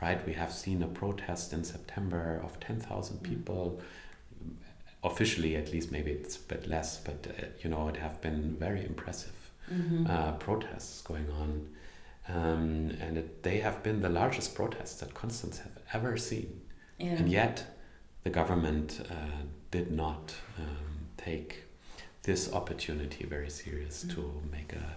right? 0.00 0.24
We 0.26 0.34
have 0.34 0.52
seen 0.52 0.82
a 0.82 0.88
protest 0.88 1.52
in 1.52 1.64
September 1.64 2.40
of 2.44 2.60
10,000 2.60 3.16
mm-hmm. 3.16 3.24
people. 3.24 3.80
Officially, 5.04 5.56
at 5.56 5.72
least, 5.72 5.92
maybe 5.92 6.10
it's 6.10 6.36
a 6.36 6.40
bit 6.40 6.66
less, 6.66 6.98
but 6.98 7.26
uh, 7.28 7.46
you 7.62 7.70
know, 7.70 7.88
it 7.88 7.96
have 7.96 8.20
been 8.20 8.56
very 8.58 8.84
impressive 8.84 9.47
mm-hmm. 9.72 10.06
uh, 10.06 10.32
protests 10.32 11.02
going 11.02 11.28
on. 11.30 11.68
Um, 12.28 12.96
and 13.00 13.16
it, 13.16 13.42
they 13.42 13.58
have 13.60 13.82
been 13.82 14.02
the 14.02 14.08
largest 14.08 14.54
protests 14.54 15.00
that 15.00 15.14
Konstanz 15.14 15.62
have 15.62 15.78
ever 15.94 16.16
seen. 16.16 16.60
Yeah. 16.98 17.12
And 17.12 17.28
yet, 17.28 17.64
the 18.24 18.30
government 18.30 19.00
uh, 19.10 19.14
did 19.70 19.90
not 19.90 20.34
um, 20.58 21.06
take 21.16 21.64
this 22.22 22.52
opportunity 22.52 23.24
very 23.24 23.48
serious 23.50 24.04
mm-hmm. 24.04 24.20
to 24.20 24.42
make 24.52 24.72
a, 24.74 24.96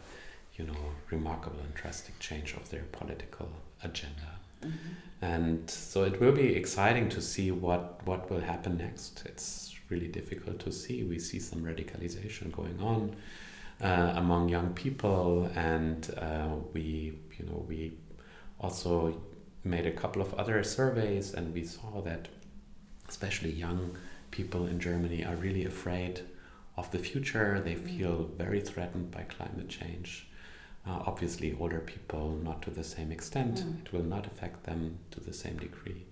you 0.58 0.66
know, 0.66 0.78
remarkable 1.10 1.60
and 1.60 1.74
drastic 1.74 2.20
change 2.20 2.54
of 2.54 2.70
their 2.70 2.84
political 2.92 3.50
agenda. 3.84 4.40
Mm-hmm. 4.62 5.26
and 5.26 5.68
so 5.72 6.04
it 6.04 6.22
will 6.22 6.34
be 6.34 6.56
exciting 6.56 7.10
to 7.10 7.20
see 7.20 7.50
what 7.50 8.00
what 8.06 8.30
will 8.30 8.42
happen 8.42 8.78
next. 8.78 9.24
It's 9.26 9.76
really 9.90 10.08
difficult 10.08 10.60
to 10.60 10.72
see. 10.72 11.04
We 11.04 11.18
see 11.18 11.40
some 11.40 11.64
radicalization 11.64 12.52
going 12.52 12.80
on 12.80 13.16
uh, 13.82 14.14
among 14.16 14.50
young 14.50 14.74
people, 14.74 15.50
and 15.56 16.14
uh, 16.18 16.56
we 16.74 17.20
you 17.38 17.46
know 17.46 17.66
we 17.68 17.94
also 18.60 19.20
made 19.64 19.86
a 19.86 19.92
couple 19.92 20.22
of 20.22 20.34
other 20.36 20.64
surveys, 20.64 21.34
and 21.34 21.54
we 21.54 21.64
saw 21.64 22.02
that 22.02 22.28
especially 23.08 23.52
young 23.52 23.98
people 24.32 24.66
in 24.66 24.80
Germany 24.80 25.26
are 25.26 25.36
really 25.36 25.66
afraid 25.66 26.22
of 26.78 26.90
the 26.92 27.00
future. 27.00 27.62
They 27.64 27.76
mm. 27.76 27.86
feel 27.86 28.30
very 28.38 28.62
threatened 28.62 29.12
by 29.12 29.24
climate 29.24 29.70
change. 29.70 30.28
Uh, 30.88 31.04
obviously, 31.06 31.56
older 31.60 31.80
people 31.80 32.40
not 32.44 32.62
to 32.64 32.72
the 32.72 32.84
same 32.84 33.12
extent. 33.12 33.58
Mm. 33.58 33.82
It 33.82 33.94
will 33.94 34.04
not 34.04 34.26
affect 34.26 34.64
them 34.64 35.00
to 35.12 35.20
the 35.20 35.34
same 35.34 35.58
degree. 35.58 36.06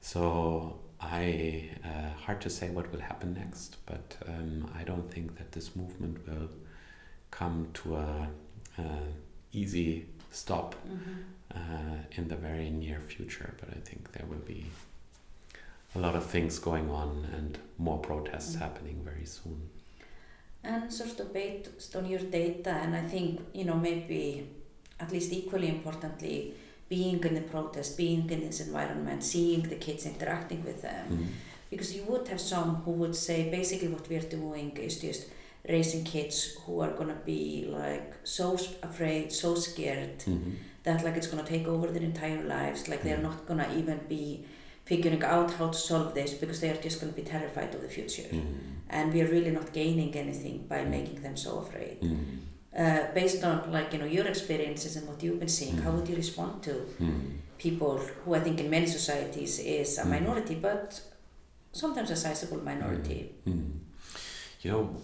So 0.00 0.80
I 1.00 1.70
uh, 1.84 2.10
hard 2.24 2.40
to 2.42 2.50
say 2.50 2.70
what 2.70 2.90
will 2.92 3.00
happen 3.00 3.34
next, 3.34 3.76
but 3.86 4.16
um, 4.28 4.70
I 4.78 4.84
don't 4.84 5.10
think 5.10 5.36
that 5.38 5.52
this 5.52 5.74
movement 5.74 6.26
will 6.26 6.48
come 7.38 7.68
to 7.74 7.96
a, 7.96 8.28
a 8.78 8.84
easy 9.52 10.06
stop 10.30 10.74
mm-hmm. 10.74 11.58
uh, 11.58 11.98
in 12.12 12.28
the 12.28 12.36
very 12.36 12.70
near 12.70 13.00
future. 13.00 13.54
But 13.60 13.70
I 13.78 13.80
think 13.88 14.12
there 14.12 14.26
will 14.26 14.46
be 14.56 14.66
a 15.96 15.98
lot 15.98 16.14
of 16.16 16.24
things 16.26 16.58
going 16.58 16.90
on 16.90 17.26
and 17.36 17.58
more 17.78 17.98
protests 17.98 18.56
mm. 18.56 18.60
happening 18.60 19.00
very 19.04 19.26
soon. 19.26 19.60
And 20.64 20.92
sort 20.92 21.20
of 21.20 21.32
based 21.32 21.94
on 21.94 22.06
your 22.06 22.20
data, 22.20 22.70
and 22.70 22.96
I 22.96 23.02
think, 23.02 23.40
you 23.52 23.64
know, 23.64 23.76
maybe 23.76 24.48
at 24.98 25.12
least 25.12 25.32
equally 25.32 25.68
importantly, 25.68 26.54
being 26.88 27.22
in 27.22 27.34
the 27.34 27.42
protest, 27.42 27.96
being 27.96 28.28
in 28.30 28.40
this 28.46 28.60
environment, 28.60 29.22
seeing 29.22 29.62
the 29.62 29.76
kids 29.76 30.06
interacting 30.06 30.64
with 30.64 30.82
them. 30.82 31.04
Mm. 31.10 31.26
Because 31.70 31.94
you 31.96 32.04
would 32.04 32.26
have 32.28 32.40
some 32.40 32.76
who 32.84 32.92
would 32.92 33.16
say 33.16 33.50
basically 33.50 33.88
what 33.88 34.08
we're 34.08 34.20
doing 34.20 34.76
is 34.76 35.00
just 35.00 35.26
raising 35.68 36.04
kids 36.04 36.56
who 36.64 36.80
are 36.80 36.90
gonna 36.90 37.18
be 37.24 37.66
like 37.68 38.14
so 38.24 38.58
afraid, 38.82 39.32
so 39.32 39.54
scared 39.54 40.22
mm 40.26 40.38
-hmm. 40.38 40.52
that 40.82 41.02
like 41.04 41.16
it's 41.16 41.30
gonna 41.30 41.48
take 41.54 41.66
over 41.68 41.86
their 41.92 42.02
entire 42.02 42.42
lives, 42.56 42.88
like 42.88 43.02
they're 43.02 43.22
not 43.22 43.46
gonna 43.46 43.68
even 43.78 43.98
be 44.08 44.44
figuring 44.84 45.24
out 45.24 45.50
how 45.58 45.68
to 45.68 45.78
solve 45.78 46.12
this 46.14 46.34
because 46.34 46.60
they 46.60 46.70
are 46.70 46.82
just 46.82 47.00
to 47.00 47.06
be 47.06 47.22
terrified 47.22 47.74
of 47.74 47.80
the 47.80 47.88
future. 47.88 48.28
Mm. 48.30 48.44
And 48.90 49.12
we 49.14 49.22
are 49.22 49.30
really 49.36 49.50
not 49.50 49.72
gaining 49.72 50.14
anything 50.14 50.66
by 50.68 50.84
making 50.84 51.22
them 51.22 51.36
so 51.36 51.50
afraid. 51.58 52.00
Mm. 52.02 52.18
Uh, 52.76 53.02
based 53.14 53.42
on 53.44 53.56
like 53.72 53.88
you 53.92 54.00
know 54.00 54.10
your 54.16 54.26
experiences 54.26 54.96
and 54.96 55.06
what 55.08 55.22
you've 55.22 55.38
been 55.38 55.54
seeing, 55.60 55.76
how 55.84 55.92
would 55.92 56.08
you 56.08 56.16
respond 56.16 56.62
to 56.62 56.72
people 57.56 57.98
who 58.24 58.34
I 58.34 58.40
think 58.40 58.60
in 58.60 58.68
many 58.68 58.86
societies 58.86 59.58
is 59.60 59.98
a 59.98 60.04
minority, 60.04 60.56
but 60.56 61.00
sometimes 61.72 62.10
a 62.10 62.16
sizable 62.16 62.62
minority? 62.64 63.20
You 64.62 64.70
know, 64.70 64.96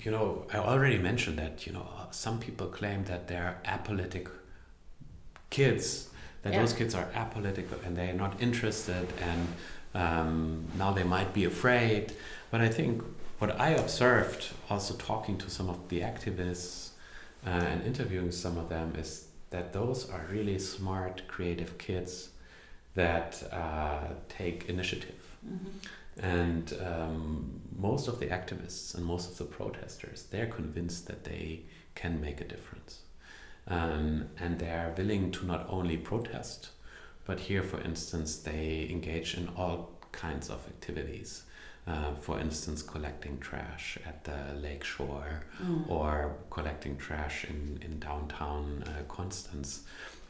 you 0.00 0.10
know, 0.10 0.46
I 0.52 0.58
already 0.58 0.98
mentioned 0.98 1.38
that 1.38 1.66
you 1.66 1.72
know 1.72 1.86
some 2.10 2.38
people 2.38 2.66
claim 2.66 3.04
that 3.04 3.28
they're 3.28 3.58
apolitic 3.64 4.28
kids 5.50 6.10
that 6.42 6.52
yeah. 6.52 6.60
those 6.60 6.72
kids 6.72 6.94
are 6.94 7.04
apolitical 7.14 7.84
and 7.84 7.96
they're 7.96 8.14
not 8.14 8.40
interested 8.40 9.06
and 9.20 9.48
um, 9.94 10.64
now 10.78 10.92
they 10.92 11.02
might 11.02 11.32
be 11.34 11.44
afraid. 11.44 12.12
But 12.50 12.60
I 12.60 12.68
think 12.68 13.02
what 13.38 13.60
I 13.60 13.70
observed 13.70 14.48
also 14.68 14.94
talking 14.94 15.36
to 15.38 15.50
some 15.50 15.68
of 15.68 15.88
the 15.88 16.00
activists 16.00 16.90
uh, 17.46 17.50
and 17.50 17.84
interviewing 17.84 18.30
some 18.32 18.56
of 18.56 18.68
them 18.68 18.94
is 18.96 19.26
that 19.50 19.72
those 19.72 20.08
are 20.08 20.24
really 20.30 20.58
smart, 20.58 21.22
creative 21.26 21.76
kids 21.78 22.30
that 22.94 23.42
uh, 23.52 24.08
take 24.28 24.68
initiative. 24.68 25.36
Mm-hmm. 25.46 25.68
And 26.18 26.72
um, 26.84 27.60
most 27.78 28.08
of 28.08 28.20
the 28.20 28.26
activists 28.26 28.94
and 28.94 29.04
most 29.04 29.30
of 29.30 29.38
the 29.38 29.44
protesters, 29.44 30.24
they're 30.30 30.46
convinced 30.46 31.06
that 31.06 31.24
they 31.24 31.62
can 31.94 32.20
make 32.20 32.40
a 32.40 32.44
difference. 32.44 33.00
Um, 33.68 34.28
and 34.38 34.58
they 34.58 34.70
are 34.70 34.92
willing 34.96 35.30
to 35.32 35.46
not 35.46 35.66
only 35.68 35.96
protest, 35.96 36.70
but 37.24 37.40
here, 37.40 37.62
for 37.62 37.80
instance, 37.80 38.38
they 38.38 38.88
engage 38.90 39.34
in 39.34 39.48
all 39.56 39.90
kinds 40.12 40.50
of 40.50 40.66
activities. 40.66 41.44
Uh, 41.86 42.14
for 42.14 42.38
instance, 42.38 42.82
collecting 42.82 43.38
trash 43.38 43.98
at 44.06 44.22
the 44.24 44.54
lake 44.60 44.84
shore 44.84 45.42
mm. 45.62 45.88
or 45.88 46.36
collecting 46.50 46.96
trash 46.96 47.46
in, 47.48 47.80
in 47.82 47.98
downtown 47.98 48.84
uh, 48.86 49.02
Konstanz. 49.12 49.80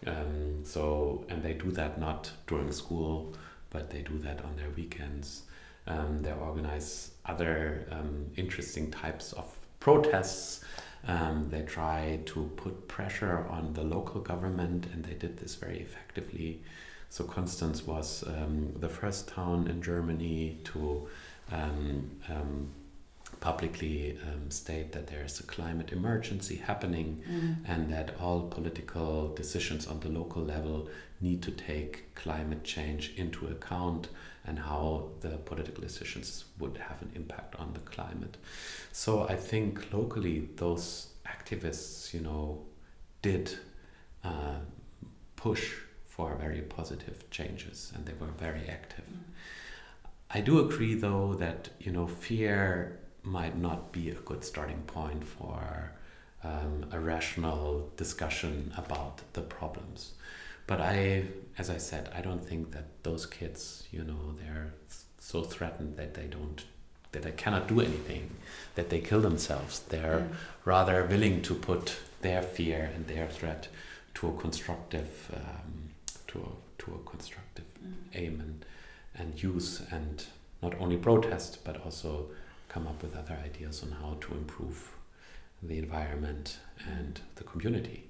Um, 0.07 0.65
so, 0.65 1.25
and 1.29 1.43
they 1.43 1.55
do 1.55 1.71
that 1.73 1.99
not 2.01 2.31
during 2.47 2.71
school, 2.73 3.35
but 3.69 3.91
they 3.91 4.03
do 4.03 4.17
that 4.19 4.45
on 4.45 4.57
their 4.57 4.71
weekends. 4.71 5.43
Um, 5.91 6.23
they 6.23 6.33
organize 6.33 7.11
other 7.27 7.87
um, 7.91 8.27
interesting 8.37 8.91
types 8.91 9.33
of 9.33 9.47
protests 9.81 10.65
um, 11.07 11.49
they 11.51 11.63
try 11.63 12.21
to 12.27 12.51
put 12.57 12.89
pressure 12.89 13.47
on 13.49 13.73
the 13.73 13.83
local 13.83 14.21
government, 14.21 14.87
and 14.93 15.05
they 15.05 15.15
did 15.15 15.39
this 15.39 15.55
very 15.55 15.79
effectively. 15.79 16.63
So, 17.09 17.25
Konstanz 17.25 17.87
was 17.87 18.23
um, 18.27 18.75
the 18.79 18.89
first 18.89 19.29
town 19.29 19.67
in 19.67 19.83
Germany 19.83 20.59
to 20.65 21.09
um, 21.51 22.11
um 22.29 22.71
publicly 23.39 24.19
um, 24.27 24.51
state 24.51 24.93
that 24.93 25.07
there 25.07 25.25
is 25.25 25.41
a 25.41 25.45
climate 25.45 25.93
emergency 25.93 26.57
happening 26.57 27.23
mm. 27.27 27.57
and 27.67 27.91
that 27.91 28.15
all 28.21 28.43
political 28.49 29.29
decisions 29.35 29.87
on 29.87 29.99
the 30.01 30.09
local 30.11 30.43
level 30.43 30.89
need 31.21 31.43
to 31.43 31.51
take 31.51 32.15
climate 32.15 32.65
change 32.65 33.13
into 33.17 33.47
account 33.47 34.09
and 34.47 34.59
how 34.59 35.11
the 35.21 35.37
political 35.39 35.83
decisions 35.83 36.45
would 36.59 36.79
have 36.79 37.03
an 37.03 37.11
impact 37.15 37.55
on 37.57 37.73
the 37.75 37.81
climate. 37.81 38.37
So 38.93 39.29
I 39.29 39.37
think 39.37 39.93
locally 39.93 40.49
those 40.57 41.09
activists, 41.27 42.15
you 42.15 42.21
know, 42.21 42.63
did 43.23 43.59
uh, 44.25 44.61
push 45.37 45.73
for 46.05 46.35
very 46.37 46.63
positive 46.63 47.29
changes 47.31 47.93
and 47.95 48.07
they 48.07 48.15
were 48.15 48.33
very 48.39 48.67
active. 48.69 49.05
Mm. 49.05 49.21
I 50.33 50.41
do 50.41 50.61
agree 50.61 50.95
though 50.95 51.35
that, 51.35 51.71
you 51.81 51.93
know, 51.93 52.07
fear 52.07 52.99
might 53.23 53.59
not 53.59 53.93
be 53.93 54.11
a 54.11 54.15
good 54.15 54.45
starting 54.45 54.83
point 54.87 55.25
for 55.25 55.93
um, 56.43 56.87
a 56.93 56.99
rational 56.99 57.91
discussion 57.97 58.73
about 58.77 59.21
the 59.35 59.43
problems. 59.43 60.13
But 60.71 60.81
I, 60.81 61.25
as 61.59 61.69
I 61.69 61.79
said, 61.79 62.11
I 62.15 62.21
don't 62.21 62.47
think 62.49 62.71
that 62.71 63.03
those 63.03 63.27
kids, 63.27 63.89
you 63.91 64.05
know, 64.05 64.37
they're 64.41 64.73
so 65.19 65.43
threatened 65.43 65.97
that 65.97 66.15
they 66.15 66.29
don't, 66.29 66.65
that 67.11 67.23
they 67.23 67.33
cannot 67.33 67.67
do 67.67 67.81
anything, 67.81 68.31
that 68.77 68.89
they 68.89 69.01
kill 69.01 69.21
themselves. 69.21 69.81
They're 69.81 70.29
yeah. 70.31 70.37
rather 70.65 71.05
willing 71.05 71.43
to 71.43 71.57
put 71.57 71.97
their 72.21 72.41
fear 72.41 72.89
and 72.95 73.09
their 73.09 73.27
threat 73.27 73.67
to 74.15 74.29
a 74.29 74.33
constructive, 74.41 75.13
um, 75.35 75.91
to 76.29 76.39
a, 76.39 76.83
to 76.83 76.95
a 76.95 77.11
constructive 77.11 77.65
mm. 77.85 77.95
aim 78.15 78.41
and 78.41 78.65
and 79.17 79.43
use 79.43 79.83
and 79.91 80.25
not 80.63 80.75
only 80.79 80.97
protest 80.97 81.65
but 81.65 81.85
also 81.85 82.27
come 82.69 82.87
up 82.87 83.03
with 83.03 83.17
other 83.17 83.37
ideas 83.45 83.83
on 83.83 83.91
how 83.91 84.17
to 84.21 84.35
improve 84.35 84.93
the 85.65 85.79
environment 85.79 86.59
and 86.87 87.21
the 87.35 87.45
community. 87.45 88.10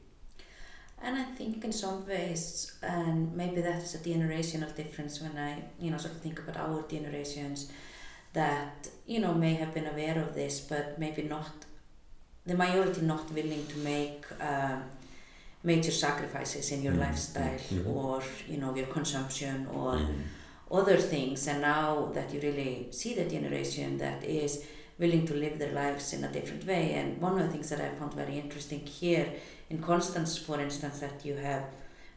And 1.02 1.16
I 1.16 1.24
think 1.24 1.64
in 1.64 1.72
some 1.72 2.06
ways, 2.06 2.72
and 2.82 3.34
maybe 3.34 3.62
that 3.62 3.82
is 3.82 3.94
a 3.94 3.98
generational 3.98 4.74
difference 4.74 5.20
when 5.20 5.36
I, 5.38 5.62
you 5.80 5.90
know, 5.90 5.96
sort 5.96 6.14
of 6.14 6.20
think 6.20 6.38
about 6.38 6.58
our 6.58 6.82
generations 6.88 7.72
that, 8.34 8.88
you 9.06 9.20
know, 9.20 9.32
may 9.32 9.54
have 9.54 9.72
been 9.72 9.86
aware 9.86 10.20
of 10.20 10.34
this, 10.34 10.60
but 10.60 10.98
maybe 10.98 11.22
not, 11.22 11.50
the 12.44 12.54
majority 12.54 13.00
not 13.00 13.32
willing 13.32 13.66
to 13.66 13.78
make 13.78 14.24
uh, 14.40 14.76
major 15.62 15.90
sacrifices 15.90 16.70
in 16.70 16.82
your 16.82 16.94
mm. 16.94 17.08
lifestyle 17.08 17.60
mm 17.70 17.82
-hmm. 17.82 17.96
or, 17.96 18.22
you 18.48 18.58
know, 18.58 18.76
your 18.76 18.88
consumption 18.88 19.66
or 19.74 19.96
mm. 19.96 20.22
other 20.70 20.98
things. 21.12 21.48
And 21.48 21.60
now 21.60 22.12
that 22.12 22.32
you 22.32 22.40
really 22.40 22.88
see 22.90 23.14
the 23.14 23.26
generation 23.36 23.98
that 23.98 24.24
is 24.24 24.52
willing 24.98 25.26
to 25.26 25.34
live 25.34 25.56
their 25.58 25.72
lives 25.72 26.12
in 26.12 26.24
a 26.24 26.28
different 26.28 26.64
way. 26.66 26.84
And 26.98 27.22
one 27.22 27.34
of 27.38 27.42
the 27.46 27.52
things 27.52 27.68
that 27.70 27.80
I 27.80 27.88
found 27.98 28.12
very 28.14 28.36
interesting 28.44 28.82
here 29.00 29.26
in 29.70 29.78
Constance, 29.78 30.36
for 30.36 30.60
instance, 30.60 30.98
that 30.98 31.24
you 31.24 31.36
have 31.36 31.64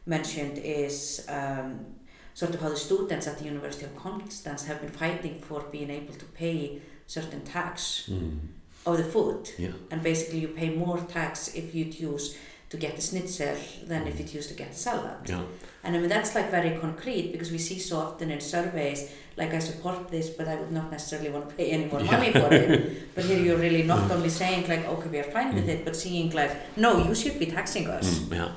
mentioned 0.06 0.58
is 0.58 1.24
um, 1.28 1.86
sort 2.34 2.52
of 2.54 2.60
how 2.60 2.68
the 2.68 2.76
students 2.76 3.26
at 3.26 3.38
the 3.38 3.44
University 3.44 3.86
of 3.86 3.96
Constance 3.96 4.66
have 4.66 4.80
been 4.80 4.90
fighting 4.90 5.40
for 5.40 5.62
being 5.70 5.90
able 5.90 6.14
to 6.14 6.24
pay 6.26 6.82
certain 7.06 7.42
tax 7.42 8.08
mm. 8.10 8.38
of 8.84 8.98
the 8.98 9.04
food. 9.04 9.50
Yeah. 9.56 9.70
And 9.90 10.02
basically 10.02 10.40
you 10.40 10.48
pay 10.48 10.70
more 10.70 10.98
tax 10.98 11.54
if 11.54 11.74
you 11.74 11.86
choose 11.86 12.36
to 12.74 12.80
get 12.86 12.96
the 12.96 13.02
schnitzel 13.08 13.56
than 13.90 14.06
if 14.10 14.14
you 14.18 14.26
used 14.40 14.50
to 14.54 14.58
get 14.62 14.70
the 14.74 14.80
salad. 14.88 15.18
Yeah. 15.26 15.42
And 15.84 15.96
I 15.96 15.98
mean 16.00 16.08
that's 16.08 16.34
like 16.34 16.50
very 16.50 16.72
concrete 16.84 17.26
because 17.32 17.50
we 17.56 17.60
see 17.68 17.78
so 17.78 17.94
often 18.06 18.30
in 18.30 18.40
surveys 18.40 19.00
like 19.36 19.52
I 19.52 19.58
support 19.58 20.08
this, 20.08 20.30
but 20.30 20.46
I 20.48 20.54
would 20.56 20.70
not 20.70 20.90
necessarily 20.90 21.30
want 21.30 21.48
to 21.48 21.54
pay 21.54 21.70
any 21.70 21.86
more 21.86 22.00
money 22.00 22.30
for 22.32 22.48
it. 22.52 22.72
But 23.14 23.24
here 23.24 23.38
you're 23.38 23.62
really 23.66 23.82
not 23.82 24.02
mm. 24.08 24.14
only 24.16 24.28
saying 24.28 24.68
like, 24.68 24.84
okay, 24.86 25.08
we 25.08 25.18
are 25.18 25.30
fine 25.38 25.50
mm. 25.52 25.56
with 25.56 25.68
it, 25.68 25.84
but 25.84 25.96
seeing 25.96 26.30
like, 26.30 26.52
no, 26.76 26.90
you 27.06 27.14
should 27.14 27.38
be 27.38 27.46
taxing 27.46 27.86
us. 27.88 28.06
Mm, 28.18 28.34
yeah. 28.38 28.52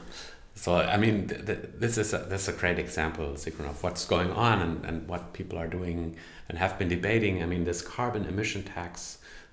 so 0.63 0.75
I 0.75 0.97
mean, 1.03 1.15
th 1.27 1.45
th 1.47 1.59
this 1.83 1.93
is 2.03 2.09
a, 2.17 2.19
this 2.31 2.41
is 2.45 2.49
a 2.55 2.57
great 2.61 2.79
example, 2.85 3.27
Sigrun, 3.43 3.67
of 3.73 3.77
what's 3.83 4.05
going 4.15 4.31
on 4.47 4.55
and, 4.65 4.75
and 4.87 4.97
what 5.11 5.21
people 5.39 5.57
are 5.63 5.71
doing 5.79 5.99
and 6.47 6.53
have 6.63 6.73
been 6.79 6.89
debating. 6.97 7.33
I 7.43 7.47
mean, 7.51 7.63
this 7.71 7.81
carbon 7.95 8.23
emission 8.31 8.61
tax 8.75 8.91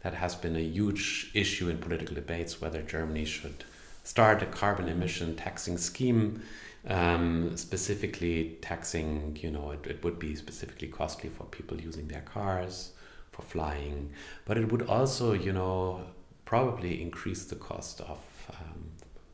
that 0.03 0.15
has 0.25 0.35
been 0.45 0.57
a 0.65 0.67
huge 0.79 1.07
issue 1.43 1.67
in 1.73 1.77
political 1.87 2.15
debates 2.23 2.53
whether 2.62 2.81
Germany 2.95 3.25
should 3.37 3.59
start 4.05 4.43
a 4.43 4.47
carbon 4.47 4.89
emission 4.89 5.35
taxing 5.37 5.77
scheme, 5.79 6.43
um, 6.89 7.57
specifically 7.57 8.59
taxing, 8.63 9.37
you 9.43 9.51
know, 9.51 9.71
it, 9.73 9.87
it 9.87 10.05
would 10.05 10.19
be 10.19 10.35
specifically 10.37 10.89
costly 10.89 11.31
for 11.31 11.45
people 11.45 11.81
using 11.81 12.09
their 12.09 12.21
cars, 12.23 12.93
for 13.33 13.43
flying, 13.43 14.11
but 14.45 14.57
it 14.57 14.71
would 14.71 14.83
also, 14.83 15.33
you 15.33 15.53
know, 15.53 16.03
probably 16.45 17.01
increase 17.03 17.45
the 17.47 17.57
cost 17.57 18.01
of 18.03 18.19
um, 18.51 18.91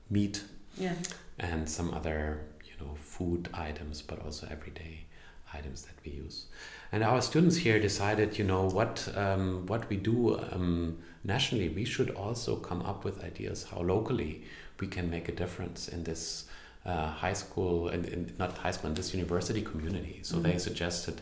meat 0.09 0.43
Yeah. 0.79 0.95
and 1.39 1.69
some 1.69 1.93
other 1.93 2.41
you 2.65 2.73
know 2.87 2.95
food 2.95 3.49
items 3.53 4.01
but 4.03 4.19
also 4.25 4.47
everyday 4.51 5.05
items 5.53 5.83
that 5.83 5.95
we 6.05 6.13
use 6.13 6.47
and 6.93 7.03
our 7.03 7.21
students 7.21 7.57
here 7.57 7.81
decided 7.81 8.39
you 8.39 8.45
know 8.45 8.67
what 8.69 9.09
um, 9.17 9.67
what 9.67 9.89
we 9.91 9.97
do 9.97 10.39
um, 10.53 10.99
nationally 11.25 11.69
we 11.69 11.85
should 11.85 12.11
also 12.11 12.57
come 12.57 12.83
up 12.83 13.05
with 13.05 13.25
ideas 13.25 13.67
how 13.71 13.81
locally 13.83 14.45
we 14.81 14.87
can 14.87 15.11
make 15.11 15.29
a 15.29 15.33
difference 15.33 15.89
in 15.89 16.05
this 16.05 16.47
uh, 16.87 17.09
high 17.09 17.33
school 17.35 17.89
and 17.89 18.07
in, 18.07 18.33
not 18.39 18.57
high 18.59 18.71
school 18.71 18.89
in 18.89 18.95
this 18.95 19.13
university 19.15 19.63
community 19.63 20.21
so 20.23 20.39
they 20.39 20.59
suggested 20.59 21.21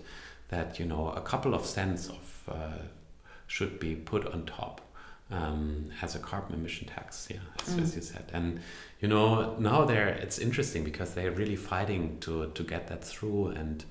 that 0.48 0.78
you 0.78 0.86
know 0.86 1.10
a 1.10 1.20
couple 1.20 1.54
of 1.54 1.64
cents 1.64 2.08
of 2.08 2.48
uh, 2.48 2.82
should 3.46 3.78
be 3.80 3.94
put 3.94 4.26
on 4.26 4.44
top 4.46 4.80
um, 5.30 5.90
as 6.00 6.14
a 6.14 6.18
carbon 6.18 6.54
emission 6.54 6.88
tax. 6.88 7.28
Yeah, 7.30 7.38
as, 7.66 7.78
as 7.78 7.96
you 7.96 8.02
said, 8.02 8.24
and 8.32 8.60
you 9.00 9.08
know 9.08 9.56
now 9.58 9.84
they're 9.84 10.08
it's 10.08 10.38
interesting 10.38 10.84
because 10.84 11.14
they're 11.14 11.30
really 11.30 11.56
fighting 11.56 12.18
to 12.20 12.50
to 12.50 12.62
get 12.62 12.88
that 12.88 13.04
through, 13.04 13.48
and 13.48 13.84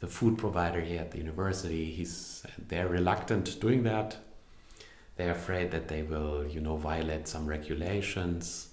the 0.00 0.06
food 0.06 0.36
provider 0.36 0.80
here 0.80 1.00
at 1.00 1.12
the 1.12 1.18
university, 1.18 1.84
he's 1.86 2.44
they're 2.68 2.88
reluctant 2.88 3.60
doing 3.60 3.84
that. 3.84 4.16
They're 5.16 5.32
afraid 5.32 5.70
that 5.70 5.88
they 5.88 6.02
will, 6.02 6.46
you 6.46 6.60
know, 6.60 6.76
violate 6.76 7.28
some 7.28 7.46
regulations. 7.46 8.68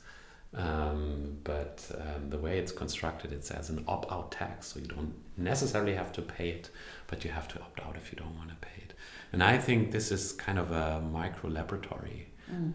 Um, 0.53 1.37
but 1.43 1.85
um, 1.99 2.29
the 2.29 2.37
way 2.37 2.57
it's 2.57 2.71
constructed, 2.71 3.31
it's 3.31 3.51
as 3.51 3.69
an 3.69 3.83
opt-out 3.87 4.31
tax, 4.31 4.67
so 4.67 4.79
you 4.79 4.87
don't 4.87 5.13
necessarily 5.37 5.93
have 5.93 6.11
to 6.13 6.21
pay 6.23 6.49
it, 6.49 6.69
but 7.07 7.23
you 7.23 7.29
have 7.31 7.47
to 7.49 7.61
opt 7.61 7.79
out 7.81 7.95
if 7.95 8.11
you 8.11 8.17
don't 8.17 8.35
want 8.35 8.49
to 8.49 8.55
pay 8.55 8.81
it. 8.83 8.93
And 9.31 9.43
I 9.43 9.59
think 9.59 9.91
this 9.91 10.11
is 10.11 10.31
kind 10.33 10.57
of 10.57 10.71
a 10.71 11.01
micro 11.01 11.49
laboratory 11.51 12.27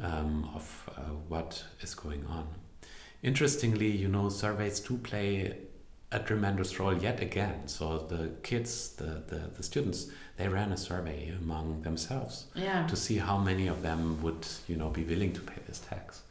um, 0.05 0.49
of 0.55 0.89
uh, 0.97 1.01
what 1.29 1.65
is 1.81 1.95
going 1.97 2.25
on. 2.27 2.47
Interestingly, 3.25 3.89
you 3.91 4.07
know, 4.07 4.29
surveys 4.29 4.79
do 4.79 4.97
play 4.99 5.57
a 6.13 6.21
tremendous 6.21 6.79
role 6.79 6.97
yet 6.97 7.21
again. 7.21 7.67
So 7.67 7.99
the 7.99 8.31
kids, 8.45 8.91
the, 8.91 9.23
the, 9.27 9.51
the 9.57 9.63
students, 9.65 10.11
they 10.37 10.47
ran 10.47 10.71
a 10.71 10.77
survey 10.77 11.33
among 11.41 11.83
themselves 11.83 12.47
Yeah. 12.55 12.87
to 12.87 12.95
see 12.95 13.17
how 13.17 13.37
many 13.39 13.67
of 13.67 13.83
them 13.83 14.23
would, 14.23 14.47
you 14.69 14.77
know, 14.77 14.91
be 14.91 15.03
willing 15.03 15.33
to 15.33 15.41
pay 15.41 15.61
this 15.67 15.81
tax. 15.81 16.23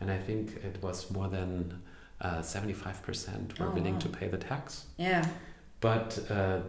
And 0.00 0.10
I 0.10 0.18
think 0.18 0.56
it 0.64 0.82
was 0.82 1.10
more 1.10 1.28
than 1.28 1.82
uh, 2.20 2.38
75% 2.38 3.58
were 3.58 3.66
Oh, 3.66 3.70
willing 3.70 3.94
wow. 3.94 4.00
to 4.00 4.08
pay 4.08 4.28
the 4.28 4.38
tax. 4.38 4.86
Yeah. 4.96 5.26
But 5.80 6.18
uh, 6.30 6.60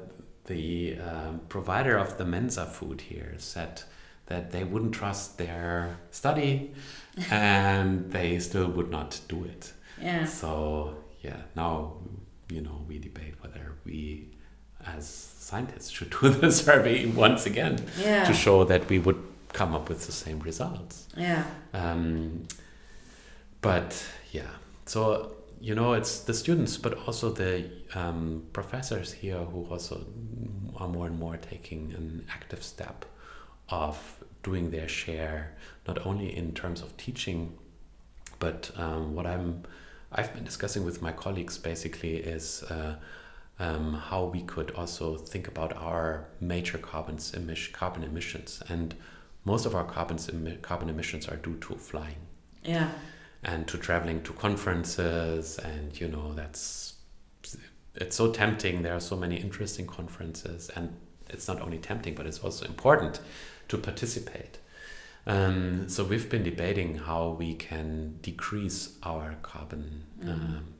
the 0.46 0.98
um, 1.00 1.42
provider 1.50 1.98
of 1.98 2.18
the 2.18 2.26
Mensa 2.26 2.66
food 2.66 3.02
here 3.02 3.34
said 3.38 3.84
that 4.28 4.52
they 4.52 4.64
wouldn't 4.64 4.94
trust 4.94 5.38
their 5.38 5.98
study 6.12 6.74
and 7.32 8.12
they 8.12 8.40
still 8.40 8.68
would 8.68 8.90
not 8.92 9.20
do 9.28 9.44
it. 9.44 9.74
Yeah. 10.02 10.26
So, 10.26 10.96
yeah, 11.22 11.38
now, 11.56 11.94
you 12.50 12.62
know, 12.62 12.84
we 12.88 13.00
debate 13.00 13.36
whether 13.42 13.74
we 13.86 14.30
as 14.86 15.08
scientists 15.08 15.90
should 15.90 16.10
do 16.22 16.30
the 16.42 16.52
survey 16.52 17.06
once 17.08 17.46
again 17.46 17.78
Yeah. 18.00 18.24
to 18.26 18.34
show 18.34 18.64
that 18.66 18.88
we 18.90 18.98
would 19.00 19.22
come 19.52 19.74
up 19.76 19.90
with 19.90 20.06
the 20.06 20.12
same 20.12 20.40
results. 20.40 21.08
Yeah. 21.18 21.44
Um, 21.74 22.44
but 23.62 24.06
yeah, 24.32 24.52
so 24.86 25.36
you 25.62 25.76
know, 25.76 25.94
it's 25.94 26.22
the 26.22 26.34
students, 26.34 26.78
but 26.78 26.94
also 27.06 27.32
the 27.32 27.70
um, 27.94 28.44
professors 28.54 29.12
here 29.12 29.40
who 29.40 29.66
also 29.66 30.06
are 30.78 30.88
more 30.88 31.08
and 31.08 31.20
more 31.20 31.38
taking 31.38 31.94
an 31.94 32.26
active 32.32 32.64
step 32.64 33.06
of 33.70 34.24
doing 34.42 34.72
their 34.72 34.88
share, 34.88 35.56
not 35.88 36.06
only 36.06 36.36
in 36.36 36.54
terms 36.54 36.82
of 36.82 36.96
teaching, 36.96 37.58
but 38.40 38.72
um, 38.78 39.16
what 39.16 39.26
I'm 39.26 39.64
I've 40.12 40.34
been 40.34 40.44
discussing 40.44 40.86
with 40.86 41.02
my 41.02 41.12
colleagues 41.12 41.58
basically 41.58 42.16
is 42.16 42.64
uh, 42.64 42.96
um, 43.60 43.94
how 43.94 44.26
we 44.26 44.42
could 44.42 44.72
also 44.72 45.18
think 45.18 45.48
about 45.48 45.76
our 45.76 46.26
major 46.40 46.78
carbons 46.78 47.34
emission, 47.34 47.74
carbon 47.74 48.04
emissions, 48.04 48.64
and 48.70 48.96
most 49.46 49.66
of 49.66 49.76
our 49.76 49.84
carbons 49.84 50.28
emi- 50.28 50.62
carbon 50.62 50.90
emissions 50.90 51.28
are 51.28 51.36
due 51.36 51.58
to 51.58 51.76
flying. 51.76 52.16
Yeah. 52.64 52.90
And 53.44 53.68
to 53.68 53.78
traveling 53.78 54.22
to 54.24 54.34
conferences 54.34 55.58
and 55.60 56.00
you 56.00 56.08
know 56.08 56.34
that's 56.34 56.96
it's 57.96 58.16
so 58.16 58.32
tempting. 58.32 58.82
There 58.82 58.94
are 58.94 59.00
so 59.00 59.16
many 59.16 59.38
interesting 59.38 59.88
conferences 59.88 60.70
and 60.76 60.96
it's 61.30 61.48
not 61.48 61.62
only 61.62 61.78
tempting 61.78 62.16
but 62.16 62.26
it's 62.26 62.40
also 62.40 62.66
important 62.66 63.20
to 63.70 63.78
participate. 63.78 64.58
Um, 65.28 65.90
so 65.90 66.04
we've 66.04 66.30
been 66.30 66.44
debating 66.44 66.96
how 66.96 67.30
we 67.30 67.54
can 67.56 68.20
decrease 68.22 68.98
our 69.04 69.36
carbon 69.42 70.04
um, 70.24 70.74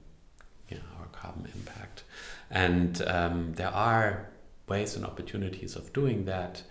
yeah, 0.70 0.80
our 1.00 1.08
carbon 1.08 1.48
impact. 1.56 2.04
And 2.52 3.02
um, 3.08 3.54
there 3.54 3.74
are 3.74 4.30
ways 4.68 4.96
and 4.96 5.06
opportunities 5.06 5.76
of 5.76 5.94
doing 5.94 6.26
that. 6.26 6.64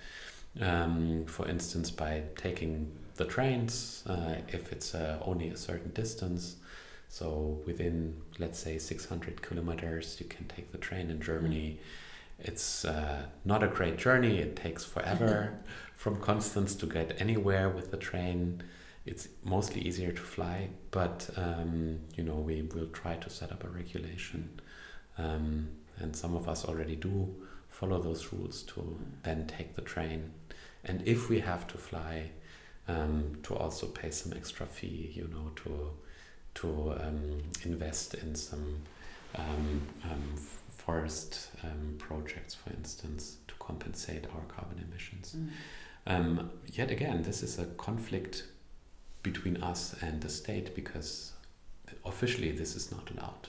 Um, 0.61 1.27
for 1.27 1.47
instance 1.47 1.91
by 1.91 2.23
taking 2.37 2.91
the 3.19 3.25
trains 3.25 4.03
uh, 4.07 4.37
if 4.49 4.73
it's 4.73 4.95
uh, 4.95 5.19
only 5.23 5.49
a 5.49 5.57
certain 5.57 5.91
distance. 5.91 6.57
So 7.09 7.61
within 7.67 8.23
let's 8.39 8.59
say 8.59 8.79
600 8.79 9.43
kilometers 9.43 10.17
you 10.21 10.27
can 10.27 10.47
take 10.47 10.73
the 10.73 10.79
train 10.79 11.11
in 11.11 11.21
germany. 11.21 11.81
It's 12.39 12.85
uh, 12.85 13.23
not 13.45 13.63
a 13.63 13.69
great 13.69 13.99
journey. 13.99 14.39
It 14.39 14.57
takes 14.57 14.85
forever 14.85 15.59
from 15.95 16.17
Konstanz 16.17 16.79
to 16.81 16.87
get 16.87 17.21
anywhere 17.21 17.69
with 17.69 17.91
the 17.91 17.97
train. 17.97 18.63
It's 19.05 19.29
mostly 19.43 19.81
easier 19.83 20.13
to 20.13 20.23
fly 20.23 20.69
but 20.91 21.29
um, 21.37 22.01
you 22.17 22.25
know 22.25 22.37
we 22.37 22.63
will 22.63 22.89
try 22.89 23.17
to 23.17 23.31
set 23.31 23.53
up 23.53 23.65
a 23.65 23.69
regulation 23.69 24.61
um, 25.17 25.69
and 25.99 26.15
some 26.15 26.37
of 26.37 26.49
us 26.49 26.65
already 26.65 26.97
do 26.97 27.35
follow 27.69 28.01
those 28.01 28.33
rules 28.33 28.63
to 28.63 28.99
then 29.23 29.47
take 29.47 29.75
the 29.75 29.83
train. 29.83 30.33
And 30.85 31.07
if 31.07 31.29
we 31.29 31.41
have 31.41 31.67
to 31.69 31.79
fly 31.79 32.31
um, 32.89 33.39
to 33.43 33.55
also 33.55 33.87
pay 33.87 34.11
some 34.11 34.33
extra 34.33 34.67
fee 34.67 35.13
you 35.15 35.29
know 35.29 35.51
to 35.57 35.91
to 36.55 36.93
um, 37.01 37.39
invest 37.65 38.15
in 38.15 38.35
some 38.35 38.83
um, 39.37 39.83
um, 40.05 40.35
forest 40.69 41.51
um, 41.63 41.97
projects 41.99 42.55
for 42.55 42.71
instance 42.71 43.37
to 43.47 43.55
compensate 43.59 44.25
our 44.35 44.43
carbon 44.57 44.79
emissions 44.89 45.37
Mm. 45.37 45.49
um, 46.07 46.51
yet 46.67 46.91
again 46.91 47.23
this 47.23 47.43
is 47.43 47.59
a 47.59 47.67
conflict 47.87 48.45
between 49.23 49.57
us 49.63 49.95
and 50.01 50.23
the 50.23 50.29
state 50.31 50.75
because 50.75 51.33
officially 52.05 52.51
this 52.53 52.75
is 52.77 52.91
not 52.91 53.11
allowed 53.11 53.49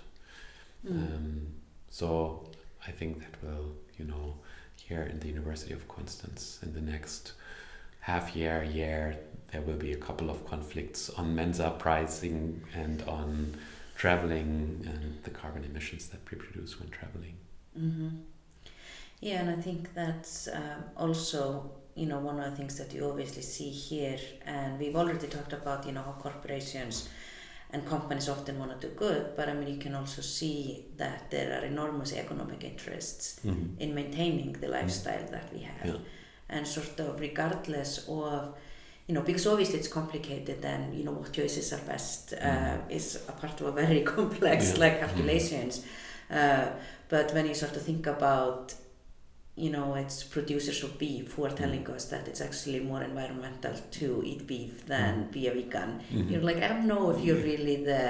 Mm. 0.86 0.92
um, 1.16 1.48
so 1.90 2.50
I 2.88 2.92
think 2.92 3.20
that 3.20 3.36
will, 3.44 3.74
you 3.98 4.06
know, 4.06 4.36
here 4.82 5.04
in 5.04 5.20
the 5.20 5.28
University 5.28 5.74
of 5.74 5.88
Konstanz 5.90 6.64
in 6.64 6.74
the 6.74 6.80
next 6.82 7.34
half 8.00 8.36
year, 8.36 8.64
year, 8.64 9.18
there 9.52 9.62
will 9.62 9.78
be 9.78 9.94
a 9.94 9.98
couple 9.98 10.30
of 10.30 10.46
conflicts 10.46 11.10
on 11.10 11.36
Mensa 11.36 11.76
pricing 11.78 12.62
and 12.76 13.02
on 13.04 13.56
traveling 13.96 14.88
and 14.92 15.22
the 15.24 15.30
carbon 15.30 15.64
emissions 15.64 16.08
that 16.08 16.22
we 16.30 16.38
produce 16.38 16.80
when 16.80 16.90
traveling. 16.90 17.36
hmm 17.76 18.10
Yeah, 19.22 19.42
and 19.42 19.50
I 19.50 19.62
think 19.62 19.94
that's 19.94 20.48
um, 20.48 20.84
also, 20.96 21.72
you 21.96 22.06
know, 22.06 22.20
one 22.20 22.40
of 22.40 22.50
the 22.50 22.56
things 22.56 22.78
that 22.78 22.94
you 22.94 23.10
obviously 23.10 23.42
see 23.42 23.70
here, 23.70 24.20
and 24.46 24.80
we've 24.80 24.96
already 24.96 25.28
talked 25.28 25.54
about, 25.54 25.86
you 25.86 25.92
know, 25.92 26.02
how 26.02 26.16
corporations 26.28 27.10
and 27.72 27.86
companies 27.86 28.30
often 28.30 28.58
want 28.58 28.80
to 28.80 28.88
do 28.88 28.94
good, 28.96 29.36
but 29.36 29.48
I 29.50 29.54
mean, 29.54 29.68
you 29.68 29.78
can 29.78 29.94
also 29.94 30.22
see 30.22 30.86
that 30.98 31.30
there 31.30 31.60
are 31.60 31.66
enormous 31.66 32.14
economic 32.14 32.64
interests 32.64 33.42
in 33.44 33.94
maintaining 33.94 34.54
the 34.54 34.70
lifestyle 34.70 35.28
that 35.30 35.54
we 35.54 35.60
have. 35.60 35.86
Yeah. 35.86 35.98
And 36.50 36.66
sort 36.66 37.00
of 37.00 37.20
regardless 37.20 38.08
of, 38.08 38.56
you 39.10 39.16
know, 39.16 39.22
because 39.24 39.48
obviously 39.48 39.80
it's 39.80 39.88
complicated 39.88 40.64
and, 40.64 40.94
you 40.94 41.04
know, 41.04 41.14
what 41.14 41.34
choices 41.34 41.74
are 41.74 41.84
best 41.94 42.34
uh, 42.34 42.38
Mhm. 42.38 42.92
is 42.92 43.06
a 43.28 43.32
part 43.42 43.60
of 43.62 43.66
a 43.68 43.72
very 43.72 44.02
complex, 44.18 44.60
Yeah. 44.74 44.80
like, 44.84 45.00
calculations. 45.00 45.74
Uh, 46.40 46.68
but 47.14 47.34
when 47.34 47.48
you 47.48 47.56
start 47.56 47.74
to 47.74 47.80
think 47.80 48.06
about, 48.06 48.76
you 49.56 49.72
know, 49.72 49.96
it's 49.96 50.24
producers 50.24 50.84
of 50.84 50.92
beef 51.00 51.34
who 51.34 51.42
are 51.48 51.56
telling 51.64 51.86
us 51.96 52.06
that 52.14 52.28
it's 52.28 52.40
actually 52.48 52.82
more 52.92 53.02
environmental 53.12 53.74
to 54.00 54.22
eat 54.24 54.46
beef 54.46 54.86
than 54.86 55.12
be 55.32 55.48
a 55.48 55.54
vegan. 55.58 55.92
Mhm. 56.14 56.30
You're 56.32 56.46
like, 56.50 56.58
I 56.66 56.68
don't 56.68 56.86
know 56.94 57.10
if 57.14 57.20
you're 57.26 57.44
really 57.52 57.78
the 57.92 58.04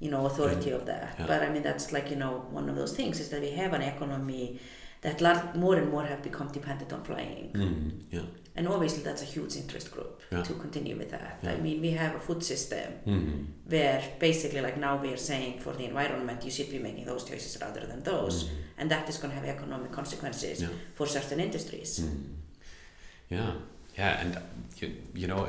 you 0.00 0.10
know, 0.10 0.26
authority 0.26 0.70
Yeah. 0.70 0.76
of 0.78 0.84
that. 0.86 1.14
Yeah. 1.18 1.26
But 1.30 1.40
I 1.44 1.48
mean, 1.52 1.62
that's 1.62 1.86
like, 1.96 2.10
you 2.10 2.16
know, 2.16 2.32
one 2.58 2.68
of 2.68 2.74
those 2.80 2.94
things 2.98 3.20
is 3.20 3.28
that 3.30 3.40
we 3.40 3.50
have 3.62 3.72
an 3.72 3.80
economy 3.82 4.58
that 5.04 5.20
lot, 5.20 5.54
more 5.64 5.76
and 5.80 5.88
more 5.94 6.04
have 6.12 6.22
become 6.22 6.48
dependent 6.58 6.90
on 6.92 7.02
flying. 7.04 7.50
Mm, 7.52 7.90
yeah. 8.10 8.26
And 8.56 8.68
obviously 8.68 9.02
that's 9.08 9.22
a 9.22 9.30
huge 9.34 9.54
interest 9.62 9.90
group 9.94 10.12
Yeah. 10.32 10.42
to 10.48 10.52
continue 10.64 10.96
with 11.02 11.10
that. 11.16 11.34
I 11.52 11.56
mean, 11.64 11.80
we 11.86 11.90
have 12.02 12.12
a 12.20 12.22
food 12.26 12.42
system 12.52 12.88
Mm, 13.06 13.46
where 13.74 14.00
basically 14.28 14.60
like 14.66 14.76
now 14.88 14.94
we 15.04 15.08
are 15.14 15.22
saying 15.32 15.54
for 15.64 15.72
the 15.80 15.84
environment 15.92 16.38
you 16.46 16.50
should 16.56 16.70
be 16.76 16.78
making 16.88 17.04
those 17.12 17.22
choices 17.30 17.52
rather 17.64 17.82
than 17.90 18.00
those 18.10 18.34
mm, 18.44 18.48
and 18.78 18.86
that 18.90 19.04
is 19.10 19.16
going 19.20 19.32
to 19.34 19.38
have 19.40 19.48
economic 19.56 19.90
consequences 20.00 20.56
Yeah. 20.62 20.68
for 20.96 21.06
certain 21.06 21.40
industries. 21.48 21.90
mm. 22.00 22.34
Yeah, 23.36 23.52
yeah, 23.98 24.20
and 24.22 24.30
you, 24.80 24.86
you 25.22 25.26
know, 25.30 25.42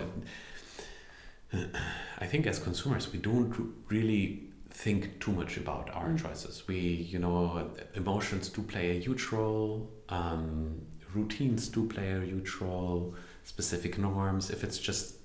I 2.20 2.26
think 2.32 2.47
as 2.47 2.60
consumers 2.60 3.12
we 3.14 3.20
don't 3.20 3.53
really 3.89 4.49
think 4.84 5.19
too 5.19 5.32
much 5.32 5.57
about 5.57 5.89
our 5.97 6.09
Mm. 6.09 6.21
choices. 6.23 6.67
We, 6.67 6.80
you 7.13 7.19
know, 7.19 7.71
emotions 7.93 8.49
do 8.49 8.61
play 8.61 8.97
a 8.97 8.99
huge 8.99 9.26
role. 9.32 9.89
Um, 10.09 10.82
routines 11.13 11.69
do 11.69 11.88
play 11.88 12.11
a 12.11 12.21
huge 12.21 12.51
role. 12.61 13.15
Specific 13.43 13.97
norms. 13.97 14.49
If 14.49 14.63
it's 14.65 14.78
just 14.89 15.15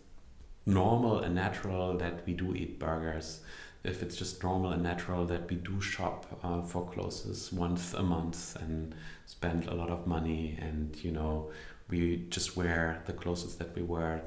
normal 0.66 1.18
and 1.24 1.34
natural 1.34 1.96
that 1.98 2.24
we 2.26 2.32
do 2.34 2.55
eat 2.55 2.78
burgers, 2.78 3.40
if 3.82 4.03
it's 4.05 4.16
just 4.16 4.42
normal 4.42 4.70
and 4.72 4.82
natural 4.82 5.26
that 5.26 5.51
we 5.51 5.57
do 5.57 5.80
shop 5.80 6.26
uh, 6.44 6.62
for 6.62 6.82
clothes 6.92 7.51
once 7.53 7.94
a 7.94 8.03
month 8.03 8.57
and 8.62 8.94
spend 9.26 9.66
a 9.66 9.74
lot 9.74 9.90
of 9.90 10.07
money, 10.07 10.57
and 10.61 10.96
you 11.05 11.11
know, 11.11 11.51
we 11.88 12.26
just 12.36 12.57
wear 12.57 13.03
the 13.07 13.12
clothes 13.12 13.57
that 13.57 13.74
we 13.74 13.82
wear 13.82 14.22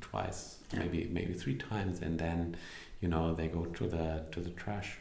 twice, 0.00 0.58
Yeah. 0.72 0.80
maybe 0.80 1.08
maybe 1.18 1.32
three 1.34 1.56
times, 1.56 2.00
and 2.02 2.18
then 2.18 2.56
you 3.06 3.12
know 3.12 3.34
they 3.34 3.46
go 3.46 3.64
to 3.78 3.84
the 3.86 4.06
to 4.32 4.40
the 4.40 4.50
trash. 4.62 4.98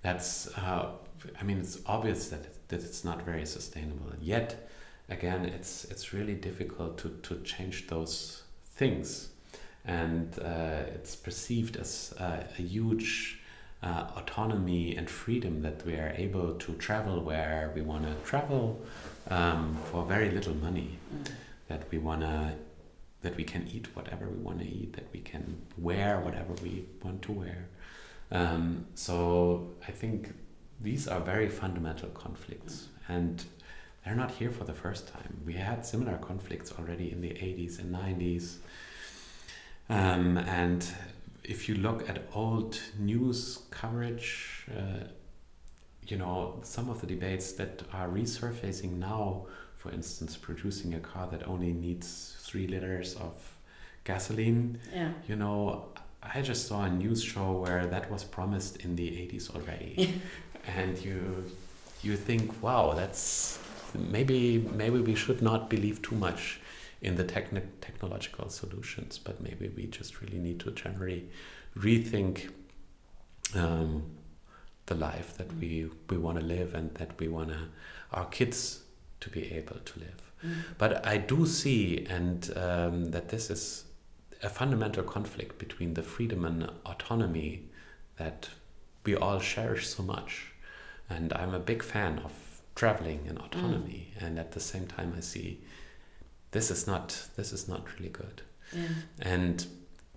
That's 0.00 0.48
uh, 0.56 0.92
I 1.38 1.42
mean 1.44 1.58
it's 1.58 1.78
obvious 1.84 2.28
that 2.30 2.44
that 2.68 2.82
it's 2.82 3.04
not 3.04 3.18
very 3.30 3.44
sustainable. 3.46 4.08
And 4.14 4.22
yet, 4.22 4.70
again, 5.10 5.44
it's 5.44 5.84
it's 5.92 6.14
really 6.14 6.34
difficult 6.48 6.96
to 7.02 7.08
to 7.26 7.32
change 7.44 7.76
those 7.88 8.42
things, 8.78 9.28
and 9.84 10.38
uh, 10.38 10.94
it's 10.96 11.14
perceived 11.16 11.76
as 11.76 12.14
uh, 12.18 12.44
a 12.58 12.62
huge. 12.62 13.38
Uh, 13.84 14.06
autonomy 14.16 14.96
and 14.96 15.10
freedom 15.10 15.60
that 15.62 15.84
we 15.84 15.94
are 15.94 16.14
able 16.16 16.54
to 16.54 16.72
travel 16.74 17.20
where 17.20 17.72
we 17.74 17.82
want 17.82 18.04
to 18.04 18.14
travel 18.30 18.80
um, 19.28 19.76
for 19.90 20.06
very 20.06 20.30
little 20.30 20.54
money 20.54 20.90
Mm. 21.12 21.26
that 21.66 21.82
we 21.90 21.98
want 21.98 22.20
to 22.20 22.52
that 23.22 23.36
we 23.36 23.44
can 23.44 23.66
eat 23.72 23.88
whatever 23.94 24.28
we 24.28 24.38
want 24.42 24.58
to 24.58 24.66
eat 24.66 24.92
that 24.94 25.06
we 25.12 25.20
can 25.20 25.62
wear 25.78 26.20
whatever 26.20 26.52
we 26.62 26.84
want 27.02 27.22
to 27.22 27.32
wear. 27.32 27.68
Um, 28.30 28.86
so 28.94 29.72
i 29.86 29.90
think 29.90 30.32
these 30.80 31.06
are 31.06 31.20
very 31.20 31.48
fundamental 31.48 32.08
conflicts 32.10 32.88
and 33.08 33.44
they're 34.04 34.16
not 34.16 34.32
here 34.32 34.50
for 34.50 34.64
the 34.64 34.72
first 34.72 35.06
time. 35.06 35.40
We 35.46 35.52
had 35.52 35.86
similar 35.86 36.16
conflicts 36.18 36.72
already 36.72 37.12
in 37.12 37.20
the 37.20 37.28
80s 37.28 37.78
and 37.78 37.94
90s 37.94 38.56
um, 39.88 40.38
and 40.38 40.86
if 41.44 41.68
you 41.68 41.74
look 41.76 42.08
at 42.08 42.22
old 42.34 42.80
news 42.98 43.62
coverage 43.70 44.66
uh, 44.76 45.04
you 46.06 46.16
know 46.16 46.58
some 46.62 46.88
of 46.90 47.00
the 47.00 47.06
debates 47.06 47.52
that 47.52 47.82
are 47.92 48.08
resurfacing 48.08 48.98
now 48.98 49.46
for 49.82 49.90
instance, 49.90 50.36
producing 50.36 50.94
a 50.94 51.00
car 51.00 51.26
that 51.32 51.48
only 51.48 51.72
needs 51.72 52.36
three 52.38 52.68
liters 52.68 53.16
of 53.16 53.34
gasoline. 54.04 54.78
Yeah. 54.94 55.10
You 55.26 55.34
know, 55.34 55.86
I 56.22 56.40
just 56.40 56.68
saw 56.68 56.84
a 56.84 56.88
news 56.88 57.20
show 57.20 57.50
where 57.50 57.86
that 57.86 58.08
was 58.08 58.22
promised 58.22 58.76
in 58.84 58.94
the 58.94 59.08
80s 59.08 59.50
already. 59.50 60.22
and 60.76 60.96
you 61.04 61.44
you 62.00 62.16
think, 62.16 62.62
wow, 62.62 62.92
that's 62.94 63.58
maybe 63.94 64.58
maybe 64.72 65.00
we 65.00 65.16
should 65.16 65.42
not 65.42 65.68
believe 65.68 66.00
too 66.00 66.14
much 66.14 66.60
in 67.00 67.16
the 67.16 67.24
techni- 67.24 67.66
technological 67.80 68.48
solutions, 68.50 69.18
but 69.18 69.40
maybe 69.40 69.68
we 69.76 69.86
just 69.86 70.20
really 70.20 70.38
need 70.38 70.60
to 70.60 70.70
generally 70.70 71.28
rethink 71.76 72.50
um, 73.56 74.04
the 74.86 74.94
life 74.94 75.36
that 75.38 75.52
we, 75.56 75.90
we 76.08 76.16
want 76.16 76.38
to 76.38 76.44
live 76.44 76.74
and 76.74 76.94
that 76.94 77.18
we 77.18 77.26
want 77.26 77.48
to 77.48 77.58
our 78.12 78.26
kids 78.26 78.81
to 79.22 79.30
be 79.30 79.52
able 79.52 79.78
to 79.84 79.98
live. 79.98 80.32
Mm. 80.44 80.54
But 80.78 81.06
I 81.06 81.16
do 81.16 81.46
see, 81.46 82.06
and 82.08 82.38
um, 82.56 83.10
that 83.12 83.28
this 83.28 83.50
is 83.50 83.84
a 84.42 84.48
fundamental 84.48 85.04
conflict 85.04 85.58
between 85.58 85.94
the 85.94 86.02
freedom 86.02 86.44
and 86.44 86.70
autonomy 86.84 87.62
that 88.16 88.48
we 89.04 89.14
all 89.16 89.40
cherish 89.40 89.88
so 89.88 90.02
much. 90.02 90.52
And 91.08 91.32
I'm 91.32 91.54
a 91.54 91.60
big 91.60 91.82
fan 91.82 92.20
of 92.24 92.32
traveling 92.74 93.20
and 93.28 93.38
autonomy, 93.38 94.12
and 94.18 94.38
at 94.38 94.52
the 94.52 94.60
same 94.60 94.86
time, 94.86 95.14
I 95.16 95.20
see 95.20 95.60
this 96.50 96.70
is 96.70 96.86
not 96.86 97.28
this 97.36 97.52
is 97.52 97.68
not 97.68 97.86
really 97.94 98.10
good. 98.10 98.42
Yeah. 98.72 98.88
And 99.20 99.66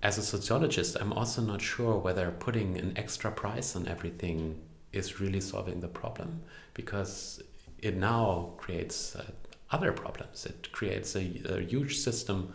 as 0.01 0.17
a 0.17 0.23
sociologist, 0.23 0.97
I'm 0.99 1.13
also 1.13 1.41
not 1.41 1.61
sure 1.61 1.97
whether 1.97 2.31
putting 2.31 2.77
an 2.77 2.93
extra 2.95 3.31
price 3.31 3.75
on 3.75 3.87
everything 3.87 4.61
is 4.93 5.19
really 5.19 5.41
solving 5.41 5.81
the 5.81 5.87
problem 5.87 6.41
because 6.73 7.41
it 7.85 7.95
now 7.95 8.53
creates 8.57 9.15
uh, 9.15 9.23
other 9.71 9.91
problems. 9.91 10.45
It 10.45 10.71
creates 10.71 11.15
a, 11.15 11.25
a 11.55 11.59
huge 11.61 11.97
system 11.97 12.53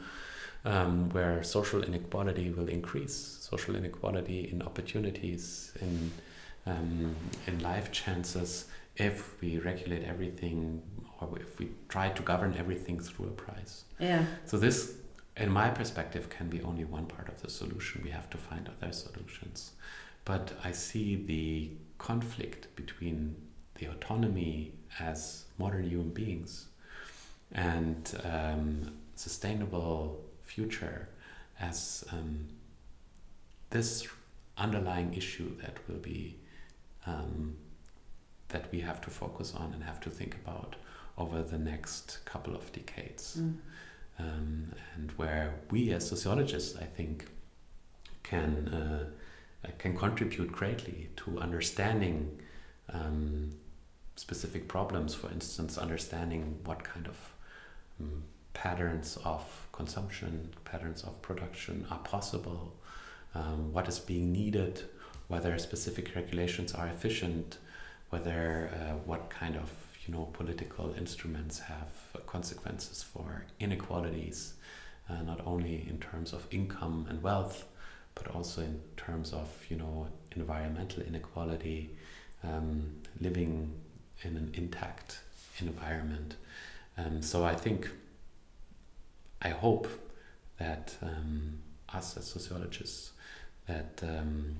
um, 0.64 1.08
where 1.10 1.42
social 1.42 1.82
inequality 1.82 2.50
will 2.50 2.68
increase, 2.68 3.14
social 3.50 3.76
inequality 3.76 4.48
in 4.52 4.62
opportunities, 4.62 5.72
in 5.80 6.10
um, 6.66 7.16
in 7.46 7.58
life 7.60 7.90
chances, 7.90 8.66
if 8.96 9.40
we 9.40 9.58
regulate 9.58 10.04
everything 10.04 10.82
or 11.20 11.38
if 11.38 11.58
we 11.58 11.70
try 11.88 12.10
to 12.10 12.22
govern 12.22 12.54
everything 12.58 13.00
through 13.00 13.26
a 13.26 13.36
price. 13.46 13.84
Yeah. 13.98 14.24
So 14.44 14.58
this, 14.58 14.94
in 15.36 15.50
my 15.50 15.70
perspective, 15.70 16.28
can 16.28 16.48
be 16.50 16.60
only 16.62 16.84
one 16.84 17.06
part 17.06 17.28
of 17.28 17.40
the 17.40 17.50
solution. 17.50 18.02
We 18.04 18.10
have 18.10 18.28
to 18.30 18.36
find 18.36 18.68
other 18.68 18.92
solutions. 18.92 19.72
But 20.26 20.52
I 20.62 20.72
see 20.72 21.16
the 21.16 21.70
conflict 21.96 22.68
between 22.76 23.36
the 23.76 23.86
autonomy 23.86 24.74
as 24.98 25.44
modern 25.58 25.84
human 25.88 26.10
beings 26.10 26.66
and 27.52 28.14
um, 28.24 28.92
sustainable 29.16 30.20
future 30.42 31.08
as 31.60 32.04
um, 32.12 32.46
this 33.70 34.06
underlying 34.58 35.14
issue 35.14 35.54
that 35.62 35.76
will 35.88 35.98
be 35.98 36.36
um, 37.06 37.56
that 38.48 38.70
we 38.72 38.80
have 38.80 39.00
to 39.00 39.10
focus 39.10 39.54
on 39.54 39.72
and 39.72 39.84
have 39.84 40.00
to 40.00 40.10
think 40.10 40.34
about 40.44 40.76
over 41.16 41.42
the 41.42 41.58
next 41.58 42.18
couple 42.24 42.54
of 42.54 42.72
decades 42.72 43.36
Mm. 43.38 43.54
um, 44.18 44.72
and 44.94 45.10
where 45.12 45.54
we 45.70 45.92
as 45.92 46.08
sociologists, 46.08 46.76
I 46.76 46.84
think, 46.84 47.26
can 48.22 48.68
uh, 48.68 49.04
can 49.78 49.96
contribute 49.96 50.50
greatly 50.52 51.08
to 51.16 51.38
understanding 51.38 52.38
um, 52.92 53.50
specific 54.20 54.68
problems. 54.68 55.14
For 55.14 55.30
instance, 55.30 55.78
understanding 55.78 56.58
what 56.64 56.84
kind 56.84 57.06
of 57.06 57.16
um, 57.98 58.22
patterns 58.52 59.18
of 59.24 59.42
consumption, 59.72 60.50
patterns 60.64 61.02
of 61.02 61.20
production 61.22 61.86
are 61.90 61.98
possible, 62.00 62.76
um, 63.34 63.72
what 63.72 63.88
is 63.88 63.98
being 63.98 64.30
needed, 64.30 64.82
whether 65.28 65.58
specific 65.58 66.14
regulations 66.14 66.74
are 66.74 66.88
efficient, 66.88 67.58
whether 68.10 68.70
uh, 68.74 68.94
what 69.06 69.30
kind 69.30 69.56
of 69.56 69.70
you 70.04 70.12
know 70.14 70.28
political 70.34 70.92
instruments 70.98 71.58
have 71.60 71.92
consequences 72.26 73.02
for 73.02 73.46
inequalities, 73.58 74.54
uh, 75.08 75.22
not 75.22 75.40
only 75.46 75.86
in 75.88 75.98
terms 75.98 76.32
of 76.34 76.46
income 76.50 77.06
and 77.08 77.22
wealth, 77.22 77.64
but 78.14 78.26
also 78.34 78.60
in 78.60 78.80
terms 78.98 79.32
of 79.32 79.48
you 79.70 79.76
know 79.76 80.08
environmental 80.36 81.02
inequality, 81.02 81.90
um, 82.44 82.96
living 83.20 83.72
in 84.22 84.36
an 84.36 84.50
intact 84.54 85.20
environment. 85.58 86.36
Um, 86.98 87.22
so 87.22 87.44
I 87.44 87.54
think, 87.54 87.88
I 89.42 89.50
hope 89.50 89.88
that 90.58 90.96
um, 91.02 91.58
us 91.92 92.16
as 92.16 92.26
sociologists, 92.26 93.12
that 93.66 94.00
um, 94.02 94.56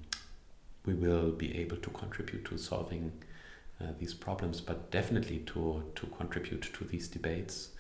we 0.87 0.95
will 0.95 1.33
be 1.33 1.59
able 1.59 1.77
to 1.77 1.91
contribute 1.91 2.45
to 2.47 2.59
solving 2.59 3.13
uh, 3.81 3.89
these 3.99 4.15
problems, 4.15 4.61
but 4.61 4.91
definitely 4.91 5.39
to, 5.39 5.83
to 5.95 6.07
contribute 6.07 6.63
to 6.75 6.85
these 6.85 7.09
debates, 7.09 7.71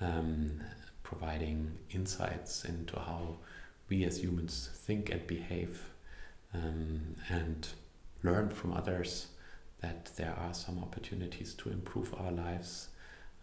um, 0.00 0.60
providing 1.02 1.78
insights 1.90 2.64
into 2.64 2.98
how 2.98 3.36
we 3.88 4.04
as 4.04 4.22
humans 4.22 4.70
think 4.74 5.10
and 5.10 5.26
behave, 5.26 5.90
um, 6.54 7.16
and 7.28 7.68
learn 8.22 8.48
from 8.48 8.72
others 8.72 9.28
that 9.80 10.10
there 10.16 10.34
are 10.38 10.54
some 10.54 10.78
opportunities 10.78 11.54
to 11.54 11.70
improve 11.70 12.14
our 12.14 12.32
lives, 12.32 12.88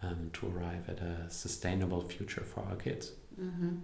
um, 0.02 0.30
to 0.34 0.48
arrive 0.48 0.90
at 0.90 1.00
a 1.00 1.30
sustainable 1.30 2.02
future 2.02 2.42
for 2.44 2.62
our 2.70 2.76
kids. 2.76 3.12
hmm 3.36 3.76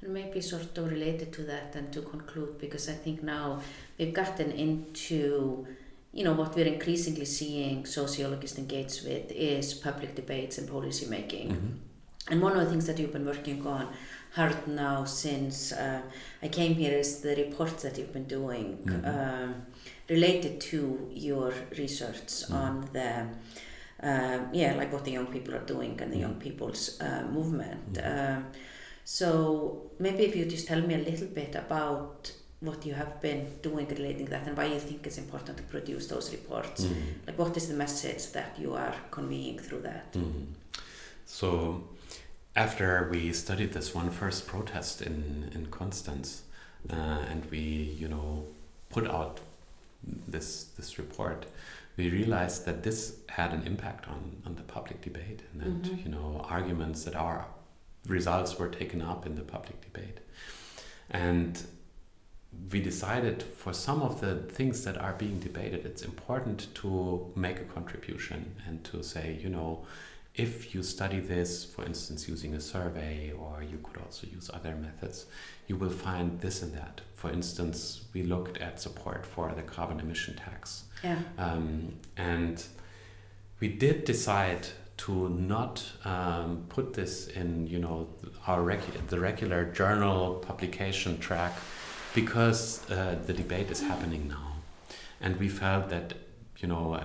And 0.00 0.12
maybe 0.14 0.40
sort 0.40 0.78
of 0.78 0.90
related 0.90 1.32
to 1.32 1.42
that 1.42 1.74
and 1.74 1.92
to 1.92 2.02
conclude, 2.02 2.58
because 2.58 2.88
I 2.88 2.94
think 2.94 3.22
now 3.22 3.60
we've 3.98 4.14
gotten 4.14 4.52
into, 4.52 5.66
you 6.12 6.24
know, 6.24 6.34
what 6.34 6.54
we're 6.54 6.72
increasingly 6.76 7.24
seeing 7.24 7.84
sociologists 7.84 8.58
engage 8.58 9.02
with 9.02 9.32
is 9.32 9.74
public 9.74 10.14
debates 10.14 10.58
and 10.58 10.68
policy 10.68 11.06
making. 11.06 11.48
Mm-hmm. 11.50 11.87
And 12.30 12.42
one 12.42 12.52
of 12.56 12.64
the 12.64 12.70
things 12.70 12.86
that 12.86 12.98
you've 12.98 13.12
been 13.12 13.26
working 13.26 13.66
on 13.66 13.88
hard 14.32 14.68
now 14.68 15.04
since 15.04 15.72
uh, 15.72 16.02
I 16.42 16.48
came 16.48 16.74
here 16.74 16.92
is 16.92 17.20
the 17.20 17.34
reports 17.36 17.82
that 17.82 17.96
you've 17.98 18.12
been 18.12 18.24
doing 18.24 18.78
mm-hmm. 18.84 19.06
um, 19.06 19.66
related 20.08 20.60
to 20.60 21.10
your 21.12 21.52
research 21.78 22.26
mm-hmm. 22.26 22.54
on 22.54 22.88
the 22.92 23.26
uh, 24.00 24.38
yeah 24.52 24.74
like 24.74 24.92
what 24.92 25.04
the 25.04 25.10
young 25.10 25.26
people 25.26 25.52
are 25.54 25.64
doing 25.64 26.00
and 26.00 26.12
the 26.12 26.18
young 26.18 26.32
mm-hmm. 26.32 26.40
people's 26.40 27.00
uh, 27.00 27.24
movement. 27.30 27.94
Mm-hmm. 27.94 28.36
Um, 28.36 28.46
so 29.04 29.90
maybe 29.98 30.24
if 30.24 30.36
you 30.36 30.44
just 30.44 30.66
tell 30.68 30.82
me 30.82 30.94
a 30.94 30.98
little 30.98 31.28
bit 31.28 31.54
about 31.54 32.30
what 32.60 32.84
you 32.84 32.92
have 32.92 33.20
been 33.20 33.46
doing 33.62 33.86
relating 33.88 34.26
to 34.26 34.30
that 34.32 34.46
and 34.46 34.56
why 34.56 34.66
you 34.66 34.78
think 34.78 35.06
it's 35.06 35.18
important 35.18 35.56
to 35.56 35.62
produce 35.62 36.08
those 36.08 36.32
reports. 36.32 36.84
Mm. 36.84 36.94
Like 37.26 37.38
what 37.38 37.56
is 37.56 37.68
the 37.68 37.74
message 37.74 38.32
that 38.32 38.58
you 38.58 38.74
are 38.74 38.94
conveying 39.12 39.58
through 39.60 39.82
that? 39.82 40.12
Mm. 40.12 40.46
So 41.24 41.84
after 42.58 43.08
we 43.12 43.32
studied 43.32 43.72
this 43.72 43.94
one 43.94 44.10
first 44.10 44.48
protest 44.48 45.00
in, 45.00 45.48
in 45.54 45.66
Konstanz 45.66 46.40
uh, 46.90 47.20
and 47.30 47.48
we, 47.52 47.60
you 48.02 48.08
know, 48.08 48.44
put 48.90 49.06
out 49.08 49.38
this 50.26 50.64
this 50.76 50.98
report, 50.98 51.46
we 51.96 52.10
realized 52.10 52.64
that 52.66 52.82
this 52.82 53.00
had 53.28 53.52
an 53.52 53.62
impact 53.64 54.08
on, 54.08 54.22
on 54.46 54.56
the 54.56 54.62
public 54.62 55.00
debate 55.00 55.40
and 55.50 55.62
that, 55.62 55.82
mm-hmm. 55.82 56.02
you 56.04 56.10
know, 56.16 56.44
arguments 56.48 57.04
that 57.04 57.14
our 57.14 57.46
results 58.08 58.58
were 58.58 58.68
taken 58.68 59.00
up 59.02 59.24
in 59.24 59.36
the 59.36 59.46
public 59.56 59.80
debate. 59.80 60.18
And 61.10 61.62
we 62.72 62.80
decided 62.80 63.42
for 63.42 63.72
some 63.72 64.02
of 64.02 64.20
the 64.20 64.34
things 64.58 64.84
that 64.84 64.96
are 64.98 65.12
being 65.12 65.38
debated, 65.38 65.86
it's 65.86 66.02
important 66.02 66.74
to 66.76 67.32
make 67.36 67.58
a 67.60 67.68
contribution 67.76 68.56
and 68.66 68.82
to 68.84 69.02
say, 69.04 69.38
you 69.42 69.48
know, 69.48 69.86
if 70.38 70.72
you 70.72 70.82
study 70.84 71.18
this, 71.18 71.64
for 71.64 71.84
instance, 71.84 72.28
using 72.28 72.54
a 72.54 72.60
survey, 72.60 73.32
or 73.32 73.62
you 73.62 73.78
could 73.82 74.00
also 74.00 74.26
use 74.32 74.48
other 74.54 74.76
methods, 74.76 75.26
you 75.66 75.76
will 75.76 75.90
find 75.90 76.40
this 76.40 76.62
and 76.62 76.72
that. 76.74 77.00
For 77.14 77.30
instance, 77.30 78.04
we 78.14 78.22
looked 78.22 78.58
at 78.58 78.80
support 78.80 79.26
for 79.26 79.52
the 79.54 79.62
carbon 79.62 79.98
emission 79.98 80.36
tax. 80.36 80.84
Yeah. 81.02 81.18
Um, 81.36 81.94
and 82.16 82.64
we 83.58 83.66
did 83.68 84.04
decide 84.04 84.68
to 84.98 85.28
not 85.28 85.84
um, 86.04 86.64
put 86.68 86.94
this 86.94 87.26
in, 87.28 87.66
you 87.66 87.80
know, 87.80 88.08
our 88.46 88.60
regu- 88.60 89.06
the 89.08 89.18
regular 89.18 89.64
journal 89.64 90.34
publication 90.34 91.18
track 91.18 91.52
because 92.14 92.88
uh, 92.90 93.16
the 93.26 93.32
debate 93.32 93.70
is 93.70 93.80
happening 93.80 94.28
now, 94.28 94.54
and 95.20 95.36
we 95.38 95.48
felt 95.48 95.88
that, 95.90 96.14
you 96.58 96.68
know, 96.68 97.00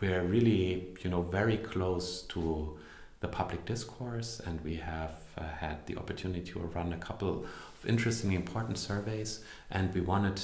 we're 0.00 0.22
really, 0.22 0.88
you 1.02 1.10
know, 1.10 1.22
very 1.22 1.56
close 1.56 2.22
to 2.22 2.78
the 3.20 3.28
public 3.28 3.64
discourse, 3.64 4.40
and 4.44 4.60
we 4.62 4.76
have 4.76 5.14
uh, 5.38 5.44
had 5.44 5.86
the 5.86 5.96
opportunity 5.96 6.52
to 6.52 6.58
run 6.60 6.92
a 6.92 6.98
couple 6.98 7.28
of 7.28 7.48
interesting, 7.86 8.32
important 8.32 8.78
surveys, 8.78 9.40
and 9.70 9.92
we 9.94 10.00
wanted 10.00 10.40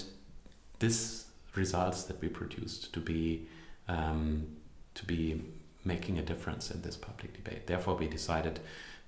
this 0.79 1.27
results 1.55 2.05
that 2.05 2.21
we 2.21 2.29
produced 2.29 2.93
to 2.95 3.01
be 3.01 3.47
um, 3.89 4.47
to 4.95 5.05
be 5.05 5.43
making 5.85 6.19
a 6.19 6.23
difference 6.23 6.71
in 6.71 6.81
this 6.83 6.97
public 6.97 7.33
debate. 7.35 7.67
Therefore, 7.67 7.97
we 7.97 8.07
decided 8.07 8.61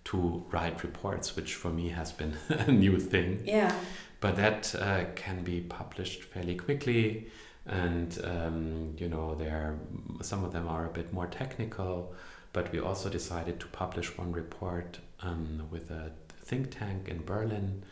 to 0.05 0.45
write 0.51 0.83
reports, 0.83 1.37
which 1.37 1.55
for 1.55 1.71
me 1.71 1.89
has 1.91 2.13
been 2.13 2.37
a 2.49 2.73
new 2.73 2.99
thing. 2.99 3.43
Yeah. 3.45 3.75
But 4.21 4.37
that 4.37 4.75
uh, 4.75 5.05
can 5.15 5.43
be 5.43 5.61
published 5.61 6.25
fairly 6.25 6.57
quickly, 6.57 7.27
and 7.67 8.19
um, 8.25 8.95
you 8.99 9.09
know, 9.09 9.35
there 9.35 9.79
some 10.23 10.45
of 10.45 10.53
them 10.53 10.69
are 10.69 10.87
a 10.87 10.91
bit 10.91 11.13
more 11.13 11.27
technical. 11.27 12.15
But 12.55 12.71
we 12.71 12.79
also 12.79 13.11
decided 13.11 13.59
to 13.61 13.67
publish 13.67 14.17
one 14.17 14.31
report 14.31 15.01
um, 15.21 15.65
with 15.71 15.91
a 15.91 16.13
think 16.45 16.71
tank 16.71 17.09
in 17.09 17.25
Berlin, 17.25 17.83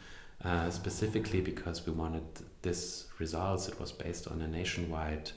uh, 0.45 0.71
specifically 0.71 1.41
because 1.41 1.85
we 1.85 1.93
wanted 1.93 2.23
this 2.63 3.07
results. 3.19 3.67
It 3.67 3.81
was 3.81 3.91
based 3.91 4.29
on 4.29 4.41
a 4.41 4.47
nationwide 4.47 5.33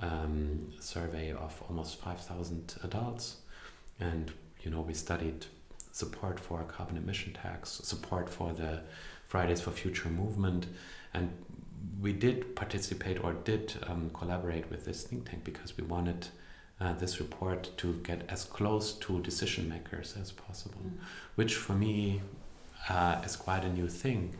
um, 0.00 0.72
survey 0.80 1.32
of 1.32 1.62
almost 1.68 2.00
5,000 2.00 2.76
adults. 2.82 3.36
And, 4.00 4.32
you 4.62 4.70
know, 4.70 4.80
we 4.80 4.94
studied 4.94 5.46
support 5.92 6.40
for 6.40 6.62
a 6.62 6.64
carbon 6.64 6.96
emission 6.96 7.34
tax, 7.34 7.72
support 7.84 8.30
for 8.30 8.54
the 8.54 8.80
Fridays 9.26 9.60
for 9.60 9.70
Future 9.70 10.08
movement. 10.08 10.66
And 11.12 11.30
we 12.00 12.12
did 12.12 12.54
participate 12.56 13.22
or 13.22 13.32
did 13.32 13.74
um, 13.86 14.10
collaborate 14.12 14.70
with 14.70 14.84
this 14.84 15.04
think 15.04 15.28
tank 15.28 15.44
because 15.44 15.76
we 15.76 15.84
wanted 15.84 16.28
uh, 16.80 16.92
this 16.94 17.20
report 17.20 17.70
to 17.76 17.94
get 18.02 18.24
as 18.28 18.44
close 18.44 18.92
to 18.94 19.20
decision 19.20 19.68
makers 19.68 20.16
as 20.20 20.32
possible, 20.32 20.82
mm. 20.84 20.92
which 21.36 21.54
for 21.54 21.74
me 21.74 22.20
uh, 22.88 23.20
is 23.24 23.36
quite 23.36 23.64
a 23.64 23.68
new 23.68 23.88
thing. 23.88 24.34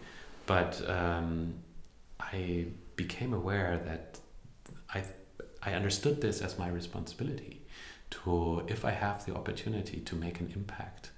But 0.46 0.82
um, 0.88 1.54
I 2.20 2.66
became 2.96 3.32
aware 3.32 3.80
that 3.84 4.18
I 4.92 5.04
I 5.64 5.74
understood 5.74 6.20
this 6.20 6.42
as 6.42 6.58
my 6.58 6.68
responsibility 6.68 7.62
to, 8.10 8.64
if 8.68 8.84
I 8.84 8.90
have 8.90 9.24
the 9.24 9.34
opportunity 9.34 10.00
to 10.00 10.16
make 10.16 10.40
an 10.40 10.52
impact 10.54 11.10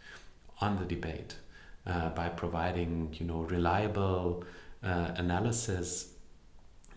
on 0.61 0.77
the 0.77 0.85
debate 0.85 1.37
uh, 1.87 2.11
by 2.11 2.29
providing, 2.29 3.15
you 3.19 3.27
know, 3.27 3.41
reliable 3.41 4.45
uh, 4.83 5.13
analysis 5.17 6.14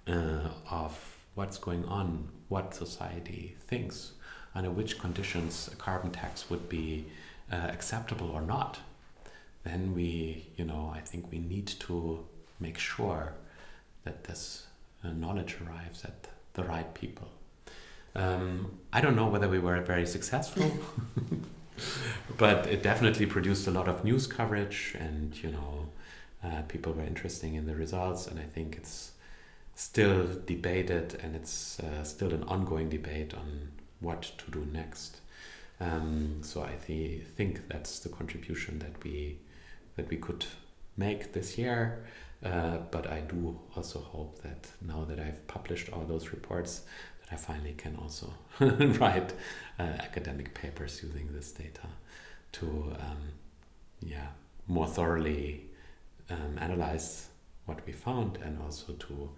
uh, 0.08 0.50
of 0.70 1.18
what's 1.36 1.58
going 1.58 1.86
on, 1.86 2.30
what 2.50 2.74
society 2.74 3.56
thinks, 3.68 4.14
under 4.56 4.72
which 4.72 5.00
conditions 5.00 5.70
a 5.72 5.76
carbon 5.76 6.12
tax 6.12 6.50
would 6.50 6.68
be 6.70 7.06
uh, 7.52 7.56
acceptable 7.56 8.32
or 8.32 8.42
not, 8.42 8.80
then 9.64 9.94
we, 9.94 10.48
you 10.56 10.66
know, 10.66 10.92
I 10.96 11.02
think 11.02 11.32
we 11.32 11.40
need 11.40 11.68
to 11.68 12.26
make 12.60 12.78
sure 12.78 13.34
that 14.04 14.24
this 14.24 14.68
uh, 15.04 15.10
knowledge 15.10 15.58
arrives 15.62 16.04
at 16.04 16.28
the 16.54 16.64
right 16.64 16.92
people. 16.94 17.28
Um, 18.16 18.80
I 18.92 19.02
don't 19.02 19.16
know 19.16 19.28
whether 19.28 19.48
we 19.48 19.60
were 19.60 19.80
very 19.82 20.08
successful, 20.08 20.72
but 22.38 22.66
it 22.66 22.82
definitely 22.82 23.28
produced 23.28 23.68
a 23.68 23.72
lot 23.72 23.88
of 23.88 24.04
news 24.04 24.26
coverage, 24.26 24.96
and 25.00 25.36
you 25.44 25.52
know, 25.52 25.90
uh, 26.44 26.62
people 26.68 26.94
were 26.94 27.04
interested 27.04 27.54
in 27.54 27.68
the 27.68 27.76
results, 27.76 28.26
and 28.28 28.40
I 28.40 28.44
think 28.44 28.76
it's 28.78 29.12
still 29.78 30.28
debated, 30.48 31.20
and 31.22 31.36
it's 31.36 31.80
uh, 31.80 32.04
still 32.04 32.34
an 32.34 32.44
ongoing 32.46 32.90
debate 32.90 33.36
on 33.36 33.70
what 34.00 34.24
to 34.24 34.50
do 34.50 34.66
next. 34.74 35.18
Um, 35.80 36.40
so 36.42 36.64
I 36.64 36.74
th- 36.88 37.22
think 37.36 37.68
that's 37.70 38.00
the 38.00 38.10
contribution 38.10 38.80
that 38.80 39.04
we 39.04 39.38
that 39.96 40.10
we 40.10 40.18
could 40.18 40.46
make 40.98 41.32
this 41.34 41.60
year. 41.60 42.04
Uh, 42.44 42.78
but 42.90 43.06
I 43.08 43.20
do 43.20 43.60
also 43.76 44.00
hope 44.00 44.42
that 44.42 44.68
now 44.82 45.06
that 45.06 45.20
I've 45.20 45.46
published 45.48 45.90
all 45.94 46.06
those 46.06 46.32
reports, 46.32 46.82
that 47.22 47.34
I 47.34 47.36
finally 47.36 47.74
can 47.74 47.96
also 47.98 48.34
write 48.60 49.34
uh, 49.80 49.84
academic 49.84 50.56
papers 50.56 51.02
using 51.04 51.30
this 51.34 51.52
data 51.52 51.88
to, 52.54 52.66
um, 53.00 53.22
yeah, 54.02 54.28
more 54.68 54.88
thoroughly 54.88 55.66
um, 56.32 56.58
analyze 56.60 57.28
what 57.66 57.86
we 57.86 57.94
found 57.94 58.38
and 58.44 58.60
also 58.62 58.94
to 58.94 59.30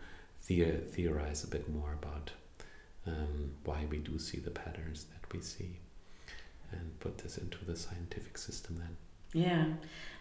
the- 0.47 0.81
theorize 0.93 1.43
a 1.43 1.47
bit 1.47 1.69
more 1.69 1.93
about 1.93 2.31
um, 3.07 3.51
why 3.63 3.85
we 3.89 3.97
do 3.97 4.19
see 4.19 4.39
the 4.39 4.51
patterns 4.51 5.05
that 5.05 5.33
we 5.33 5.41
see 5.41 5.79
and 6.71 6.99
put 6.99 7.17
this 7.19 7.37
into 7.37 7.65
the 7.65 7.75
scientific 7.75 8.37
system 8.37 8.77
then. 8.77 8.95
Yeah, 9.33 9.65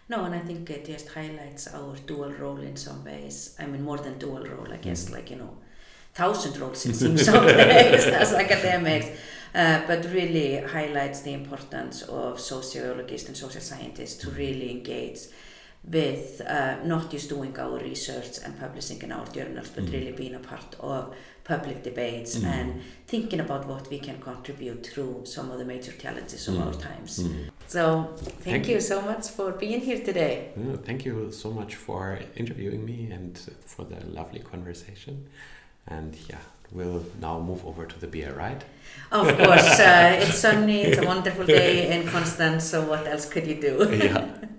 no, 0.07 0.25
and 0.25 0.35
I 0.35 0.39
think 0.39 0.69
it 0.69 0.85
just 0.85 1.09
highlights 1.09 1.73
our 1.73 1.95
dual 2.05 2.31
role 2.31 2.57
in 2.57 2.75
some 2.75 3.03
ways. 3.03 3.55
I 3.59 3.65
mean, 3.65 3.83
more 3.83 3.97
than 3.97 4.17
dual 4.17 4.43
role, 4.43 4.71
I 4.71 4.77
guess, 4.77 5.05
mm. 5.05 5.13
like, 5.13 5.29
you 5.31 5.37
know, 5.37 5.57
thousand 6.13 6.59
roles 6.59 6.85
it 6.85 6.95
seems 6.95 7.25
some 7.25 7.45
days 7.63 8.05
as 8.05 8.33
academics, 8.33 9.07
uh, 9.53 9.81
but 9.87 10.05
really 10.05 10.57
highlights 10.61 11.21
the 11.21 11.33
importance 11.33 12.01
of 12.03 12.39
sociologists 12.39 13.27
and 13.27 13.37
social 13.37 13.61
scientists 13.61 14.15
to 14.23 14.29
really 14.31 14.71
engage 14.71 15.19
with 15.83 16.41
uh, 16.41 16.75
not 16.83 17.09
just 17.09 17.29
doing 17.29 17.57
our 17.57 17.79
research 17.79 18.39
and 18.43 18.59
publishing 18.59 19.01
in 19.01 19.11
our 19.11 19.25
journals, 19.27 19.69
but 19.69 19.85
mm. 19.85 19.93
really 19.93 20.11
being 20.11 20.35
a 20.35 20.39
part 20.39 20.75
of 20.79 21.15
public 21.43 21.81
debates 21.83 22.35
mm. 22.35 22.45
and 22.45 22.81
thinking 23.07 23.39
about 23.39 23.65
what 23.65 23.89
we 23.89 23.97
can 23.97 24.19
contribute 24.19 24.85
through 24.85 25.21
some 25.25 25.49
of 25.49 25.57
the 25.57 25.65
major 25.65 25.91
challenges 25.93 26.47
of 26.47 26.55
mm. 26.55 26.65
our 26.65 26.73
times. 26.73 27.23
Mm. 27.23 27.49
So, 27.67 28.13
thank, 28.17 28.43
thank 28.43 28.67
you, 28.67 28.75
you 28.75 28.81
so 28.81 29.01
much 29.01 29.29
for 29.29 29.51
being 29.51 29.79
here 29.79 30.03
today. 30.03 30.51
thank 30.85 31.05
you 31.05 31.31
so 31.31 31.51
much 31.51 31.75
for 31.75 32.19
interviewing 32.35 32.85
me 32.85 33.09
and 33.11 33.37
for 33.65 33.85
the 33.85 34.05
lovely 34.05 34.39
conversation. 34.39 35.27
And 35.87 36.15
yeah, 36.29 36.43
we'll 36.71 37.05
now 37.19 37.39
move 37.39 37.65
over 37.65 37.85
to 37.85 37.99
the 37.99 38.07
beer, 38.07 38.33
right? 38.33 38.61
Of 39.11 39.27
course. 39.37 39.79
Uh, 39.79 40.19
it's 40.21 40.39
sunny, 40.39 40.81
it's 40.81 40.99
a 40.99 41.05
wonderful 41.13 41.45
day 41.45 41.95
in 41.95 42.07
Konstanz, 42.07 42.61
so 42.61 42.83
what 42.83 43.07
else 43.07 43.27
could 43.27 43.47
you 43.47 43.59
do? 43.59 43.89
yeah. 43.91 44.27